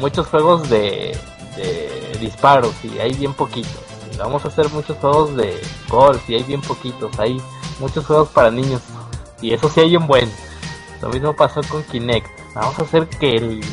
muchos 0.01 0.27
juegos 0.27 0.69
de, 0.69 1.19
de 1.57 2.19
disparos 2.21 2.75
y 2.85 2.99
hay 2.99 3.15
bien 3.15 3.35
poquitos. 3.35 3.83
Vamos 4.19 4.45
a 4.45 4.49
hacer 4.49 4.69
muchos 4.71 4.97
juegos 4.99 5.37
de 5.37 5.61
golf 5.89 6.29
y 6.29 6.35
hay 6.35 6.43
bien 6.43 6.61
poquitos. 6.61 7.19
Hay 7.19 7.41
muchos 7.81 8.07
juegos 8.07 8.29
para 8.29 8.51
niños 8.51 8.81
y 9.41 9.53
eso 9.53 9.69
sí 9.69 9.81
hay 9.81 9.97
un 9.97 10.07
buen. 10.07 10.31
Lo 11.01 11.09
mismo 11.09 11.35
pasó 11.35 11.61
con 11.69 11.83
Kinect. 11.83 12.42
Vamos 12.55 12.79
a 12.79 12.83
hacer 12.83 13.09
que 13.09 13.37
el, 13.37 13.65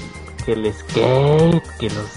que 0.46 0.54
el 0.54 0.74
skate, 0.74 1.64
que 1.80 1.90
los, 1.90 2.10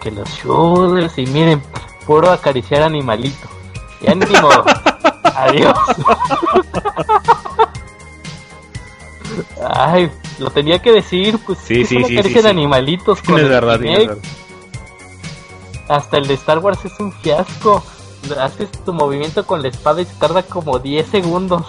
que 0.00 0.10
los 0.10 0.28
shooters 0.30 1.18
y 1.18 1.26
miren, 1.26 1.62
puro 2.06 2.30
acariciar 2.30 2.82
animalito. 2.82 3.48
Ya 4.00 4.14
ni 4.14 4.26
modo. 4.26 4.64
Adiós. 5.36 5.76
Ay, 9.68 10.10
lo 10.38 10.50
tenía 10.50 10.80
que 10.80 10.92
decir, 10.92 11.38
pues 11.44 11.58
Sí, 11.58 11.84
sí, 11.84 12.02
sí, 12.04 12.22
sí, 12.22 12.40
sí. 12.40 12.46
animalitos 12.46 13.20
con 13.22 13.38
el 13.38 13.48
verdad. 13.48 13.80
Hasta 15.88 16.16
el 16.16 16.26
de 16.26 16.34
Star 16.34 16.58
Wars 16.58 16.84
es 16.84 16.98
un 16.98 17.12
fiasco. 17.12 17.84
Haces 18.40 18.70
tu 18.84 18.92
movimiento 18.92 19.46
con 19.46 19.62
la 19.62 19.68
espada 19.68 20.00
y 20.00 20.04
se 20.06 20.14
tarda 20.14 20.42
como 20.42 20.78
10 20.78 21.06
segundos. 21.06 21.62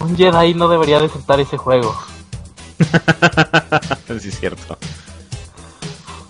Un 0.00 0.16
Jedi 0.16 0.54
no 0.54 0.68
debería 0.68 0.98
de 0.98 1.08
soltar 1.08 1.38
ese 1.40 1.56
juego. 1.56 1.94
sí, 4.20 4.28
es 4.28 4.40
cierto. 4.40 4.78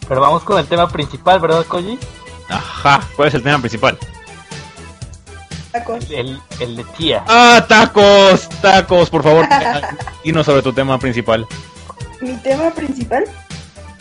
Pero 0.09 0.21
vamos 0.21 0.43
con 0.45 0.59
el 0.59 0.67
tema 0.67 0.89
principal, 0.89 1.41
¿verdad, 1.41 1.65
Koji? 1.67 1.99
Ajá, 2.49 3.01
¿cuál 3.17 3.29
es 3.29 3.35
el 3.35 3.43
tema 3.43 3.59
principal? 3.59 3.99
Tacos. 5.73 6.11
El, 6.11 6.41
el 6.61 6.77
de 6.77 6.85
tía. 6.97 7.25
¡Ah, 7.27 7.65
tacos! 7.69 8.49
¡Tacos, 8.63 9.11
por 9.11 9.23
favor! 9.23 9.47
Dinos 10.25 10.47
sobre 10.47 10.63
tu 10.63 10.73
tema 10.73 10.99
principal. 10.99 11.47
Mi 12.21 12.37
tema 12.37 12.71
principal. 12.71 13.25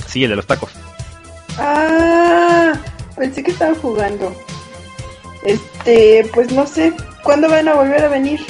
Sí, 0.07 0.23
el 0.23 0.29
de 0.29 0.35
los 0.35 0.47
tacos. 0.47 0.71
Ah, 1.57 2.73
pensé 3.15 3.43
que 3.43 3.51
estaban 3.51 3.75
jugando. 3.75 4.33
Este, 5.43 6.29
pues 6.33 6.51
no 6.51 6.65
sé, 6.65 6.93
¿cuándo 7.23 7.49
van 7.49 7.67
a 7.67 7.73
volver 7.75 8.03
a 8.03 8.09
venir? 8.09 8.45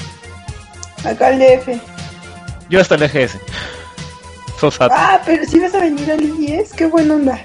Acá 1.03 1.27
al 1.27 1.39
DF. 1.39 1.69
Yo 2.69 2.81
hasta 2.81 2.95
el 2.95 3.03
EGS. 3.03 3.37
Ah, 4.79 5.21
pero 5.25 5.45
si 5.45 5.59
vas 5.59 5.73
a 5.75 5.79
venir 5.79 6.09
al 6.11 6.21
IES, 6.23 6.71
qué 6.73 6.85
buena 6.85 7.15
onda. 7.15 7.39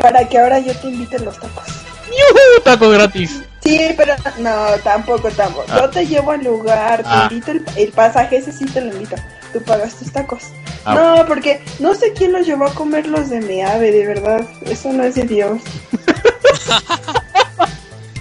Para 0.00 0.28
que 0.28 0.38
ahora 0.38 0.58
yo 0.58 0.74
te 0.76 0.88
invite 0.88 1.18
los 1.20 1.38
tacos. 1.38 1.64
¡Yujú! 2.06 2.62
¡Tacos 2.64 2.92
gratis! 2.92 3.40
Sí, 3.64 3.80
pero 3.96 4.14
no, 4.38 4.66
tampoco, 4.84 5.28
tampoco. 5.30 5.64
Ah. 5.68 5.80
Yo 5.82 5.90
te 5.90 6.06
llevo 6.06 6.30
al 6.32 6.44
lugar, 6.44 7.02
te 7.02 7.08
Ah. 7.08 7.28
invito 7.30 7.50
el, 7.52 7.64
el 7.76 7.92
pasaje, 7.92 8.36
ese 8.36 8.52
sí 8.52 8.64
te 8.66 8.80
lo 8.80 8.92
invito. 8.92 9.16
Tú 9.52 9.62
pagas 9.62 9.94
tus 9.94 10.12
tacos. 10.12 10.42
Ah. 10.84 10.94
No, 10.94 11.26
porque 11.26 11.62
no 11.80 11.94
sé 11.94 12.12
quién 12.12 12.32
los 12.32 12.46
llevó 12.46 12.66
a 12.66 12.74
comer 12.74 13.06
los 13.06 13.28
de 13.30 13.40
mi 13.40 13.62
ave, 13.62 13.90
de 13.90 14.06
verdad. 14.06 14.46
Eso 14.66 14.92
no 14.92 15.02
es 15.04 15.14
de 15.16 15.22
Dios. 15.24 15.60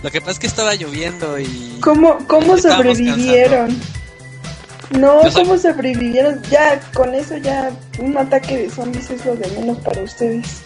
Lo 0.03 0.11
que 0.11 0.19
pasa 0.21 0.31
es 0.33 0.39
que 0.39 0.47
estaba 0.47 0.75
lloviendo 0.75 1.39
y. 1.39 1.79
¿Cómo, 1.81 2.19
cómo 2.27 2.57
sobrevivieron? 2.57 3.79
No, 4.91 5.23
Yo 5.23 5.31
soy- 5.31 5.43
¿cómo 5.45 5.57
sobrevivieron? 5.57 6.41
Ya, 6.49 6.79
con 6.93 7.13
eso 7.15 7.37
ya 7.37 7.71
un 7.99 8.17
ataque 8.17 8.57
de 8.57 8.69
zombies 8.69 9.09
es 9.09 9.25
lo 9.25 9.35
de 9.35 9.47
menos 9.59 9.77
para 9.79 10.01
ustedes. 10.01 10.61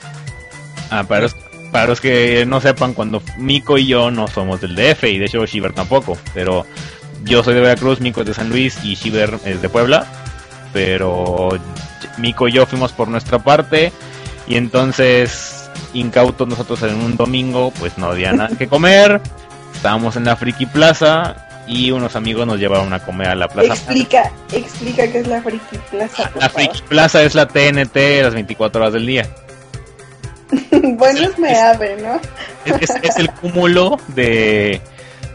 Ah, 0.91 1.03
para 1.03 1.22
los, 1.22 1.36
para 1.72 1.88
los 1.88 2.01
que 2.01 2.45
no 2.45 2.59
sepan, 2.61 2.93
cuando 2.93 3.22
Miko 3.38 3.78
y 3.78 3.88
yo 3.88 4.11
no 4.11 4.28
somos 4.28 4.59
del 4.61 4.76
DF, 4.76 5.03
y 5.05 5.20
de 5.20 5.26
hecho 5.26 5.45
Shiver 5.45 5.74
tampoco, 5.74 6.17
pero 6.34 6.65
yo 7.24 7.43
soy 7.43 7.53
de 7.53 7.61
Veracruz, 7.61 8.01
Miko 8.01 8.22
es 8.22 8.28
de 8.28 8.34
San 8.34 8.49
Luis 8.49 8.78
y 8.84 8.95
Shiver 8.95 9.39
es 9.45 9.61
de 9.61 9.70
Puebla, 9.70 10.05
pero 10.74 11.49
Miko 12.17 12.47
y 12.47 12.53
yo 12.53 12.65
fuimos 12.65 12.91
por 12.91 13.07
nuestra 13.07 13.39
parte, 13.39 13.91
y 14.47 14.55
entonces, 14.55 15.70
incautos 15.93 16.47
nosotros 16.47 16.82
en 16.84 16.95
un 16.95 17.15
domingo, 17.17 17.72
pues 17.80 17.97
no 17.97 18.07
había 18.07 18.34
nada 18.34 18.55
que 18.57 18.67
comer, 18.67 19.22
estábamos 19.76 20.15
en 20.15 20.26
la 20.26 20.36
Friki 20.36 20.65
Plaza, 20.65 21.47
y 21.70 21.91
unos 21.91 22.15
amigos 22.15 22.47
nos 22.47 22.59
llevaron 22.59 22.91
a 22.93 22.99
comer 22.99 23.28
a 23.30 23.36
la 23.36 23.47
plaza. 23.47 23.74
Explica, 23.74 24.32
explica 24.51 25.09
qué 25.09 25.20
es 25.20 25.28
la 25.28 25.41
Friki 25.41 25.78
Plaza. 25.91 26.32
La. 26.36 26.49
Friki 26.49 26.82
Plaza 26.82 27.22
es 27.22 27.36
la 27.36 27.47
TNT 27.47 27.95
las 28.24 28.34
24 28.34 28.82
horas 28.82 28.93
del 28.93 29.05
día. 29.05 29.30
bueno, 30.72 31.20
es 31.20 31.38
me 31.38 31.55
ave, 31.55 31.97
¿no? 32.01 32.20
es, 32.65 33.17
el 33.17 33.30
cúmulo 33.34 33.99
de, 34.07 34.82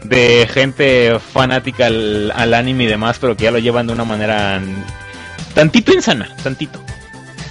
de 0.03 0.47
gente 0.53 1.17
fanática 1.19 1.85
al, 1.85 2.31
al 2.35 2.53
anime 2.53 2.83
y 2.83 2.87
demás, 2.87 3.17
pero 3.19 3.37
que 3.37 3.45
ya 3.45 3.51
lo 3.51 3.59
llevan 3.59 3.87
de 3.87 3.93
una 3.93 4.03
manera 4.03 4.61
tantito 5.53 5.93
insana, 5.93 6.35
tantito, 6.43 6.83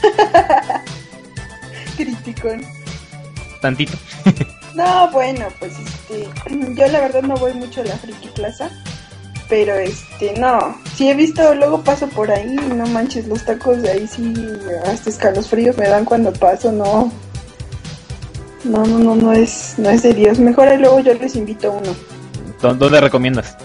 Criticón. 1.97 2.62
tantito. 3.62 3.97
No, 4.75 5.11
bueno, 5.12 5.47
pues 5.59 5.72
este, 5.79 6.29
yo 6.75 6.87
la 6.89 7.01
verdad 7.01 7.22
no 7.22 7.35
voy 7.37 7.55
mucho 7.55 7.81
a 7.81 7.85
la 7.85 7.97
Friki 7.97 8.29
Plaza, 8.29 8.70
pero 9.49 9.75
este, 9.75 10.35
no, 10.39 10.77
sí 10.97 11.09
he 11.09 11.14
visto, 11.14 11.55
luego 11.55 11.83
paso 11.83 12.09
por 12.09 12.31
ahí, 12.31 12.57
no 12.75 12.87
manches, 12.87 13.27
los 13.29 13.45
tacos 13.45 13.83
de 13.83 13.91
ahí 13.91 14.07
sí, 14.09 14.35
hasta 14.87 15.11
escalofríos 15.11 15.77
me 15.77 15.87
dan 15.89 16.05
cuando 16.05 16.33
paso, 16.33 16.72
no, 16.72 17.12
no, 18.64 18.85
no, 18.85 18.99
no, 18.99 19.14
no 19.14 19.33
es, 19.33 19.75
no 19.79 19.91
es 19.91 20.03
de 20.03 20.12
Dios, 20.14 20.39
mejor 20.39 20.68
ahí 20.68 20.79
luego 20.79 21.01
yo 21.01 21.14
les 21.14 21.37
invito 21.37 21.70
uno. 21.72 21.95
¿Dó- 22.61 22.75
¿Dónde 22.75 23.01
recomiendas? 23.01 23.57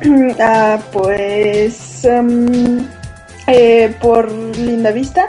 ah, 0.40 0.78
pues, 0.92 2.04
em, 2.04 2.86
eh, 3.46 3.94
por 4.00 4.30
Linda 4.30 4.90
Vista, 4.90 5.26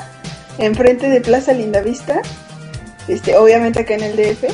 enfrente 0.58 1.10
de 1.10 1.22
Plaza 1.22 1.54
Linda 1.54 1.82
Vista, 1.82 2.20
este, 3.08 3.38
obviamente 3.38 3.82
acá 3.82 3.94
en 3.94 4.04
el 4.04 4.16
DF. 4.16 4.46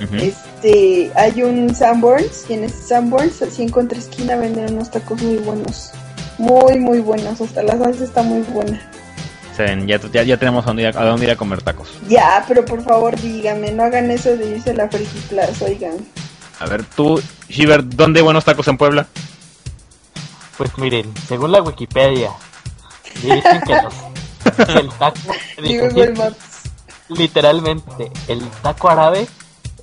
Este, 0.00 1.12
hay 1.14 1.42
un 1.42 1.74
Sanborns 1.74 2.46
y 2.48 2.54
en 2.54 2.64
ese 2.64 2.82
Sanborns, 2.82 3.42
así 3.42 3.62
en 3.62 3.68
contraesquina, 3.68 4.36
venden 4.36 4.74
unos 4.74 4.90
tacos 4.90 5.20
muy 5.22 5.36
buenos. 5.36 5.90
Muy, 6.38 6.78
muy 6.78 7.00
buenos. 7.00 7.40
Hasta 7.40 7.62
la 7.62 7.76
salsa 7.76 8.04
está 8.04 8.22
muy 8.22 8.42
buena. 8.42 8.80
Ya, 9.86 10.00
ya, 10.10 10.22
ya 10.22 10.36
tenemos 10.38 10.64
a 10.64 10.68
dónde, 10.68 10.82
ir 10.84 10.96
a, 10.96 11.00
a 11.00 11.04
dónde 11.04 11.26
ir 11.26 11.30
a 11.30 11.36
comer 11.36 11.60
tacos. 11.60 11.88
Ya, 12.08 12.42
pero 12.48 12.64
por 12.64 12.82
favor 12.82 13.20
díganme, 13.20 13.70
no 13.72 13.82
hagan 13.82 14.10
eso 14.10 14.34
de 14.34 14.52
irse 14.52 14.70
a 14.70 14.74
la 14.74 14.88
Friki 14.88 15.18
Plaza, 15.28 15.66
oigan. 15.66 15.96
A 16.60 16.66
ver, 16.66 16.84
tú, 16.84 17.22
Shiver, 17.48 17.86
¿dónde 17.86 18.20
hay 18.20 18.24
buenos 18.24 18.44
tacos 18.44 18.66
en 18.68 18.78
Puebla? 18.78 19.06
Pues 20.56 20.76
miren, 20.78 21.12
según 21.28 21.52
la 21.52 21.62
Wikipedia, 21.62 22.30
dicen 23.22 23.60
que 23.66 23.82
los, 23.82 23.94
el 24.68 24.88
taco, 24.90 25.18
Digo, 25.62 25.88
literalmente, 27.08 28.10
el 28.28 28.40
taco 28.62 28.88
árabe 28.88 29.26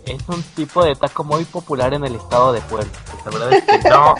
es 0.07 0.27
un 0.27 0.41
tipo 0.55 0.83
de 0.83 0.95
taco 0.95 1.23
muy 1.23 1.45
popular 1.45 1.93
en 1.93 2.05
el 2.05 2.15
estado 2.15 2.53
de 2.53 2.61
Puebla. 2.61 2.89
La 3.25 3.31
verdad 3.31 3.53
es 3.53 3.63
que 3.63 3.89
no. 3.89 4.15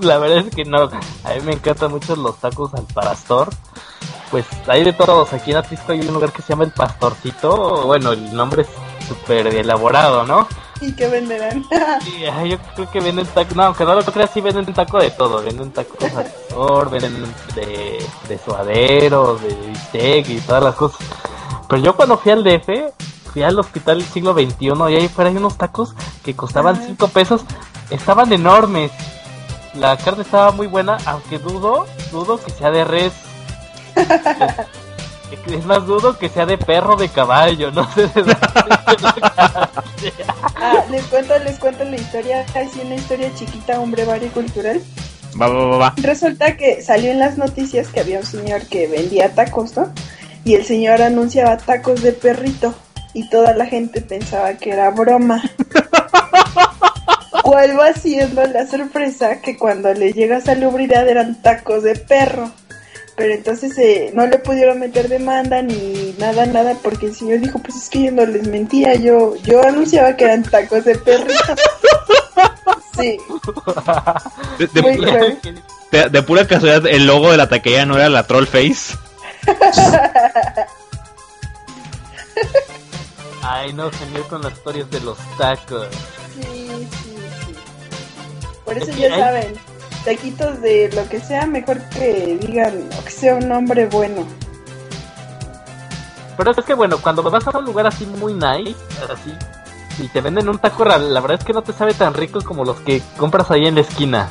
la 0.00 0.18
verdad 0.18 0.38
es 0.38 0.54
que 0.54 0.64
no. 0.64 0.82
A 0.82 1.34
mí 1.34 1.40
me 1.44 1.52
encantan 1.52 1.90
mucho 1.90 2.16
los 2.16 2.36
tacos 2.38 2.72
al 2.74 2.84
pastor. 2.84 3.50
Pues 4.30 4.44
hay 4.66 4.84
de 4.84 4.92
todos. 4.92 5.32
Aquí 5.32 5.50
en 5.50 5.58
Atlisco 5.58 5.92
hay 5.92 6.00
un 6.00 6.14
lugar 6.14 6.32
que 6.32 6.42
se 6.42 6.48
llama 6.48 6.64
el 6.64 6.72
Pastorcito. 6.72 7.86
Bueno, 7.86 8.12
el 8.12 8.34
nombre 8.34 8.62
es 8.62 8.68
súper 9.08 9.46
elaborado, 9.48 10.24
¿no? 10.24 10.46
¿Y 10.80 10.92
qué 10.92 11.08
venderán? 11.08 11.64
Ay, 12.32 12.50
yo 12.50 12.58
creo 12.76 12.90
que 12.90 13.00
venden 13.00 13.26
taco, 13.26 13.54
no, 13.54 13.64
aunque 13.64 13.84
no 13.84 13.94
lo 13.94 14.04
creas, 14.04 14.30
sí 14.32 14.40
venden 14.40 14.72
taco 14.72 14.98
de 14.98 15.10
todo, 15.10 15.42
venden 15.42 15.72
tacos 15.72 16.00
al 16.02 16.24
pastor, 16.24 16.90
venden 16.90 17.24
de, 17.54 18.04
de 18.28 18.38
suadero, 18.38 19.36
de 19.38 19.54
bistec 19.54 20.28
y 20.28 20.40
todas 20.40 20.62
las 20.62 20.74
cosas. 20.76 21.00
Pero 21.68 21.82
yo 21.82 21.96
cuando 21.96 22.16
fui 22.16 22.30
al 22.32 22.44
DF, 22.44 22.68
fui 23.38 23.44
al 23.44 23.58
hospital 23.58 23.98
del 23.98 24.08
siglo 24.08 24.34
XXI 24.34 24.66
y 24.90 24.96
ahí 24.96 25.08
fuera 25.08 25.30
hay 25.30 25.36
unos 25.36 25.56
tacos 25.56 25.94
que 26.24 26.34
costaban 26.34 26.74
Ajá. 26.74 26.86
5 26.86 27.08
pesos. 27.08 27.42
Estaban 27.88 28.32
enormes. 28.32 28.90
La 29.74 29.96
carne 29.96 30.22
estaba 30.22 30.50
muy 30.50 30.66
buena, 30.66 30.98
aunque 31.06 31.38
dudo, 31.38 31.86
dudo 32.10 32.40
que 32.42 32.50
sea 32.50 32.72
de 32.72 32.82
res. 32.84 33.12
es, 33.94 35.52
es 35.52 35.64
más 35.66 35.86
dudo 35.86 36.18
que 36.18 36.28
sea 36.28 36.46
de 36.46 36.58
perro 36.58 36.96
de 36.96 37.08
caballo, 37.08 37.70
no 37.70 37.88
sé 37.92 38.08
de 38.08 38.36
Ah, 40.56 40.84
les 40.90 41.04
cuento, 41.04 41.38
les 41.38 41.58
cuento 41.60 41.84
la 41.84 41.96
historia, 41.96 42.44
así 42.56 42.80
una 42.84 42.96
historia 42.96 43.32
chiquita, 43.36 43.78
un 43.78 43.92
brevario 43.92 44.32
cultural. 44.32 44.82
Va, 45.40 45.46
va, 45.46 45.66
va, 45.66 45.76
va. 45.76 45.94
Resulta 45.98 46.56
que 46.56 46.82
salió 46.82 47.12
en 47.12 47.20
las 47.20 47.38
noticias 47.38 47.86
que 47.86 48.00
había 48.00 48.18
un 48.18 48.26
señor 48.26 48.62
que 48.66 48.88
vendía 48.88 49.32
tacos, 49.32 49.76
¿no? 49.76 49.92
Y 50.44 50.54
el 50.54 50.64
señor 50.64 51.02
anunciaba 51.02 51.56
tacos 51.58 52.02
de 52.02 52.12
perrito 52.12 52.74
y 53.18 53.28
toda 53.28 53.54
la 53.54 53.66
gente 53.66 54.00
pensaba 54.00 54.54
que 54.54 54.70
era 54.70 54.90
broma. 54.90 55.42
¿Cuál 57.42 57.78
va 57.78 57.92
siendo 57.94 58.44
la 58.46 58.66
sorpresa 58.66 59.40
que 59.40 59.56
cuando 59.56 59.92
le 59.94 60.12
llega 60.12 60.40
salubridad 60.40 61.08
eran 61.08 61.40
tacos 61.42 61.82
de 61.82 61.96
perro? 61.96 62.50
Pero 63.16 63.34
entonces 63.34 63.76
eh, 63.78 64.10
no 64.14 64.26
le 64.26 64.38
pudieron 64.38 64.78
meter 64.78 65.08
demanda 65.08 65.60
ni 65.62 66.14
nada, 66.18 66.46
nada, 66.46 66.74
porque 66.82 67.06
el 67.06 67.16
señor 67.16 67.40
dijo, 67.40 67.58
pues 67.58 67.76
es 67.76 67.88
que 67.88 68.04
yo 68.04 68.12
no 68.12 68.24
les 68.26 68.46
mentía, 68.46 68.94
yo, 68.94 69.34
yo 69.42 69.62
anunciaba 69.66 70.14
que 70.16 70.24
eran 70.24 70.44
tacos 70.44 70.84
de 70.84 70.94
perrito. 70.96 71.34
Sí, 72.96 73.18
De, 74.58 74.66
de 74.68 74.82
muy 74.82 74.96
pura, 74.96 75.10
cruel. 75.12 75.38
de- 75.90 76.08
de 76.10 76.22
pura 76.22 76.46
casualidad, 76.46 76.86
el 76.86 77.06
logo 77.06 77.30
de 77.32 77.38
la 77.38 77.48
taquería 77.48 77.86
no 77.86 77.96
era 77.96 78.08
la 78.08 78.24
Troll 78.26 78.46
Face. 78.46 78.94
Ay, 83.42 83.72
no, 83.72 83.90
genial 83.90 84.24
con 84.28 84.42
las 84.42 84.52
historias 84.52 84.90
de 84.90 85.00
los 85.00 85.16
tacos. 85.38 85.86
Sí, 86.34 86.68
sí, 86.90 87.16
sí. 87.46 87.54
Por 88.64 88.76
eso 88.78 88.90
ya 88.92 89.06
hay- 89.14 89.20
saben, 89.20 89.54
taquitos 90.04 90.60
de 90.60 90.90
lo 90.94 91.08
que 91.08 91.20
sea, 91.20 91.46
mejor 91.46 91.80
que 91.90 92.38
digan 92.40 92.88
o 92.98 93.04
que 93.04 93.10
sea 93.10 93.34
un 93.36 93.50
hombre 93.52 93.86
bueno. 93.86 94.26
Pero 96.36 96.50
es 96.52 96.64
que 96.64 96.74
bueno, 96.74 96.98
cuando 96.98 97.22
vas 97.22 97.46
a 97.46 97.58
un 97.58 97.64
lugar 97.64 97.86
así 97.86 98.06
muy 98.06 98.32
nice, 98.34 98.76
así, 99.12 99.34
y 100.02 100.06
te 100.08 100.20
venden 100.20 100.48
un 100.48 100.58
taco, 100.58 100.84
la 100.84 100.98
la 100.98 101.20
verdad 101.20 101.38
es 101.40 101.44
que 101.44 101.52
no 101.52 101.62
te 101.62 101.72
sabe 101.72 101.94
tan 101.94 102.14
rico 102.14 102.40
como 102.44 102.64
los 102.64 102.78
que 102.80 103.02
compras 103.16 103.50
ahí 103.50 103.66
en 103.66 103.74
la 103.74 103.80
esquina. 103.80 104.28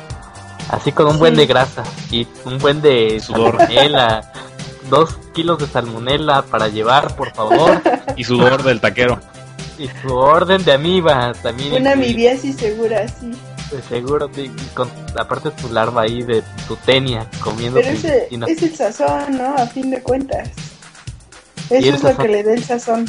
Así 0.70 0.92
con 0.92 1.06
un 1.06 1.12
Sí. 1.14 1.18
buen 1.18 1.34
de 1.34 1.46
grasa 1.46 1.82
y 2.10 2.26
un 2.44 2.58
buen 2.58 2.80
de 2.82 3.20
Sudor. 3.20 3.56
salmonela. 3.56 4.32
dos 4.90 5.18
kilos 5.34 5.58
de 5.58 5.66
salmonela 5.66 6.42
para 6.42 6.68
llevar, 6.68 7.14
por 7.16 7.32
favor. 7.34 7.80
Y 8.16 8.24
sudor 8.24 8.62
del 8.62 8.80
taquero. 8.80 9.20
y 9.78 9.88
su 10.02 10.14
orden 10.14 10.64
de 10.64 10.72
amiba 10.72 11.32
también. 11.42 11.74
Una 11.74 11.92
amibiasis 11.92 12.56
segura, 12.56 13.06
sí. 13.08 13.30
de 13.70 13.82
seguro, 13.82 14.28
y 14.36 14.48
con, 14.74 14.90
aparte 15.16 15.50
tu 15.52 15.72
larva 15.72 16.02
ahí 16.02 16.22
de 16.22 16.42
tu 16.66 16.74
tenia 16.76 17.28
comiendo 17.40 17.78
Pero 17.80 17.90
ese 17.92 18.28
es 18.30 18.62
el 18.62 18.74
sazón, 18.74 19.38
¿no? 19.38 19.54
A 19.56 19.66
fin 19.66 19.90
de 19.90 20.02
cuentas. 20.02 20.48
Eso 21.70 21.94
es 21.94 22.02
lo 22.02 22.16
que 22.16 22.28
le 22.28 22.42
da 22.42 22.54
el 22.54 22.64
sazón, 22.64 23.04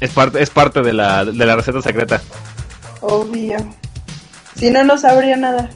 Es 0.00 0.10
parte, 0.10 0.42
es 0.42 0.48
parte 0.50 0.80
de 0.82 0.92
la, 0.94 1.24
de 1.24 1.46
la 1.46 1.54
receta 1.54 1.80
secreta. 1.82 2.20
obvio. 3.02 3.56
Si 4.56 4.70
no, 4.70 4.82
no 4.84 4.98
sabría 4.98 5.36
nada. 5.36 5.70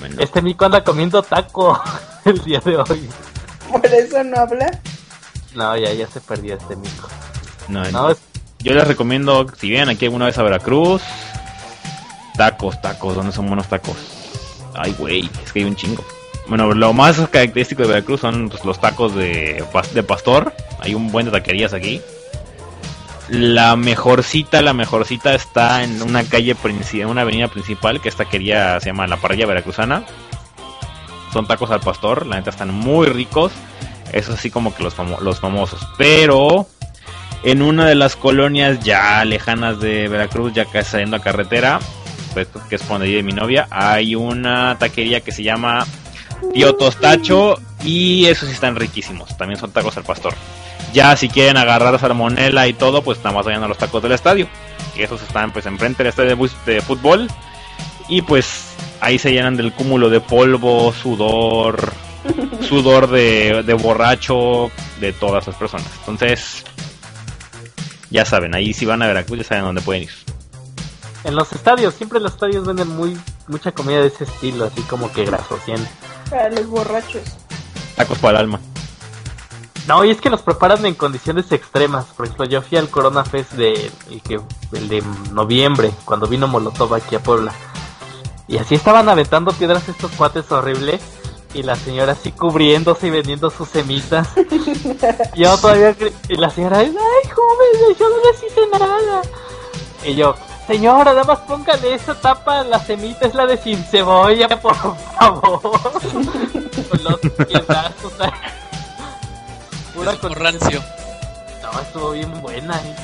Bueno, 0.00 0.16
Este 0.20 0.40
mico 0.40 0.64
anda 0.64 0.82
comiendo 0.84 1.22
taco 1.22 1.80
el 2.28 2.42
día 2.44 2.60
de 2.60 2.76
hoy. 2.76 3.08
Por 3.70 3.86
eso 3.86 4.22
no 4.24 4.36
habla. 4.38 4.70
No, 5.54 5.76
ya, 5.76 5.92
ya 5.92 6.06
se 6.06 6.20
perdió 6.20 6.54
este 6.56 6.76
mico. 6.76 7.08
no, 7.68 7.84
No, 7.90 8.10
es- 8.10 8.18
Yo 8.60 8.72
les 8.74 8.86
recomiendo, 8.88 9.46
si 9.58 9.68
vienen 9.70 9.88
aquí 9.90 10.04
alguna 10.06 10.26
vez 10.26 10.36
a 10.38 10.42
Veracruz, 10.42 11.02
tacos, 12.36 12.80
tacos, 12.80 13.14
¿dónde 13.16 13.32
son 13.32 13.46
buenos 13.46 13.68
tacos? 13.68 13.96
Ay, 14.74 14.94
güey, 14.98 15.28
es 15.44 15.52
que 15.52 15.60
hay 15.60 15.64
un 15.64 15.76
chingo. 15.76 16.04
Bueno, 16.48 16.72
lo 16.72 16.92
más 16.92 17.16
característico 17.30 17.82
de 17.82 17.88
Veracruz 17.88 18.20
son 18.20 18.48
pues, 18.48 18.64
los 18.64 18.80
tacos 18.80 19.14
de, 19.14 19.62
pas- 19.72 19.90
de 19.90 20.02
pastor. 20.02 20.52
Hay 20.80 20.94
un 20.94 21.10
buen 21.12 21.26
de 21.26 21.32
taquerías 21.32 21.72
aquí. 21.74 22.00
La 23.28 23.76
mejorcita, 23.76 24.62
la 24.62 24.72
mejorcita 24.72 25.34
está 25.34 25.84
en 25.84 26.00
una 26.00 26.24
calle, 26.24 26.56
en 26.94 27.06
una 27.08 27.20
avenida 27.22 27.48
principal, 27.48 28.00
que 28.00 28.08
esta 28.08 28.24
taquería 28.24 28.80
se 28.80 28.86
llama 28.86 29.06
La 29.06 29.18
Parrilla 29.18 29.44
Veracruzana. 29.46 30.04
Son 31.32 31.46
tacos 31.46 31.70
al 31.70 31.80
pastor, 31.80 32.26
la 32.26 32.36
neta 32.36 32.50
están 32.50 32.72
muy 32.72 33.06
ricos. 33.06 33.52
Eso 34.12 34.32
así 34.32 34.50
como 34.50 34.74
que 34.74 34.82
los, 34.82 34.94
los 35.20 35.40
famosos. 35.40 35.86
Pero 35.98 36.66
en 37.42 37.62
una 37.62 37.86
de 37.86 37.94
las 37.94 38.16
colonias 38.16 38.80
ya 38.80 39.24
lejanas 39.24 39.80
de 39.80 40.08
Veracruz, 40.08 40.52
ya 40.54 40.64
casi 40.64 40.92
saliendo 40.92 41.16
a 41.16 41.20
carretera, 41.20 41.78
pues, 42.34 42.48
que 42.68 42.76
es 42.76 42.88
donde 42.88 43.06
vive 43.06 43.22
mi 43.22 43.32
novia, 43.32 43.68
hay 43.70 44.14
una 44.14 44.76
taquería 44.78 45.20
que 45.20 45.32
se 45.32 45.42
llama 45.42 45.86
Tío 46.52 46.74
Tostacho 46.74 47.56
y 47.84 48.26
esos 48.26 48.48
están 48.48 48.76
riquísimos. 48.76 49.36
También 49.36 49.60
son 49.60 49.70
tacos 49.72 49.96
al 49.96 50.04
pastor. 50.04 50.34
Ya 50.92 51.14
si 51.16 51.28
quieren 51.28 51.56
agarrar 51.56 51.98
salmonela 51.98 52.66
y 52.66 52.72
todo, 52.72 53.02
pues 53.02 53.18
nada 53.18 53.32
más 53.32 53.46
vayan 53.46 53.62
a 53.62 53.68
los 53.68 53.78
tacos 53.78 54.02
del 54.02 54.12
estadio. 54.12 54.48
Que 54.94 55.04
esos 55.04 55.22
están 55.22 55.52
pues 55.52 55.66
enfrente 55.66 56.02
del 56.02 56.10
estadio 56.10 56.36
de 56.66 56.80
fútbol. 56.80 57.28
Y 58.08 58.22
pues 58.22 58.70
ahí 59.00 59.18
se 59.18 59.32
llenan 59.32 59.56
del 59.56 59.72
cúmulo 59.72 60.10
de 60.10 60.20
polvo, 60.20 60.92
sudor, 60.92 61.92
sudor 62.68 63.08
de, 63.08 63.62
de 63.62 63.74
borracho 63.74 64.70
de 65.00 65.12
todas 65.12 65.46
las 65.46 65.56
personas. 65.56 65.86
Entonces, 66.00 66.64
ya 68.10 68.24
saben, 68.24 68.54
ahí 68.54 68.72
si 68.72 68.86
van 68.86 69.02
a 69.02 69.06
Veracruz 69.06 69.38
ya 69.38 69.44
saben 69.44 69.64
dónde 69.64 69.82
pueden 69.82 70.04
ir. 70.04 70.10
en 71.24 71.36
los 71.36 71.52
estadios, 71.52 71.94
siempre 71.94 72.20
los 72.20 72.32
estadios 72.32 72.66
venden 72.66 72.88
muy 72.88 73.16
mucha 73.48 73.72
comida 73.72 74.00
de 74.00 74.08
ese 74.08 74.24
estilo, 74.24 74.66
así 74.66 74.82
como 74.82 75.12
que 75.12 75.24
grasosiente. 75.24 75.88
Para 76.30 76.50
los 76.50 76.66
borrachos. 76.66 77.22
Tacos 77.96 78.18
para 78.18 78.38
el 78.38 78.44
alma. 78.44 78.60
No, 79.86 80.04
y 80.04 80.10
es 80.10 80.20
que 80.20 80.28
los 80.28 80.42
preparan 80.42 80.84
en 80.84 80.94
condiciones 80.94 81.50
extremas. 81.50 82.04
Por 82.16 82.26
ejemplo, 82.26 82.44
yo 82.44 82.60
fui 82.60 82.76
al 82.76 82.90
Corona 82.90 83.24
Fest 83.24 83.52
de, 83.52 83.90
el, 84.10 84.20
que, 84.22 84.38
el 84.72 84.88
de 84.88 85.02
noviembre, 85.32 85.90
cuando 86.04 86.26
vino 86.26 86.46
Molotov 86.46 86.94
aquí 86.94 87.14
a 87.14 87.22
Puebla. 87.22 87.52
Y 88.48 88.58
así 88.58 88.74
estaban 88.74 89.08
aventando 89.08 89.52
piedras 89.52 89.88
estos 89.88 90.10
cuates 90.12 90.50
horribles. 90.50 91.00
Y 91.54 91.62
la 91.62 91.76
señora 91.76 92.12
así 92.12 92.32
cubriéndose 92.32 93.06
y 93.06 93.10
vendiendo 93.10 93.50
sus 93.50 93.68
semitas. 93.68 94.28
y 95.34 95.40
yo 95.42 95.56
todavía... 95.58 95.94
Y 96.28 96.34
la 96.36 96.50
señora, 96.50 96.78
ay, 96.78 96.92
joven, 96.92 97.96
yo 97.98 98.08
no 98.08 98.16
les 98.30 98.42
hice 98.42 98.60
nada. 98.72 99.22
Y 100.04 100.14
yo, 100.14 100.34
señora, 100.66 101.12
nada 101.12 101.24
más 101.24 101.38
póngale 101.40 101.94
esa 101.94 102.14
tapa, 102.14 102.62
la 102.64 102.78
semita 102.78 103.26
es 103.26 103.34
la 103.34 103.46
de 103.46 103.56
sin 103.56 103.82
cebolla, 103.84 104.48
por 104.60 104.74
favor. 104.74 105.62
Con 105.62 107.04
los 107.04 107.18
piedazos. 107.46 108.12
Pura 109.94 110.16
con- 110.16 110.34
rancio. 110.34 110.82
no, 111.62 111.80
estuvo 111.80 112.10
bien 112.12 112.40
buena. 112.40 112.80
¿eh? 112.80 112.96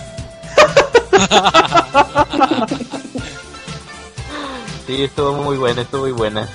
sí, 4.87 5.05
estuvo 5.05 5.33
muy 5.33 5.57
buena, 5.57 5.83
estuvo 5.83 6.03
muy 6.03 6.13
buena. 6.13 6.49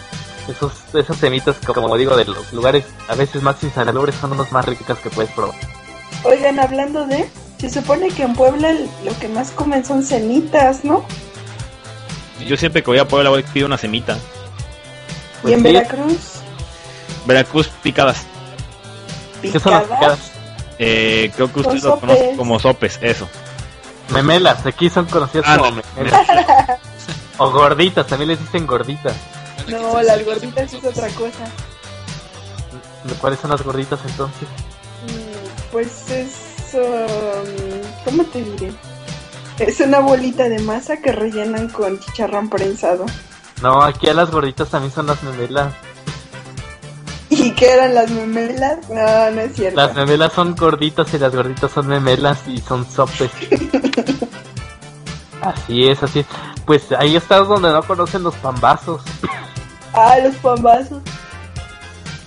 Esos, 0.48 0.72
esas 0.94 1.18
semitas, 1.18 1.58
como 1.66 1.96
digo, 1.96 2.16
de 2.18 2.26
los 2.26 2.52
lugares 2.54 2.86
a 3.08 3.16
veces 3.16 3.42
más 3.44 3.62
insalubres 3.64 4.16
son 4.16 4.32
unos 4.32 4.52
más 4.52 4.66
ricas 4.66 4.98
que 4.98 5.10
puedes 5.10 5.32
probar. 5.32 5.56
Oigan, 6.24 6.60
hablando 6.60 7.06
de, 7.06 7.30
se 7.60 7.70
supone 7.70 8.10
que 8.10 8.24
en 8.24 8.34
Puebla 8.34 8.74
lo 9.04 9.18
que 9.20 9.28
más 9.28 9.52
comen 9.52 9.86
son 9.86 10.04
cenitas, 10.04 10.84
¿no? 10.84 11.06
Yo 12.46 12.58
siempre 12.58 12.82
que 12.82 12.90
voy 12.90 13.00
a 13.00 13.08
Puebla 13.08 13.30
voy 13.30 13.44
pido 13.44 13.68
una 13.68 13.78
semita. 13.78 14.18
Pues 15.42 15.52
y 15.52 15.54
en 15.54 15.60
sí. 15.60 15.64
Veracruz, 15.74 16.18
Veracruz 17.26 17.68
picadas. 17.84 18.26
¿Qué 19.42 19.60
son 19.60 19.74
las 19.74 19.84
picadas. 19.84 20.20
Eh, 20.80 21.32
creo 21.36 21.52
que 21.52 21.60
ustedes 21.60 21.84
lo 21.84 22.00
conocen 22.00 22.38
como 22.38 22.60
sopes, 22.60 22.98
eso. 23.02 23.28
Memelas, 24.14 24.66
aquí 24.66 24.90
son 24.90 25.06
conocidas 25.06 25.46
Ah, 25.48 25.58
como 25.58 25.82
memelas. 25.96 26.28
O 27.40 27.52
gorditas, 27.52 28.06
también 28.08 28.30
les 28.30 28.40
dicen 28.40 28.68
gorditas. 28.68 29.16
No, 29.68 30.02
las 30.02 30.24
gorditas 30.26 30.74
es 30.74 30.84
otra 30.84 31.08
cosa. 31.10 31.46
¿Cuáles 33.22 33.40
son 33.40 33.50
las 33.52 33.62
gorditas 33.64 34.00
entonces? 34.06 34.48
Mm, 35.06 35.72
Pues 35.72 36.10
es. 36.12 36.74
um, 36.76 38.06
¿Cómo 38.06 38.24
te 38.26 38.44
diré? 38.44 38.72
Es 39.58 39.80
una 39.82 40.00
bolita 40.00 40.48
de 40.50 40.60
masa 40.60 40.98
que 40.98 41.12
rellenan 41.12 41.70
con 41.70 42.00
chicharrón 42.00 42.50
prensado. 42.50 43.06
No, 43.62 43.82
aquí 43.84 44.08
a 44.10 44.14
las 44.14 44.32
gorditas 44.32 44.70
también 44.70 44.92
son 44.94 45.08
las 45.08 45.22
memelas. 45.24 45.74
¿Y 47.30 47.52
qué 47.52 47.72
eran 47.74 47.94
las 47.94 48.10
memelas? 48.10 48.78
No, 48.90 49.32
no 49.32 49.42
es 49.42 49.54
cierto. 49.56 49.76
Las 49.80 49.94
memelas 49.96 50.34
son 50.34 50.56
gorditas 50.56 51.14
y 51.14 51.20
las 51.20 51.36
gorditas 51.36 51.72
son 51.72 51.88
memelas 51.88 52.40
y 52.48 52.60
son 52.60 52.86
sopes. 52.90 53.30
así 55.42 55.88
es, 55.88 56.02
así 56.04 56.20
es. 56.20 56.26
Pues 56.70 56.92
ahí 56.92 57.16
estás 57.16 57.48
donde 57.48 57.72
no 57.72 57.82
conocen 57.82 58.22
los 58.22 58.36
pambazos. 58.36 59.02
Ah, 59.92 60.18
los 60.24 60.36
pambazos. 60.36 61.02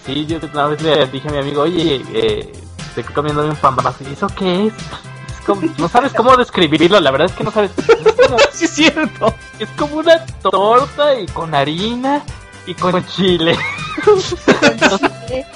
Sí, 0.05 0.26
yo 0.26 0.38
una 0.53 0.66
vez 0.66 0.82
le 0.82 1.07
dije 1.07 1.28
a 1.28 1.30
mi 1.30 1.38
amigo, 1.38 1.62
oye, 1.62 2.03
eh, 2.12 2.53
este, 2.88 3.05
comiéndome 3.05 3.51
un 3.51 3.55
pambazo. 3.55 3.99
¿Y 4.03 4.14
eso 4.14 4.26
qué 4.36 4.66
es? 4.66 4.72
Es 4.74 5.47
como- 5.47 5.62
no 5.78 5.88
sabes 5.88 6.12
cómo 6.12 6.36
describirlo, 6.36 6.99
la 6.99 7.12
verdad 7.12 7.28
es 7.30 7.36
que 7.36 7.45
no 7.45 7.53
sabes. 7.53 7.70
Es 7.78 7.86
como, 8.16 8.36
Sí, 8.53 8.64
es 8.64 8.70
cierto. 8.72 9.32
es 9.61 9.68
como 9.78 9.99
una 9.99 10.26
torta 10.26 11.14
y 11.14 11.26
con 11.26 11.55
harina 11.55 12.24
y 12.66 12.74
con 12.74 13.07
chile. 13.07 13.57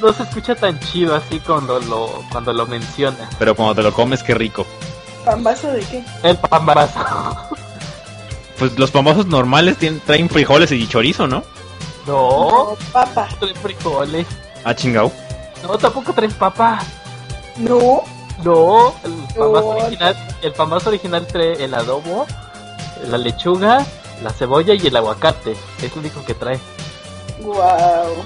No 0.00 0.12
se 0.12 0.22
escucha 0.22 0.54
tan 0.54 0.78
chido 0.78 1.16
así 1.16 1.40
cuando 1.40 1.80
lo, 1.80 2.22
cuando 2.30 2.52
lo 2.52 2.64
mencionas. 2.66 3.28
Pero 3.40 3.56
cuando 3.56 3.74
te 3.74 3.82
lo 3.82 3.92
comes, 3.92 4.22
qué 4.22 4.34
rico. 4.34 4.64
¿Pambazo 5.24 5.72
de 5.72 5.80
qué? 5.80 6.04
El 6.22 6.36
pambazo. 6.36 7.00
Pues 8.58 8.78
los 8.78 8.90
pambazos 8.90 9.26
normales 9.26 9.76
tienen, 9.76 10.00
traen 10.00 10.28
frijoles 10.30 10.72
y 10.72 10.86
chorizo, 10.88 11.26
¿no? 11.26 11.44
No, 12.06 12.48
No, 12.48 12.76
papa. 12.92 13.28
traen 13.38 13.56
frijoles. 13.56 14.26
Ah, 14.64 14.74
chingao. 14.74 15.12
No, 15.62 15.76
tampoco 15.76 16.12
traen 16.12 16.32
papa. 16.32 16.78
No. 17.58 18.02
No, 18.44 18.94
el 19.04 19.12
pambazo 19.34 19.72
No. 19.74 19.80
original, 19.84 20.16
el 20.42 20.52
original 20.88 21.26
trae 21.26 21.64
el 21.64 21.74
adobo, 21.74 22.26
la 23.08 23.16
lechuga, 23.18 23.84
la 24.22 24.30
cebolla 24.30 24.74
y 24.74 24.86
el 24.86 24.96
aguacate. 24.96 25.56
Es 25.82 25.94
lo 25.94 26.00
único 26.00 26.22
que 26.24 26.34
trae. 26.34 26.58
Wow. 27.40 28.24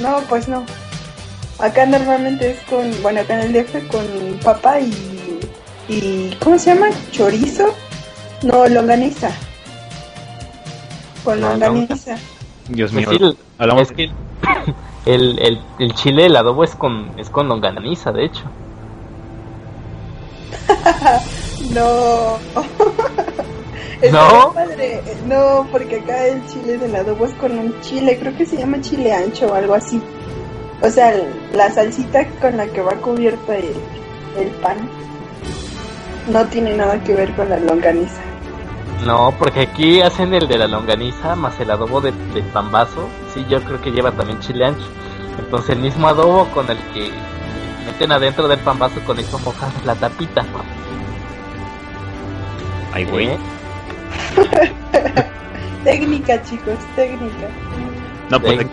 No, 0.00 0.20
pues 0.28 0.46
no. 0.48 0.64
Acá 1.58 1.84
normalmente 1.84 2.52
es 2.52 2.60
con, 2.68 2.90
bueno, 3.02 3.20
acá 3.20 3.34
en 3.42 3.54
el 3.54 3.64
DF 3.64 3.88
con 3.88 4.38
papa 4.42 4.80
y, 4.80 5.40
y 5.88 6.36
¿cómo 6.42 6.58
se 6.58 6.74
llama? 6.74 6.88
Chorizo. 7.10 7.74
No, 8.42 8.66
longaniza. 8.66 9.30
Con 11.24 11.40
La 11.40 11.50
longaniza. 11.56 12.16
Dios 12.68 12.92
Pues 12.92 13.06
mío. 13.08 13.18
sí, 13.18 13.24
el- 13.24 13.36
Hablamos 13.58 13.82
es 13.90 13.92
que 13.96 14.10
el, 15.06 15.38
el, 15.38 15.60
el 15.78 15.94
chile, 15.94 16.26
el 16.26 16.36
adobo 16.36 16.64
es 16.64 16.74
con, 16.74 17.10
es 17.18 17.28
con 17.30 17.48
longaniza, 17.48 18.12
de 18.12 18.24
hecho. 18.26 18.42
No. 21.74 22.38
¿No? 24.10 24.52
padre. 24.54 25.02
No, 25.28 25.66
porque 25.70 25.96
acá 25.96 26.26
el 26.26 26.44
chile 26.46 26.78
del 26.78 26.96
adobo 26.96 27.26
es 27.26 27.34
con 27.34 27.56
un 27.58 27.78
chile, 27.82 28.18
creo 28.18 28.34
que 28.36 28.46
se 28.46 28.56
llama 28.56 28.80
chile 28.80 29.12
ancho 29.12 29.46
o 29.48 29.54
algo 29.54 29.74
así. 29.74 30.00
O 30.82 30.88
sea, 30.88 31.12
la 31.54 31.70
salsita 31.70 32.26
con 32.40 32.56
la 32.56 32.66
que 32.66 32.80
va 32.80 32.92
cubierta 32.94 33.56
el, 33.56 33.74
el 34.38 34.48
pan 34.62 34.78
no 36.32 36.46
tiene 36.46 36.74
nada 36.74 36.98
que 37.04 37.14
ver 37.14 37.34
con 37.36 37.50
la 37.50 37.58
longaniza. 37.60 38.22
No, 39.04 39.34
porque 39.38 39.60
aquí 39.62 40.00
hacen 40.02 40.34
el 40.34 40.46
de 40.46 40.58
la 40.58 40.66
longaniza 40.66 41.34
más 41.34 41.58
el 41.60 41.70
adobo 41.70 42.00
de, 42.00 42.12
de 42.34 42.42
pambazo. 42.42 43.08
Sí, 43.34 43.44
yo 43.48 43.60
creo 43.62 43.80
que 43.80 43.90
lleva 43.90 44.12
también 44.12 44.38
chile 44.40 44.66
ancho. 44.66 44.86
Entonces 45.38 45.70
el 45.70 45.78
mismo 45.80 46.06
adobo 46.08 46.44
con 46.50 46.68
el 46.70 46.76
que 46.92 47.10
meten 47.86 48.12
adentro 48.12 48.46
del 48.46 48.58
pambazo, 48.60 49.00
con 49.06 49.18
eso 49.18 49.38
mojas 49.38 49.72
la 49.84 49.94
tapita. 49.94 50.44
Ay, 52.92 53.04
güey. 53.04 53.28
¿Eh? 53.28 53.38
Técnica, 55.84 56.42
chicos, 56.42 56.74
técnica. 56.94 57.48
No, 58.28 58.40
pues. 58.40 58.66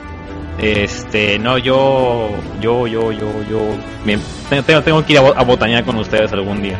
Este, 0.58 1.38
no, 1.40 1.58
yo. 1.58 2.32
Yo, 2.60 2.88
yo, 2.88 3.12
yo, 3.12 3.28
yo. 3.50 3.60
me- 4.04 4.18
tengo, 4.50 4.64
tengo- 4.64 4.82
tengo 4.82 5.06
que 5.06 5.14
ir 5.14 5.20
a, 5.20 5.22
bo- 5.22 5.34
a 5.38 5.44
botanear 5.44 5.86
con 5.86 5.98
ustedes 5.98 6.32
algún 6.34 6.62
día. 6.62 6.80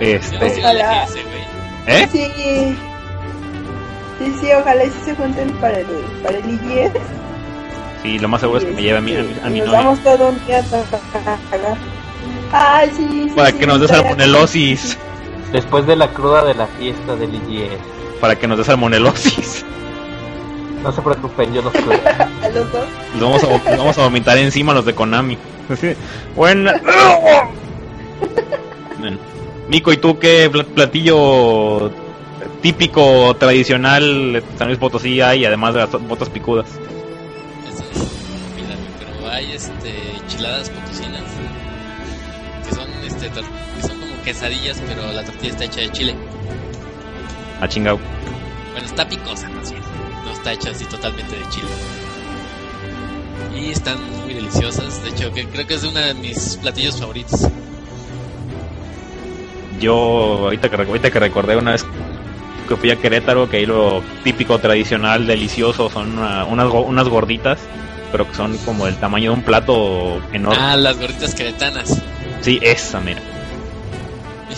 Este. 0.00 0.36
Ojalá. 0.60 1.06
¿Eh? 1.86 2.08
Sí. 2.12 2.76
Sí, 4.18 4.34
sí, 4.40 4.48
ojalá 4.58 4.84
y 4.84 4.88
sí 4.88 4.94
se 5.04 5.14
junten 5.16 5.50
para 5.54 5.78
el, 5.80 5.86
para 6.22 6.38
el 6.38 6.44
IGS. 6.50 6.92
Sí, 8.02 8.18
lo 8.18 8.28
más 8.28 8.40
seguro 8.40 8.58
es 8.58 8.64
que 8.64 8.72
me 8.72 8.82
lleve 8.82 8.98
a 8.98 9.00
mi, 9.00 9.16
a 9.16 9.22
mi, 9.22 9.34
a 9.44 9.48
mi 9.48 9.58
Nos 9.60 9.66
novia. 9.68 9.80
vamos 9.80 9.98
todo 10.00 10.28
un 10.28 10.46
día 10.46 10.58
a. 10.58 11.76
Ay, 12.52 12.90
sí, 12.96 13.06
sí. 13.10 13.32
Para 13.34 13.50
sí, 13.50 13.56
que 13.58 13.66
nos 13.66 13.80
des 13.80 13.90
estaría- 13.90 14.10
salmonelosis. 14.10 14.98
Después 15.52 15.86
de 15.86 15.96
la 15.96 16.08
cruda 16.12 16.44
de 16.44 16.54
la 16.54 16.66
fiesta 16.66 17.16
del 17.16 17.34
IGS. 17.34 17.78
Para 18.20 18.36
que 18.36 18.46
nos 18.46 18.58
des 18.58 18.66
salmonelosis. 18.66 19.64
No 20.82 20.92
se 20.92 21.00
preocupen, 21.02 21.52
yo 21.54 21.62
los 21.62 21.72
cuido. 21.72 21.92
A 22.42 22.48
los 22.48 22.72
dos. 22.72 22.84
Los 23.14 23.22
vamos 23.22 23.44
a, 23.44 23.46
vo- 23.48 23.64
los 23.70 23.78
vamos 23.78 23.98
a 23.98 24.02
vomitar 24.02 24.36
encima 24.38 24.74
los 24.74 24.84
de 24.84 24.94
Konami. 24.94 25.38
Así, 25.68 25.94
Buena. 26.36 26.74
Bueno. 28.98 29.18
Nico, 29.72 29.90
¿y 29.90 29.96
tú 29.96 30.18
qué 30.18 30.50
pla- 30.50 30.64
platillo 30.64 31.90
típico, 32.60 33.34
tradicional 33.36 34.34
de 34.34 34.42
San 34.58 34.66
Luis 34.68 34.78
Potosí 34.78 35.22
hay, 35.22 35.46
además 35.46 35.72
de 35.72 35.80
las 35.80 35.90
botas 36.06 36.28
picudas? 36.28 36.66
Pero 38.98 39.30
hay 39.30 39.50
este 39.52 39.94
enchiladas 40.20 40.68
potosinas 40.68 41.22
que 42.68 42.74
son 42.74 42.86
este 43.06 43.30
que 43.30 43.88
son 43.88 43.98
como 43.98 44.22
quesadillas, 44.22 44.78
pero 44.86 45.10
la 45.10 45.24
tortilla 45.24 45.52
está 45.52 45.64
hecha 45.64 45.80
de 45.80 45.90
chile. 45.92 46.14
A 47.62 47.66
chingao. 47.66 47.98
Bueno, 48.72 48.86
está 48.86 49.08
picosa 49.08 49.48
más 49.48 49.70
bien. 49.70 49.82
No 50.26 50.32
está 50.32 50.52
hecha 50.52 50.70
así 50.72 50.84
totalmente 50.84 51.34
de 51.34 51.48
chile. 51.48 51.68
Y 53.56 53.70
están 53.70 53.96
muy 54.22 54.34
deliciosas. 54.34 55.02
De 55.02 55.08
hecho, 55.08 55.32
que 55.32 55.46
creo 55.46 55.66
que 55.66 55.74
es 55.74 55.84
uno 55.84 55.98
de 55.98 56.12
mis 56.12 56.56
platillos 56.60 57.00
favoritos. 57.00 57.40
Yo, 59.80 59.94
ahorita 60.44 60.68
que, 60.68 60.76
ahorita 60.76 61.10
que 61.10 61.18
recordé 61.20 61.56
una 61.56 61.72
vez 61.72 61.84
que 62.68 62.76
fui 62.76 62.90
a 62.90 62.96
Querétaro, 62.96 63.48
que 63.50 63.58
ahí 63.58 63.66
lo 63.66 64.02
típico, 64.24 64.58
tradicional, 64.58 65.26
delicioso, 65.26 65.90
son 65.90 66.18
una- 66.18 66.44
unas, 66.44 66.68
go- 66.68 66.82
unas 66.82 67.08
gorditas, 67.08 67.58
pero 68.12 68.28
que 68.28 68.34
son 68.34 68.56
como 68.58 68.86
del 68.86 68.96
tamaño 68.96 69.30
de 69.32 69.36
un 69.38 69.42
plato 69.42 70.20
enorme. 70.32 70.58
Ah, 70.60 70.76
las 70.76 70.98
gorditas 70.98 71.34
queretanas. 71.34 72.00
Sí, 72.40 72.58
esa, 72.62 73.00
mira. 73.00 73.20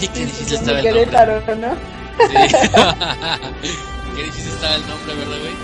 Y 0.01 0.09
qué 0.09 0.25
difícil 0.27 0.55
estaba 0.55 0.79
el 0.81 0.85
nombre. 0.85 1.05
Querétaro, 1.05 1.43
¿no? 1.57 1.75
Sí. 2.29 2.35
qué 4.17 4.23
difícil 4.25 4.53
estaba 4.53 4.75
el 4.75 4.81
nombre, 4.83 5.15
¿verdad, 5.17 5.39
güey? 5.41 5.55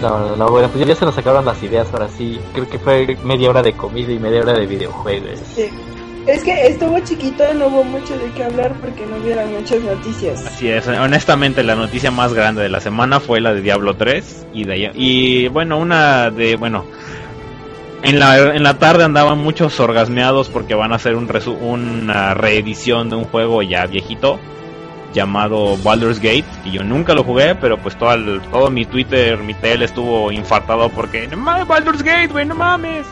No, 0.00 0.18
no, 0.20 0.36
no, 0.36 0.48
bueno, 0.48 0.68
pues 0.68 0.86
ya 0.86 0.94
se 0.94 1.04
nos 1.04 1.18
acabaron 1.18 1.44
las 1.44 1.60
ideas 1.62 1.88
ahora 1.92 2.08
sí. 2.16 2.38
Creo 2.54 2.68
que 2.68 2.78
fue 2.78 3.16
media 3.24 3.50
hora 3.50 3.62
de 3.62 3.72
comida 3.72 4.12
y 4.12 4.18
media 4.18 4.40
hora 4.42 4.52
de 4.52 4.66
videojuegos. 4.66 5.38
Sí. 5.56 5.68
Es 6.28 6.44
que 6.44 6.66
estuvo 6.66 6.98
chiquito, 7.00 7.42
no 7.54 7.68
hubo 7.68 7.84
mucho 7.84 8.16
de 8.18 8.30
qué 8.32 8.44
hablar 8.44 8.72
porque 8.82 9.06
no 9.06 9.16
hubieron 9.16 9.50
muchas 9.52 9.80
noticias. 9.80 10.46
Así 10.46 10.68
es, 10.68 10.86
honestamente 10.86 11.62
la 11.64 11.74
noticia 11.74 12.10
más 12.10 12.34
grande 12.34 12.62
de 12.62 12.68
la 12.68 12.80
semana 12.80 13.18
fue 13.18 13.40
la 13.40 13.54
de 13.54 13.62
Diablo 13.62 13.96
3 13.96 14.46
y 14.52 14.64
de 14.64 14.90
y 14.94 15.48
bueno, 15.48 15.78
una 15.78 16.30
de 16.30 16.56
bueno, 16.56 16.84
en 18.02 18.18
la 18.18 18.54
en 18.54 18.62
la 18.62 18.78
tarde 18.78 19.04
andaban 19.04 19.38
muchos 19.38 19.80
orgasmeados 19.80 20.50
porque 20.50 20.74
van 20.74 20.92
a 20.92 20.96
hacer 20.96 21.16
un 21.16 21.28
resu- 21.28 21.58
una 21.60 22.34
reedición 22.34 23.08
de 23.08 23.16
un 23.16 23.24
juego 23.24 23.62
ya 23.62 23.86
viejito 23.86 24.38
llamado 25.14 25.78
Baldur's 25.78 26.18
Gate, 26.20 26.44
que 26.62 26.70
yo 26.70 26.84
nunca 26.84 27.14
lo 27.14 27.24
jugué, 27.24 27.54
pero 27.54 27.78
pues 27.78 27.96
todo 27.98 28.14
todo 28.52 28.70
mi 28.70 28.84
Twitter, 28.84 29.38
mi 29.38 29.54
tel 29.54 29.82
estuvo 29.82 30.30
infartado 30.30 30.90
porque 30.90 31.26
no 31.26 31.38
mames 31.38 31.66
Baldur's 31.66 32.02
Gate, 32.02 32.28
güey, 32.28 32.44
no 32.44 32.54
mames. 32.54 33.06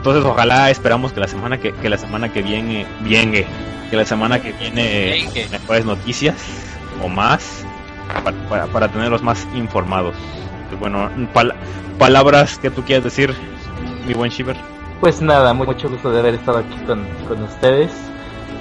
Entonces 0.00 0.24
ojalá 0.24 0.70
esperamos 0.70 1.12
que 1.12 1.20
la 1.20 1.28
semana 1.28 1.58
que, 1.58 1.72
que 1.72 1.90
la 1.90 1.98
semana 1.98 2.32
que 2.32 2.40
viene 2.40 2.86
viene 3.02 3.44
que 3.90 3.96
la 3.96 4.06
semana 4.06 4.40
que 4.40 4.52
viene 4.52 5.28
mejores 5.50 5.84
noticias 5.84 6.36
o 7.04 7.08
más 7.08 7.64
para, 8.24 8.36
para, 8.48 8.66
para 8.66 8.88
tenerlos 8.88 9.22
más 9.22 9.46
informados. 9.54 10.14
Bueno, 10.78 11.10
pal- 11.34 11.54
palabras 11.98 12.56
que 12.58 12.70
tú 12.70 12.82
quieras 12.82 13.04
decir, 13.04 13.34
mi 14.06 14.14
buen 14.14 14.30
Shiver. 14.30 14.56
Pues 15.00 15.20
nada, 15.20 15.52
mu- 15.52 15.64
mucho 15.66 15.90
gusto 15.90 16.10
de 16.10 16.20
haber 16.20 16.34
estado 16.36 16.58
aquí 16.58 16.76
con, 16.86 17.04
con 17.28 17.42
ustedes. 17.42 17.90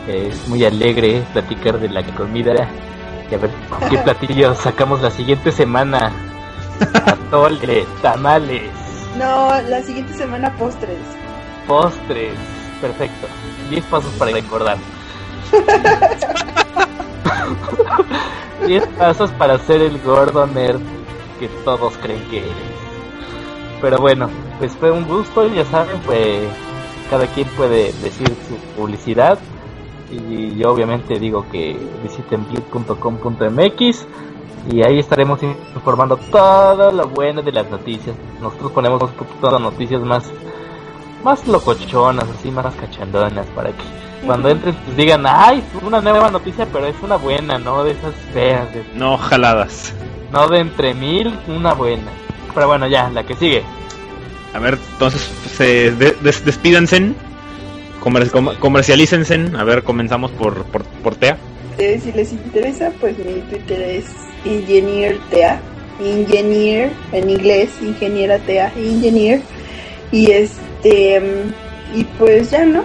Es 0.07 0.45
muy 0.49 0.65
alegre 0.65 1.23
platicar 1.31 1.79
de 1.79 1.87
la 1.87 2.03
comida 2.03 2.53
y 3.31 3.35
a 3.35 3.37
ver 3.37 3.51
qué 3.89 3.97
platillos 3.99 4.57
sacamos 4.57 5.01
la 5.01 5.11
siguiente 5.11 5.51
semana. 5.53 6.11
Atole, 7.05 7.85
tamales, 8.01 8.63
No, 9.17 9.51
la 9.69 9.81
siguiente 9.83 10.13
semana 10.15 10.51
postres. 10.57 10.97
Postres. 11.69 12.33
Perfecto. 12.81 13.27
10 13.69 13.85
pasos 13.85 14.11
para 14.15 14.31
engordar. 14.31 14.77
10 18.65 18.87
pasos 18.97 19.31
para 19.31 19.57
ser 19.59 19.81
el 19.81 20.01
gordo 20.01 20.45
nerd 20.47 20.81
que 21.39 21.47
todos 21.63 21.95
creen 21.97 22.21
que 22.29 22.39
eres. 22.39 22.51
Pero 23.81 23.99
bueno, 23.99 24.29
pues 24.57 24.73
fue 24.73 24.91
un 24.91 25.07
gusto, 25.07 25.47
ya 25.47 25.63
saben, 25.65 25.99
pues 26.05 26.41
cada 27.09 27.25
quien 27.27 27.47
puede 27.49 27.93
decir 28.01 28.27
su 28.27 28.55
publicidad. 28.75 29.37
Y 30.11 30.57
yo 30.57 30.71
obviamente 30.71 31.19
digo 31.19 31.45
que 31.51 31.77
visiten 32.01 32.43
blip.com.mx 32.49 34.07
y 34.71 34.83
ahí 34.83 34.99
estaremos 34.99 35.41
informando 35.43 36.17
todo 36.31 36.91
lo 36.91 37.07
bueno 37.09 37.43
de 37.43 37.51
las 37.51 37.69
noticias. 37.69 38.15
Nosotros 38.41 38.71
ponemos 38.71 39.03
un 39.03 39.11
poquito 39.11 39.51
de 39.51 39.59
noticias 39.59 40.01
más 40.01 40.31
más 41.23 41.45
locochonas, 41.47 42.25
así 42.37 42.49
más 42.51 42.73
cachandonas 42.75 43.45
para 43.55 43.69
que 43.69 43.83
cuando 44.25 44.49
entren 44.49 44.75
pues 44.85 44.97
digan, 44.97 45.23
ay, 45.25 45.63
una 45.85 46.01
nueva 46.01 46.29
noticia, 46.29 46.65
pero 46.71 46.85
es 46.87 46.95
una 47.01 47.15
buena, 47.15 47.57
no 47.57 47.83
de 47.83 47.91
esas 47.91 48.13
feas, 48.33 48.73
de- 48.73 48.83
No 48.95 49.17
jaladas. 49.17 49.93
no 50.31 50.47
de 50.49 50.59
entre 50.59 50.93
mil, 50.93 51.33
una 51.47 51.73
buena. 51.73 52.11
Pero 52.53 52.67
bueno, 52.67 52.87
ya, 52.87 53.09
la 53.09 53.23
que 53.23 53.35
sigue. 53.35 53.63
A 54.53 54.59
ver, 54.59 54.77
entonces 54.93 55.29
se 55.55 55.91
de- 55.91 56.15
des- 56.21 56.43
despídanse. 56.43 57.13
comer- 58.01 58.29
com- 58.31 58.55
comercialícense. 58.59 59.51
A 59.57 59.63
ver, 59.63 59.83
comenzamos 59.83 60.31
por, 60.31 60.63
por, 60.65 60.83
por 60.83 61.15
Tea. 61.15 61.37
Eh, 61.77 61.99
si 62.03 62.11
les 62.13 62.31
interesa, 62.31 62.91
pues 62.99 63.17
mi 63.19 63.41
Twitter 63.49 63.79
es 63.81 64.05
IngenierTea. 64.45 65.59
Ingenier, 66.01 66.91
en 67.11 67.29
inglés, 67.29 67.69
ingeniera 67.81 68.37
Tea, 68.39 68.71
Ingenier. 68.77 69.41
Y 70.11 70.31
este, 70.31 70.61
mm, 70.83 71.97
y 71.97 72.03
pues 72.17 72.51
ya 72.51 72.65
no. 72.65 72.83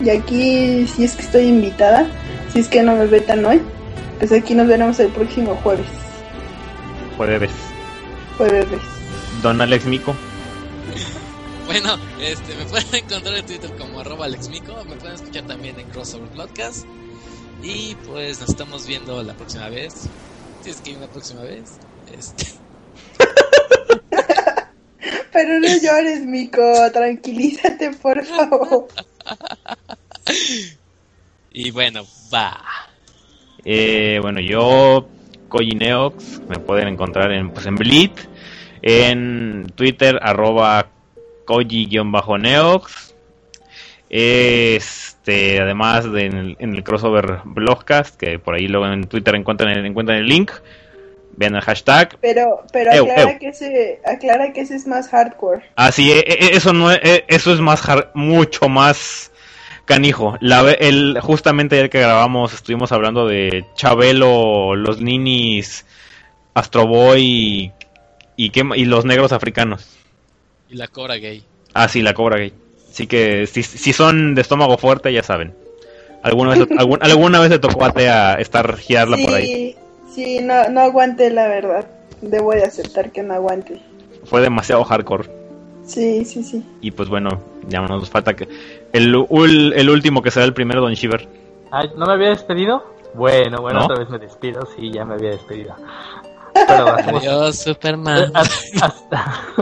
Y 0.00 0.10
aquí, 0.10 0.86
si 0.86 1.04
es 1.04 1.14
que 1.14 1.22
estoy 1.22 1.44
invitada, 1.44 2.06
si 2.52 2.60
es 2.60 2.68
que 2.68 2.82
no 2.82 2.96
me 2.96 3.06
vetan 3.06 3.44
hoy, 3.44 3.60
pues 4.18 4.32
aquí 4.32 4.54
nos 4.54 4.66
veremos 4.66 4.98
el 5.00 5.08
próximo 5.08 5.54
jueves. 5.62 5.86
Jueves. 7.16 7.50
Jueves. 8.36 8.66
Don 9.42 9.60
Alex 9.60 9.84
Mico. 9.86 10.14
Bueno, 11.64 11.96
este, 12.20 12.54
me 12.56 12.66
pueden 12.66 12.94
encontrar 12.96 13.36
en 13.36 13.46
Twitter 13.46 13.70
como 13.78 14.00
arroba 14.00 14.26
alexmico, 14.26 14.74
me 14.86 14.96
pueden 14.96 15.14
escuchar 15.14 15.44
también 15.44 15.78
en 15.80 15.86
Crossover 15.86 16.28
Podcast. 16.30 16.84
Y 17.62 17.94
pues 18.06 18.40
nos 18.40 18.50
estamos 18.50 18.86
viendo 18.86 19.22
la 19.22 19.32
próxima 19.34 19.68
vez. 19.70 19.94
Si 20.62 20.70
es 20.70 20.80
que 20.82 20.90
hay 20.90 20.96
una 20.96 21.06
próxima 21.06 21.42
vez. 21.42 21.78
Este, 22.12 22.46
Pero 25.32 25.58
no 25.58 25.68
llores, 25.82 26.26
Mico, 26.26 26.90
tranquilízate, 26.92 27.92
por 27.92 28.24
favor. 28.24 28.88
y 31.52 31.70
bueno, 31.70 32.04
va. 32.32 32.60
Eh, 33.64 34.18
bueno, 34.20 34.40
yo, 34.40 35.08
Neox, 35.76 36.40
me 36.48 36.58
pueden 36.58 36.88
encontrar 36.88 37.32
en, 37.32 37.50
pues, 37.50 37.66
en 37.66 37.76
Bleed, 37.76 38.10
en 38.82 39.66
Twitter, 39.74 40.18
arroba 40.22 40.88
Koji-Neox. 41.46 43.12
Este, 44.10 45.58
además 45.60 46.12
de 46.12 46.26
en 46.26 46.36
el, 46.36 46.56
en 46.58 46.74
el 46.74 46.84
crossover 46.84 47.38
blogcast, 47.44 48.16
que 48.16 48.38
por 48.38 48.54
ahí 48.54 48.68
luego 48.68 48.86
en 48.86 49.04
Twitter 49.04 49.34
encuentran 49.34 49.70
el, 49.70 49.86
encuentran 49.86 50.18
el 50.18 50.26
link. 50.26 50.50
Vean 51.36 51.54
el 51.54 51.62
hashtag. 51.62 52.16
Pero, 52.20 52.62
pero 52.72 52.92
Ew, 52.92 53.04
aclara 53.04 53.32
ew. 53.32 53.38
que 53.38 53.48
ese, 53.48 54.00
aclara 54.04 54.52
que 54.52 54.60
ese 54.60 54.76
es 54.76 54.86
más 54.86 55.08
hardcore. 55.08 55.62
Ah, 55.76 55.90
sí, 55.92 56.12
e- 56.12 56.18
e- 56.26 56.56
eso 56.56 56.72
no 56.72 56.90
es- 56.90 57.00
e- 57.02 57.24
eso 57.28 57.52
es 57.54 57.60
más 57.60 57.82
mucho 58.14 58.68
más 58.68 59.30
canijo. 59.86 60.36
La, 60.40 60.62
ve- 60.62 60.76
el, 60.80 61.18
justamente 61.22 61.76
ayer 61.76 61.90
que 61.90 62.00
grabamos 62.00 62.52
estuvimos 62.52 62.92
hablando 62.92 63.26
de 63.26 63.64
Chabelo, 63.74 64.74
los 64.76 65.00
ninis, 65.00 65.86
Astro 66.54 66.86
Boy 66.86 67.72
y, 68.36 68.50
y, 68.50 68.52
y 68.76 68.84
los 68.84 69.04
negros 69.06 69.32
africanos. 69.32 69.88
Y 70.68 70.76
la 70.76 70.88
cobra 70.88 71.16
gay. 71.16 71.42
Ah, 71.74 71.88
sí, 71.88 72.02
la 72.02 72.12
cobra 72.14 72.36
gay. 72.38 72.52
Así 72.90 73.06
que 73.06 73.46
si, 73.46 73.62
si 73.62 73.92
son 73.94 74.34
de 74.34 74.42
estómago 74.42 74.76
fuerte, 74.76 75.10
ya 75.12 75.22
saben. 75.22 75.54
¿Alguna 76.22 76.50
vez, 76.50 76.68
algún- 76.78 77.02
alguna 77.02 77.40
vez 77.40 77.48
le 77.50 77.58
tocó 77.58 77.84
a 77.86 77.92
Tea 77.92 78.34
estar 78.34 78.76
girarla 78.76 79.16
por 79.24 79.34
ahí? 79.34 79.76
Sí, 80.14 80.40
no, 80.42 80.68
no 80.68 80.80
aguante 80.80 81.30
la 81.30 81.46
verdad. 81.48 81.86
Debo 82.20 82.52
de 82.52 82.62
aceptar 82.64 83.10
que 83.12 83.22
no 83.22 83.34
aguante. 83.34 83.80
Fue 84.24 84.40
demasiado 84.40 84.84
hardcore. 84.84 85.28
Sí, 85.84 86.24
sí, 86.24 86.44
sí. 86.44 86.64
Y 86.80 86.90
pues 86.92 87.08
bueno, 87.08 87.30
ya 87.68 87.80
no 87.80 87.88
nos 87.96 88.08
falta 88.10 88.34
que... 88.34 88.48
El, 88.92 89.14
el 89.74 89.90
último 89.90 90.22
que 90.22 90.30
será 90.30 90.44
el 90.44 90.54
primero, 90.54 90.80
Don 90.80 90.92
Shiver. 90.94 91.28
Ay, 91.70 91.90
¿No 91.96 92.06
me 92.06 92.12
había 92.12 92.28
despedido? 92.28 92.84
Bueno, 93.14 93.60
bueno, 93.60 93.80
¿No? 93.80 93.84
otra 93.86 93.98
vez 93.98 94.08
me 94.08 94.18
despido, 94.18 94.66
sí, 94.76 94.90
ya 94.92 95.04
me 95.04 95.14
había 95.14 95.30
despedido. 95.30 95.74
Pero 96.54 96.86
hacemos, 96.88 97.22
Adiós, 97.26 97.58
Superman. 97.58 98.30
ha- 98.34 98.42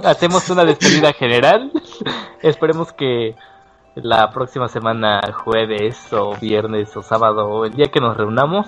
ha- 0.05 0.11
hacemos 0.11 0.48
una 0.51 0.64
despedida 0.64 1.12
general. 1.12 1.72
Esperemos 2.42 2.92
que 2.92 3.34
la 3.94 4.30
próxima 4.30 4.68
semana, 4.68 5.20
jueves 5.44 5.96
o 6.12 6.36
viernes 6.40 6.94
o 6.96 7.03
sábado, 7.03 7.46
o 7.48 7.64
el 7.64 7.72
día 7.74 7.86
que 7.86 8.01
nos 8.01 8.16
reunamos, 8.16 8.66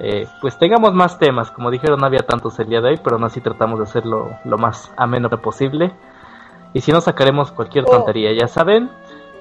eh, 0.00 0.26
pues 0.40 0.58
tengamos 0.58 0.94
más 0.94 1.18
temas. 1.18 1.50
Como 1.50 1.70
dijeron, 1.70 2.00
no 2.00 2.06
había 2.06 2.20
tantos 2.26 2.58
el 2.58 2.68
día 2.68 2.80
de 2.80 2.90
hoy, 2.90 3.00
pero 3.02 3.16
aún 3.16 3.24
así 3.24 3.40
tratamos 3.40 3.78
de 3.78 3.84
hacerlo 3.84 4.30
lo 4.44 4.58
más 4.58 4.92
ameno 4.96 5.28
posible. 5.40 5.92
Y 6.72 6.80
si 6.80 6.92
no, 6.92 7.00
sacaremos 7.00 7.50
cualquier 7.52 7.84
Oh. 7.86 7.90
tontería, 7.90 8.32
ya 8.32 8.46
saben. 8.48 8.90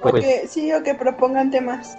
O 0.01 0.09
Pues, 0.09 0.23
que, 0.25 0.47
sí, 0.47 0.71
o 0.73 0.83
que 0.83 0.95
propongan 0.95 1.51
temas. 1.51 1.97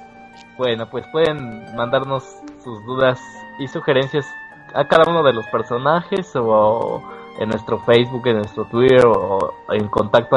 Bueno, 0.57 0.89
pues 0.91 1.07
pueden 1.13 1.75
mandarnos 1.77 2.25
sus 2.63 2.85
dudas 2.85 3.21
y 3.59 3.69
sugerencias 3.69 4.27
a 4.75 4.87
cada 4.87 5.11
uno 5.11 5.23
de 5.23 5.33
los 5.33 5.47
personajes 5.49 6.31
o 6.37 7.03
en 7.39 7.49
nuestro 7.49 7.79
Facebook, 7.81 8.27
en 8.27 8.37
nuestro 8.39 8.65
Twitter 8.67 9.07
o 9.07 9.55
en 9.71 9.89
contacto 9.89 10.37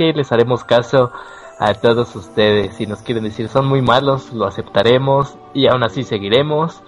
y 0.00 0.02
ahí 0.02 0.12
les 0.12 0.32
haremos 0.32 0.64
caso 0.64 1.12
a 1.58 1.74
todos 1.74 2.14
ustedes. 2.16 2.74
Si 2.76 2.86
nos 2.86 3.00
quieren 3.00 3.24
decir 3.24 3.48
son 3.48 3.66
muy 3.66 3.82
malos, 3.82 4.32
lo 4.32 4.46
aceptaremos 4.46 5.36
y 5.54 5.66
aún 5.66 5.82
así 5.84 6.02
seguiremos. 6.04 6.82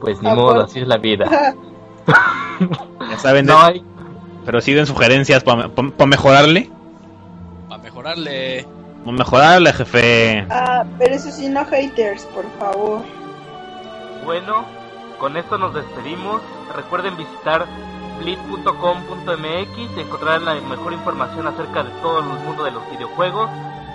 Pues 0.00 0.22
ni 0.22 0.28
Ah, 0.30 0.34
modo, 0.34 0.54
por- 0.54 0.64
así 0.64 0.80
es 0.80 0.88
la 0.88 0.96
vida. 0.98 1.26
Ya 3.10 3.18
saben, 3.18 3.46
No 3.46 3.58
hay, 3.60 3.84
pero 4.44 4.60
sí 4.60 4.72
den 4.72 4.86
sugerencias 4.86 5.44
para 5.44 5.68
mejorarle. 6.06 6.70
Para 7.68 7.82
mejorarle. 7.82 8.66
Pa 9.04 9.12
mejorarle, 9.12 9.72
jefe. 9.72 10.46
ah, 10.50 10.84
pero 10.98 11.14
eso 11.14 11.30
sí, 11.30 11.48
no 11.48 11.64
haters, 11.66 12.24
por 12.26 12.44
favor. 12.58 13.02
Bueno, 14.24 14.64
con 15.20 15.36
esto 15.36 15.56
nos 15.58 15.72
despedimos. 15.74 16.42
Recuerden 16.74 17.16
visitar 17.16 17.66
blitz.com.mx 18.20 19.96
y 19.96 20.00
encontrarán 20.00 20.44
la 20.44 20.54
mejor 20.54 20.92
información 20.92 21.46
acerca 21.46 21.84
de 21.84 21.90
todo 22.02 22.18
el 22.18 22.24
mundo 22.26 22.64
de 22.64 22.72
los 22.72 22.82
videojuegos. 22.90 23.48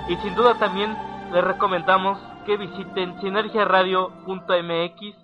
Y 0.08 0.16
sin 0.18 0.36
duda 0.36 0.54
también 0.56 0.96
les 1.32 1.44
recomendamos 1.44 2.20
que 2.46 2.58
visiten 2.58 3.20
sinergiaradio.mx, 3.22 5.16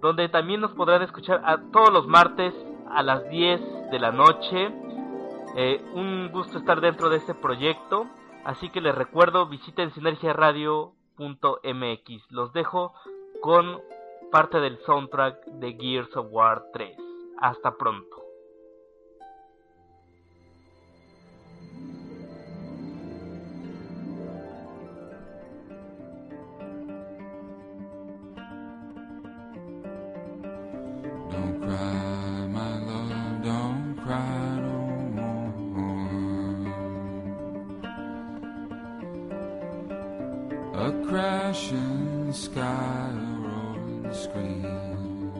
donde 0.00 0.28
también 0.28 0.60
nos 0.60 0.72
podrán 0.72 1.02
escuchar 1.02 1.40
a 1.44 1.58
todos 1.72 1.92
los 1.92 2.08
martes 2.08 2.52
a 2.90 3.02
las 3.02 3.28
10 3.28 3.90
de 3.90 3.98
la 3.98 4.12
noche. 4.12 4.70
Eh, 5.56 5.84
un 5.94 6.30
gusto 6.32 6.58
estar 6.58 6.80
dentro 6.80 7.10
de 7.10 7.18
este 7.18 7.34
proyecto. 7.34 8.06
Así 8.44 8.70
que 8.70 8.80
les 8.80 8.94
recuerdo, 8.94 9.46
visiten 9.46 9.92
sinergiaradio.mx. 9.92 12.30
Los 12.30 12.52
dejo 12.52 12.94
con 13.40 13.80
parte 14.30 14.60
del 14.60 14.78
soundtrack 14.84 15.44
de 15.46 15.76
Gears 15.80 16.16
of 16.16 16.26
War 16.30 16.66
3. 16.72 16.96
Hasta 17.38 17.76
pronto. 17.76 18.13
My 32.48 32.78
love, 32.78 33.42
don't 33.42 33.96
cry 34.02 34.58
no 34.60 34.80
more. 35.74 35.94
A 40.74 40.92
crashing 41.06 42.32
sky, 42.32 43.10
a 43.10 43.16
roaring 43.40 44.12
scream. 44.12 45.32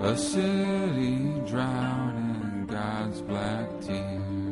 A 0.00 0.16
city 0.16 1.40
drowning 1.46 2.40
in 2.42 2.66
God's 2.66 3.20
black 3.22 3.68
tears. 3.80 4.51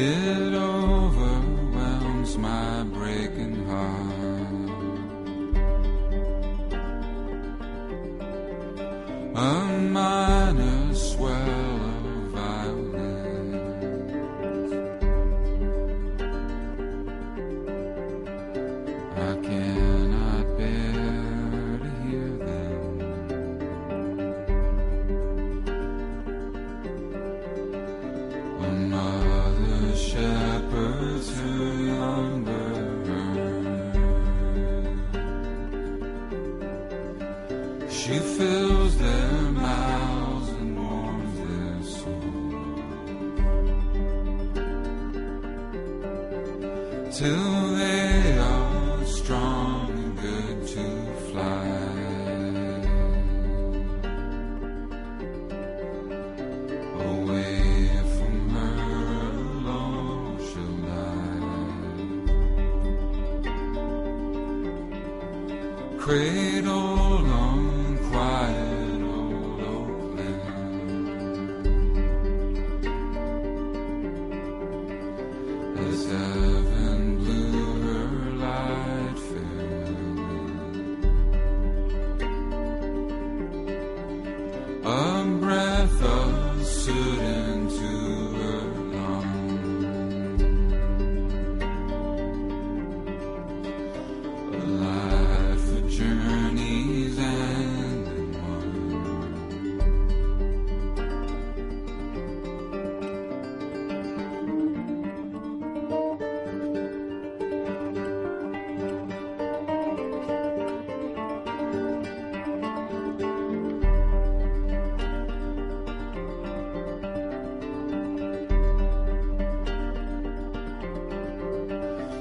It 0.00 0.54
overwhelms 0.54 2.38
my 2.38 2.84
breaking 2.84 3.66
heart. 3.66 4.17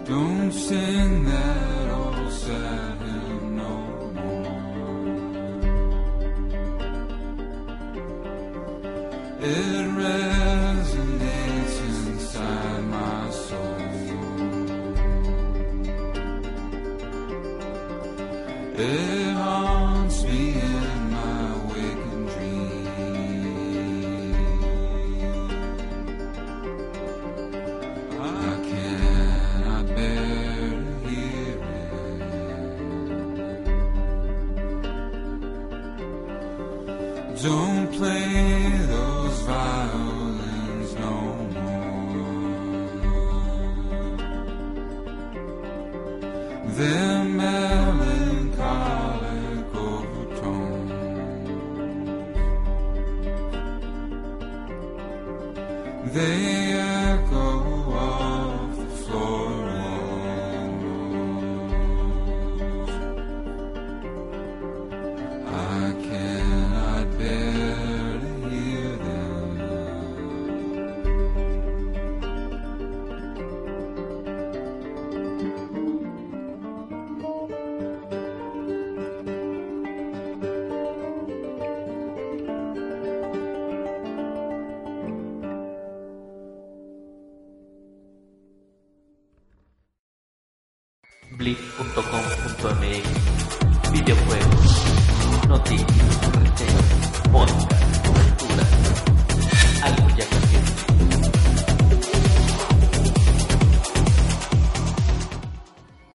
Don't 0.08 0.54
sing 0.54 1.26
that 1.26 1.92
old 1.92 2.32
sad. 2.32 2.77